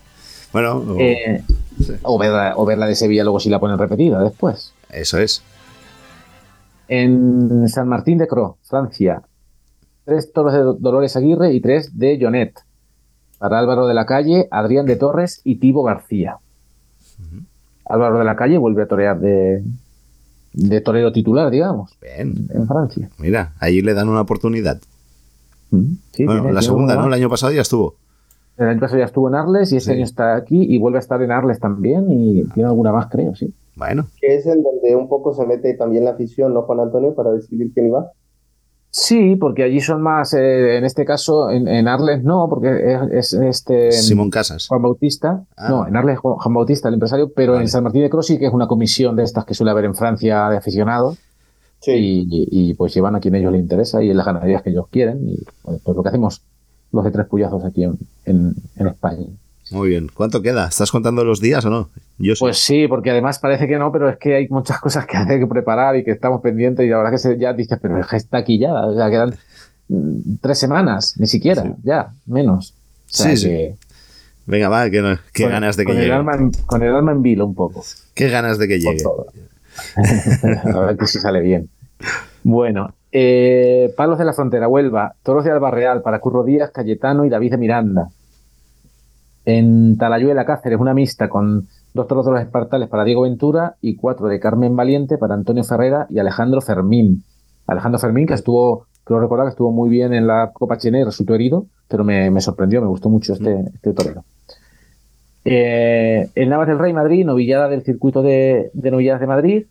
[0.52, 1.42] Bueno, o- Eh,
[1.80, 1.92] sí.
[2.02, 4.72] o, verla, o verla de Sevilla luego si la ponen repetida después.
[4.90, 5.42] eso es.
[6.88, 9.22] En San Martín de Cro, Francia,
[10.04, 12.54] tres toros de Do- Dolores Aguirre y tres de Jonet.
[13.38, 16.36] Para Álvaro de la Calle, Adrián de Torres y Tibo García.
[17.86, 19.62] Álvaro de la Calle vuelve a torear de,
[20.52, 22.48] de torero titular, digamos, Bien.
[22.54, 23.10] en Francia.
[23.18, 24.78] Mira, ahí le dan una oportunidad.
[26.12, 27.06] Sí, Bueno, tiene- la segunda, ¿no?
[27.06, 27.94] El año pasado ya estuvo.
[28.56, 29.96] El año pasado ya estuvo en Arles y este Sí.
[29.96, 33.34] año está aquí y vuelve a estar en Arles también y tiene alguna más, creo,
[33.34, 33.52] sí.
[33.76, 37.14] Bueno, Que es en donde un poco se mete también la afición, ¿no, Juan Antonio?
[37.14, 38.10] Para decidir quién iba.
[38.90, 43.32] Sí, porque allí son más, eh, en este caso, en, en Arles no, porque es,
[43.32, 44.68] es este Simón Casas.
[44.68, 45.68] Juan Bautista, Ah.
[45.68, 47.64] no, en Arles Juan Juan Bautista, el empresario, pero Vale.
[47.64, 49.86] en San Martín de Cross sí que es una comisión de estas que suele haber
[49.86, 51.18] en Francia de aficionados
[51.84, 52.26] Sí.
[52.30, 54.86] y, pues llevan a quien a ellos les interesa y en las ganaderías que ellos
[54.90, 56.40] quieren y bueno, pues lo que hacemos
[56.92, 59.26] los de tres puyazos aquí en, en- en España.
[59.70, 60.08] Muy bien.
[60.14, 60.68] ¿Cuánto queda?
[60.68, 61.88] ¿Estás contando los días o no?
[62.18, 62.34] Yo.
[62.38, 65.38] Pues sí, porque además parece que no, pero es que hay muchas cosas que hay
[65.40, 68.38] que preparar y que estamos pendientes y la verdad que se, ya dices, pero está
[68.38, 69.34] aquí ya, o sea, quedan
[69.88, 71.68] mm, tres semanas, ni siquiera, Sí.
[71.82, 72.72] ya, menos.
[72.72, 73.68] O sea, Sí, sí.
[74.46, 76.06] Venga, va, que no- qué con- ganas de que con llegue.
[76.06, 77.82] El alma en, con el alma en vilo un poco.
[78.14, 79.02] Qué ganas de que llegue.
[80.74, 81.68] A ver que si sale bien.
[82.42, 87.30] Bueno, eh, Palos de la Frontera, Huelva, Toros de Albarreal para Curro Díaz, Cayetano y
[87.30, 88.08] David de Miranda.
[89.46, 93.96] En Talayuela, Cáceres, una mixta con dos toros de los espartales para Diego Ventura y
[93.96, 97.22] cuatro de Carmen Valiente para Antonio Ferrera y Alejandro Fermín.
[97.66, 101.34] Alejandro Fermín, que estuvo, creo recordar que estuvo muy bien en la Copa Chené resultó
[101.34, 104.24] herido, pero me, me sorprendió, me gustó mucho este, este torero.
[105.44, 109.66] Eh, el Navas del Rey Madrid, novillada del circuito de, de novilladas de Madrid,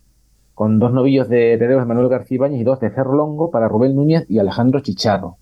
[0.54, 3.68] con dos novillos de herederos de Manuel García Ibáñez y dos de Cerro Longo para
[3.68, 5.36] Rubén Núñez y Alejandro Chicharro.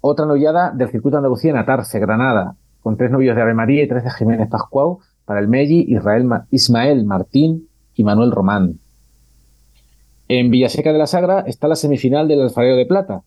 [0.00, 3.82] Otra novillada del circuito de Andalucía en Atarce, Granada, con tres novillos de Ave María
[3.82, 8.78] y tres de Jiménez Pascual para el Melli, Israel Ma- Ismael Martín y Manuel Román.
[10.28, 13.22] En Villaseca de la Sagra está la semifinal del Alfarero de Plata.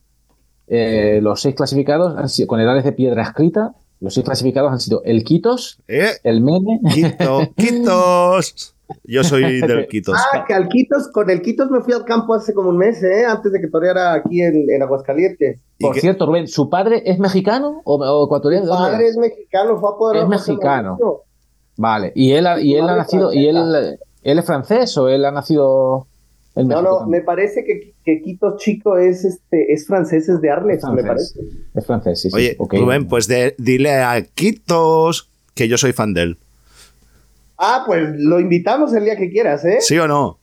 [0.67, 4.79] Eh, los seis clasificados han sido, con edades de piedra escrita, los seis clasificados han
[4.79, 6.11] sido el Quitos, ¡Eh!
[6.23, 8.75] el Mene, Quito, ¡Quitos!
[9.03, 10.17] Yo soy del Quitos.
[10.33, 13.01] Ah, que al Quitos, con el Quitos me fui al campo hace como un mes,
[13.03, 13.25] ¿eh?
[13.25, 15.59] Antes de que toreara aquí en, en Aguascalientes.
[15.77, 18.65] ¿Y Por cierto, Rubén, ¿su padre es mexicano o, o ecuatoriano?
[18.65, 19.17] Mi ¿De dónde padre es?
[19.17, 20.97] mexicano, fue apoderado Es mexicano.
[21.77, 25.25] Vale, ¿y él, y Su él ha nacido, y él, él es francés o él
[25.25, 26.05] ha nacido
[26.53, 30.41] en No, México no, me parece que, que Quitos Chico es este es francés, es
[30.41, 31.39] de Arles, Es me parece.
[31.73, 32.35] Es francés, sí, sí.
[32.35, 32.57] Oye.
[32.59, 36.37] Rubén, pues de- dile a Quitos que yo soy fan de él.
[37.63, 39.77] Ah, pues lo invitamos el día que quieras, ¿eh?
[39.81, 40.39] ¿Sí o no?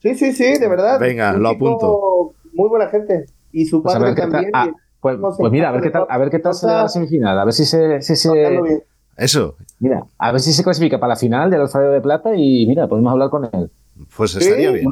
[0.00, 0.98] Sí, sí, sí, de verdad.
[0.98, 2.32] Venga, Un lo apunto.
[2.52, 3.26] Muy buena gente.
[3.52, 4.50] Y su Pues padre también.
[4.52, 6.88] ah, pues, pues mira, a ver qué tal, a ver qué tal se da la
[6.88, 8.82] semifinal, a ver si se, si se-.
[9.16, 12.66] Eso, mira, a ver si se clasifica para la final del Alfarero de Plata y
[12.66, 13.70] mira, podemos hablar con él.
[14.16, 14.74] pues estaría Sí.
[14.74, 14.88] bien.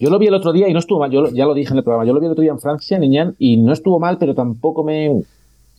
[0.00, 1.70] Yo lo vi el otro día y no estuvo mal, yo lo- ya lo dije
[1.72, 3.72] en el programa, yo lo vi el otro día en Francia, en Niñán, y no
[3.72, 5.22] estuvo mal, pero tampoco me...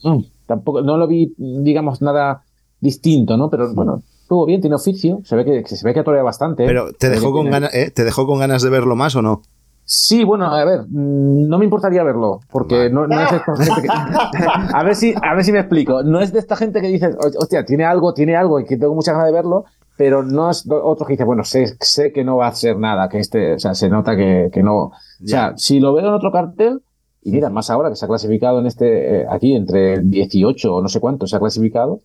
[0.04, 2.44] mm, tampoco, no lo vi, digamos, nada
[2.80, 3.50] distinto, ¿no?
[3.50, 4.02] Pero bueno,
[4.32, 6.64] estuvo bien, tiene oficio, se ve que, se ve que atorea bastante.
[6.64, 6.66] ¿eh?
[6.66, 7.90] Pero ¿te dejó, con ganas, eh?
[7.90, 9.42] ¿te dejó con ganas de verlo más o no?
[9.84, 13.56] Sí, bueno, a ver, mm, no me importaría verlo, porque no, no es de esta
[13.56, 13.88] gente que...
[14.74, 16.02] a, ver si, a ver si me explico.
[16.02, 18.78] No es de esta gente que dice, "Ho- hostia, tiene algo, tiene algo y que
[18.78, 19.64] tengo muchas ganas de verlo,
[19.98, 23.08] pero no es otro que dice, bueno, sé, sé que no va a ser nada,
[23.10, 24.76] que este, o sea, se nota que, que no.
[24.84, 24.92] O
[25.26, 26.80] sea, si lo veo en otro cartel,
[27.22, 30.80] y mira, más ahora que se ha clasificado en este, eh, aquí entre 18 o
[30.80, 32.00] no sé cuánto se ha clasificado,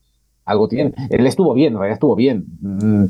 [0.48, 0.94] algo tiene.
[1.10, 2.46] Él estuvo bien, en realidad estuvo bien.
[2.62, 3.06] Mm,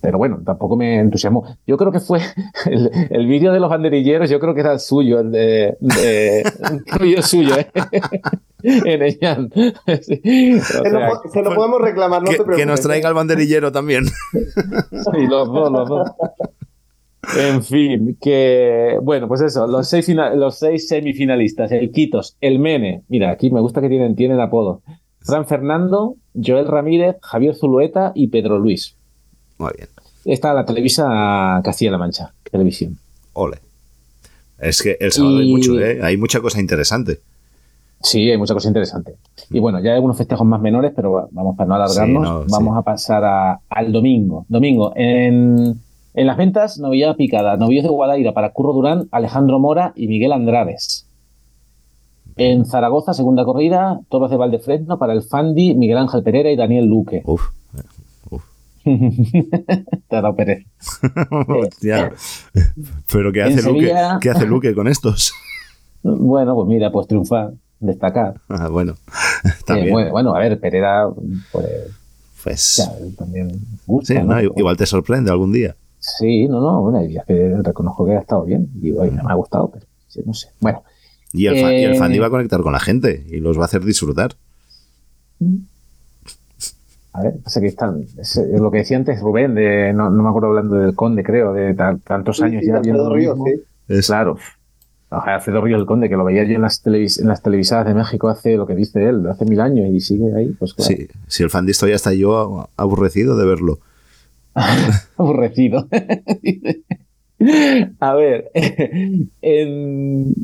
[0.00, 1.44] pero bueno, tampoco me entusiasmó.
[1.66, 2.18] Yo creo que fue
[2.66, 6.42] el, el vídeo de los banderilleros, yo creo que era el suyo, el de, de
[7.00, 7.68] vídeo suyo, ¿eh?
[8.62, 9.50] en Eñán.
[10.02, 12.58] Sí, o Se, lo, sea, po- se lo podemos reclamar, no que, te preocupes.
[12.58, 14.06] que nos traiga el banderillero también.
[14.06, 16.10] sí, los dos, los dos.
[17.38, 22.58] En fin, que bueno, pues eso, los seis, fina- los seis semifinalistas, el Quitos, el
[22.60, 24.82] Mene, mira, aquí me gusta que tienen, tienen apodo.
[25.26, 28.94] Fran Fernando, Joel Ramírez, Javier Zulueta y Pedro Luis.
[29.58, 29.88] Muy bien.
[30.24, 32.98] Está la Televisa Castilla-La Mancha, televisión.
[33.34, 33.58] Ole.
[34.58, 36.00] Es que el sábado hay mucho, ¿eh?
[36.02, 37.20] Hay mucha cosa interesante.
[38.02, 39.16] Sí, hay mucha cosa interesante.
[39.50, 42.30] Y bueno, ya hay algunos festejos más menores, pero va- vamos para no alargarnos, Sí,
[42.30, 42.78] no, vamos sí.
[42.78, 44.44] a pasar a- al domingo.
[44.48, 45.80] Domingo, en,
[46.14, 50.32] en las ventas, novillada picada, novillos de Guadaira para Curro Durán, Alejandro Mora y Miguel
[50.32, 51.05] Andrades.
[52.36, 56.84] En Zaragoza, segunda corrida, toros de Valdefresno para el Fandi, Miguel Ángel Pereira y Daniel
[56.86, 57.22] Luque.
[57.24, 57.42] Uf.
[58.84, 60.68] Te ha dado pereza.
[61.48, 62.12] Hostia.
[63.12, 63.92] Pero ¿qué hace Luque?
[64.20, 65.32] ¿Qué hace Luque con estos?
[66.08, 67.50] Bueno, pues mira, pues triunfar,
[67.80, 68.34] destacar.
[68.48, 68.92] Ah, bueno,
[69.44, 69.90] Eh, también.
[69.92, 71.08] bueno, bueno, a ver, Pereira,
[71.50, 71.66] pues,
[72.44, 73.50] Pues ya, también
[73.88, 74.40] gusta, sí, ¿no?
[74.40, 74.40] ¿no?
[74.40, 75.74] igual te sorprende algún día.
[75.98, 78.70] Sí, no, no, bueno, hay días que reconozco que ha estado bien.
[78.80, 79.84] No me ha gustado, pero
[80.24, 80.50] no sé.
[80.60, 80.84] Bueno,
[81.32, 83.58] Y el, fa- y el Eh, fan iba a conectar con la gente y los
[83.58, 84.34] va a hacer disfrutar.
[87.12, 90.22] A ver, pasa que están, es, es lo que decía antes Rubén, de, no, no
[90.22, 93.02] me acuerdo hablando del Conde, creo, de ta- tantos Sí, años sí, ya de viendo
[93.06, 93.46] Alfredo lo Ríos, mismo.
[93.88, 93.94] sí.
[93.98, 94.36] Es- Claro.
[95.08, 97.86] Ojalá Alfredo Ríos el Conde, que lo veía yo en las, televis- en las televisadas
[97.86, 100.94] de México hace lo que dice él, hace mil años y sigue ahí, pues claro.
[100.94, 103.78] Sí, si el fan de historia está yo aburrecido de verlo.
[105.16, 105.86] Aburrecido.
[108.00, 108.50] A ver,
[109.42, 110.34] en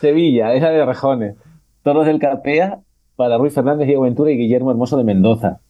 [0.00, 1.36] Sevilla, esa de Rejones,
[1.82, 2.80] Toros del Carpea
[3.16, 5.60] para Ruiz Fernández, Diego Ventura y Guillermo Hermoso de Mendoza.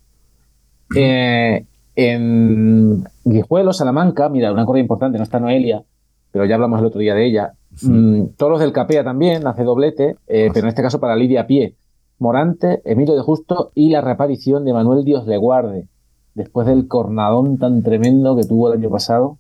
[0.94, 1.65] Eh,
[1.97, 5.82] en Guijuelo, Salamanca, mira, una corrida importante, no está Noelia,
[6.31, 7.52] pero ya hablamos el otro día de ella.
[7.82, 11.74] Mm, Toros del Capea también, hace doblete, eh, pero en este caso para Lidia Pie.
[12.19, 15.86] Morante, Emilio de Justo y la reaparición de Manuel Dios le guarde,
[16.35, 19.39] después del cornadón tan tremendo que tuvo el año pasado.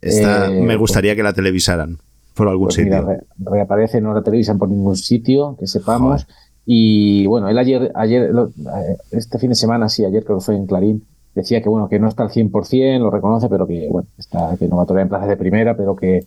[0.00, 1.98] Esta Eh, me gustaría que la televisaran
[2.34, 2.90] por algún Pues sitio.
[2.92, 6.26] mira, re- reaparece, no la televisan por ningún sitio, que sepamos.
[6.64, 10.56] Y bueno, él ayer, ayer eh, este fin de semana, sí, ayer creo que fue
[10.56, 11.04] en Clarín,
[11.34, 14.68] decía que bueno, que no está al 100%, lo reconoce, pero que bueno, está, que
[14.68, 16.24] no va a torear en plazas de primera, pero que,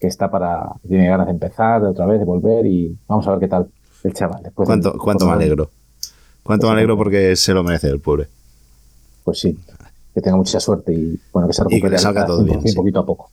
[0.00, 3.26] que está para, que tiene ganas de empezar, de otra vez, de volver y vamos
[3.28, 3.68] a ver qué tal
[4.04, 4.42] el chaval.
[4.42, 5.70] Después ¿Cuánto, cuánto me alegro?
[6.42, 8.26] ¿Cuánto me alegro porque se lo merece el pobre?
[9.24, 9.58] Pues sí,
[10.14, 12.42] que tenga mucha suerte y bueno, que se Y que recupere le salga al todo
[12.44, 12.76] bien, 100% sí.
[12.76, 13.30] poquito a poco.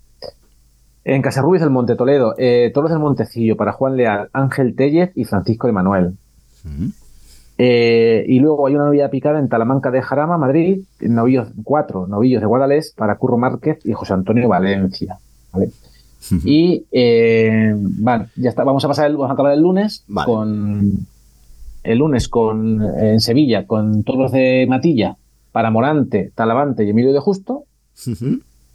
[1.06, 5.24] En Casarrubias del Monte Toledo, eh, Toros del Montecillo para Juan Leal, Ángel Tellez y
[5.24, 6.16] Francisco Emanuel.
[7.60, 12.42] Eh, y luego hay una novilla picada en Talamanca de Jarama, Madrid, novillos, cuatro novillos
[12.42, 15.20] de Guadalés para Curro Márquez y José Antonio Valencia.
[15.54, 15.70] ¿vale?
[16.44, 17.76] Y eh,
[18.36, 20.26] ya está, vamos a pasar el, vamos a acabar el lunes Vale.
[20.26, 20.92] con
[21.84, 25.18] el lunes con en Sevilla con toros de Matilla
[25.52, 27.66] para Morante, Talavante y Emilio de Justo.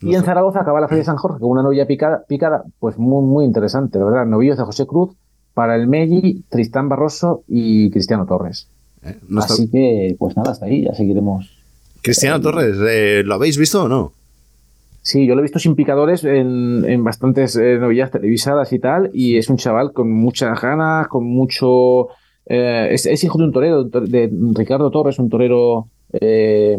[0.03, 2.97] Y en Zaragoza acaba la Feria de San Jorge con una novilla picada, picada pues
[2.99, 4.25] muy, muy interesante, de verdad.
[4.27, 5.11] Novillos de José Cruz
[5.55, 8.69] para el Melli, Tristán Barroso y Cristiano Torres.
[9.05, 11.51] Eh, no está- Así que, pues nada, hasta ahí, ya seguiremos.
[12.03, 14.13] Cristiano Torres, eh, ¿lo habéis visto o no?
[15.03, 19.11] Sí, yo lo he visto sin picadores en, en bastantes eh, novillas televisadas y tal,
[19.13, 22.09] y es un chaval con muchas ganas, con mucho...
[22.47, 26.79] eh, es, es hijo de un torero, de Ricardo Torres, un torero eh,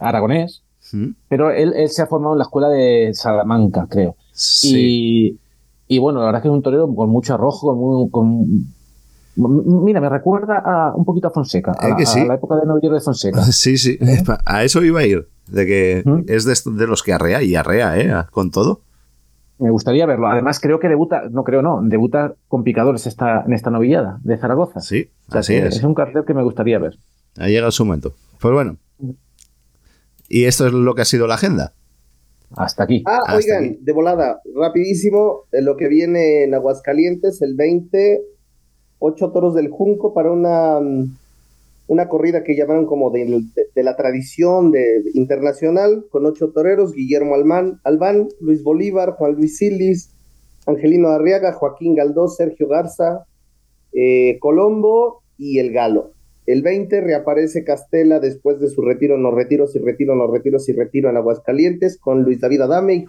[0.00, 0.62] aragonés,
[0.92, 1.10] ¿Mm?
[1.28, 4.16] pero él, él se ha formado en la escuela de Salamanca, creo.
[4.32, 5.38] Sí.
[5.88, 8.10] Y, y bueno, la verdad es que es un torero con mucho arrojo, con, muy-
[8.10, 12.24] con- mira, me recuerda a, un poquito a Fonseca, a, ¿Eh sí?
[12.26, 13.42] la época de novillero de Fonseca.
[13.52, 13.98] Sí, sí.
[14.44, 15.28] A eso iba a ir.
[15.46, 16.20] De que ¿Mm?
[16.28, 18.24] es de, los que arrea y arrea, ¿eh?
[18.30, 18.82] Con todo.
[19.58, 20.28] Me gustaría verlo.
[20.28, 24.38] Además, creo que debuta, no creo, no, debuta con picadores esta, en esta novillada de
[24.38, 24.80] Zaragoza.
[24.80, 25.76] Sí, O sea, así es.
[25.76, 26.96] Es un cartel que me gustaría ver.
[27.38, 28.14] Ha llegado su momento.
[28.40, 28.76] Pues bueno.
[30.30, 31.74] Y esto es lo que ha sido la agenda.
[32.56, 33.02] Hasta aquí.
[33.06, 33.78] Ah, Hasta oigan, aquí.
[33.82, 38.22] de volada, rapidísimo, eh, lo que viene en Aguascalientes, el 20,
[39.00, 41.16] ocho toros del Junco para una, mm,
[41.88, 46.92] una corrida que llamaron como de, de- de la tradición de, internacional, con ocho toreros,
[46.94, 50.10] Guillermo Alman, Albán, Luis Bolívar, Juan Luis Silis,
[50.66, 53.24] Angelino Arriaga, Joaquín Galdós, Sergio Garza,
[53.92, 56.12] eh, Colombo y El Galo.
[56.46, 60.72] El 20 reaparece Castela después de su retiro, no retiros y retiro, no retiros y
[60.72, 63.04] retiro en Aguascalientes con Luis David Adame y,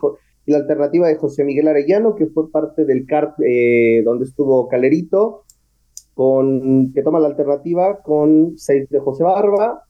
[0.45, 4.67] y la alternativa de José Miguel Arellano, que fue parte del CART eh, donde estuvo
[4.67, 5.43] Calerito,
[6.13, 9.85] con, que toma la alternativa con 6 de José Barba,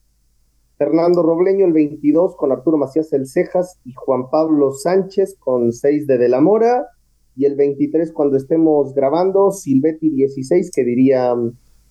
[0.78, 6.08] Fernando Robleño el 22 con Arturo Macías El Cejas y Juan Pablo Sánchez con 6
[6.08, 6.88] de De la Mora,
[7.36, 11.36] y el 23 cuando estemos grabando Silvetti 16, que diría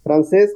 [0.03, 0.53] francés,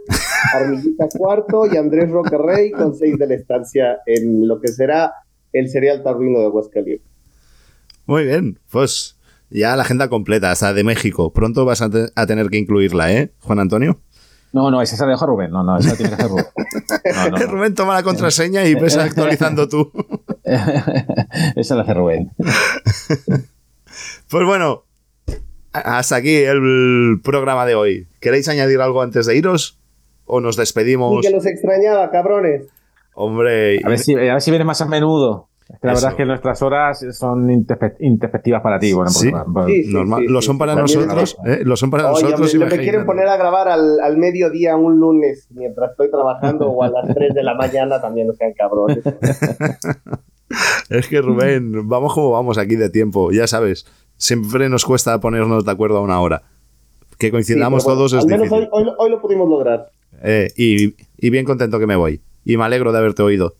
[0.54, 5.12] Armillita cuarto y Andrés Roca Rey con 6 de la estancia en lo que será
[5.52, 7.06] el cereal taurino de Aguascalientes.
[8.06, 8.58] Muy bien.
[8.70, 9.18] Pues
[9.50, 11.32] ya la agenda completa, hasta de México.
[11.32, 14.00] Pronto vas a, te- a tener que incluirla, ¿eh, Juan Antonio?
[14.52, 15.50] No, no, esa se la dejo a Rubén.
[15.50, 16.44] No, no, esa tiene que ser Rubén.
[17.14, 17.46] No, no, no.
[17.46, 19.90] Rubén, toma la contraseña y ves actualizando tú.
[20.44, 22.30] esa la hace Rubén.
[24.28, 24.84] Pues bueno,
[25.74, 28.06] hasta aquí el programa de hoy.
[28.20, 29.78] ¿Queréis añadir algo antes de iros?
[30.24, 31.20] ¿O nos Y despedimos?
[31.20, 32.66] que los extrañaba, cabrones.
[33.14, 35.48] Hombre, A ver si, a ver si vienes más a menudo.
[35.68, 36.00] Es que la Eso.
[36.02, 38.92] verdad es que nuestras horas son introspect- introspectivas para ti.
[38.92, 39.30] Bueno, Sí.
[39.86, 40.24] normal.
[40.26, 41.60] lo son para nosotros, ¿eh?
[41.64, 42.54] Lo son para Oye, nosotros.
[42.54, 46.88] me, quieren poner a grabar al, al mediodía un lunes mientras estoy trabajando o a
[46.88, 48.98] las 3 de la mañana también, no sean cabrones.
[50.90, 53.86] Es que Rubén, vamos como vamos aquí de tiempo, ya sabes.
[54.16, 56.42] Siempre nos cuesta ponernos de acuerdo a una hora.
[57.18, 58.68] Que coincidamos Sí, pero bueno, todos es Al menos difícil.
[58.72, 59.90] hoy, hoy, hoy lo pudimos lograr.
[60.22, 62.20] Eh, y, y bien contento que me voy.
[62.44, 63.54] Y me alegro de haberte oído.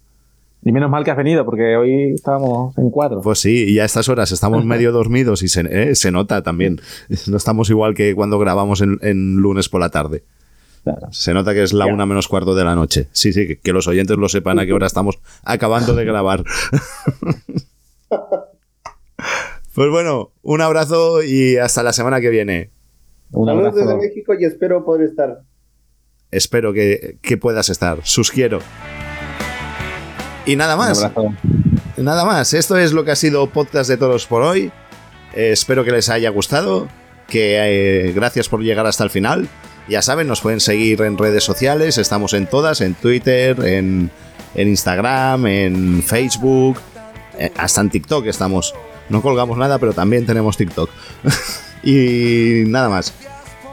[0.66, 3.20] Y menos mal que has venido, porque hoy estábamos en cuatro.
[3.20, 6.81] Pues sí, y a estas horas estamos medio dormidos y se, eh, se nota también.
[7.26, 10.24] No estamos igual que cuando grabamos en, en lunes por la tarde.
[11.12, 13.09] Se nota que es la una menos cuarto de la noche.
[13.12, 16.44] Sí, sí, que, que los oyentes lo sepan a qué hora estamos acabando de grabar.
[19.74, 22.70] pues bueno, un abrazo y hasta la semana que viene.
[23.32, 23.88] Un Saludos abrazo.
[23.96, 25.40] desde México y espero poder estar.
[26.30, 27.98] Espero que, que puedas estar.
[28.05, 28.60] Sus quiero.
[30.46, 31.02] Y nada Un más.
[31.02, 31.34] abrazo.
[31.96, 32.55] Nada más.
[32.55, 34.70] Esto es lo que ha sido Podcast de Toros por hoy.
[35.34, 36.88] Eh, espero que les haya gustado.
[37.28, 39.48] Que eh, gracias por llegar hasta el final.
[39.88, 41.98] Ya saben, nos pueden seguir en redes sociales.
[41.98, 44.10] Estamos en todas: en Twitter, en,
[44.55, 46.78] en Instagram, en Facebook.
[47.38, 48.74] eh, hasta en TikTok estamos.
[49.09, 50.90] No colgamos nada, pero también tenemos TikTok.
[51.82, 53.12] y nada más.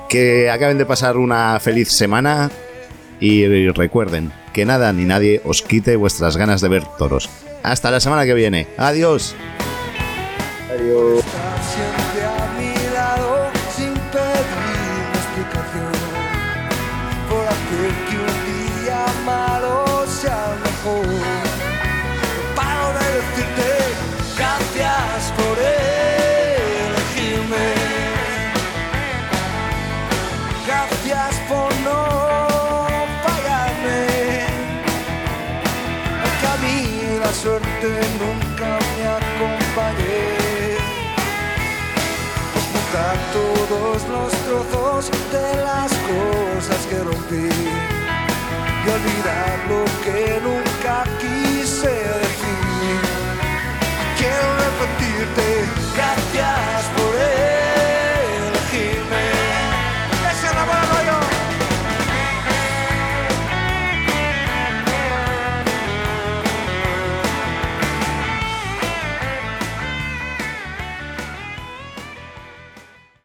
[0.09, 2.51] Que acaben de pasar una feliz semana.
[3.19, 7.29] Y recuerden que nada ni nadie os quite vuestras ganas de ver toros.
[7.63, 8.67] Hasta la semana que viene.
[8.77, 9.35] Adiós.
[10.69, 12.00] Adiós.
[55.21, 55.41] Quise decir.
[55.41, 55.80] Quiero repetirte gracias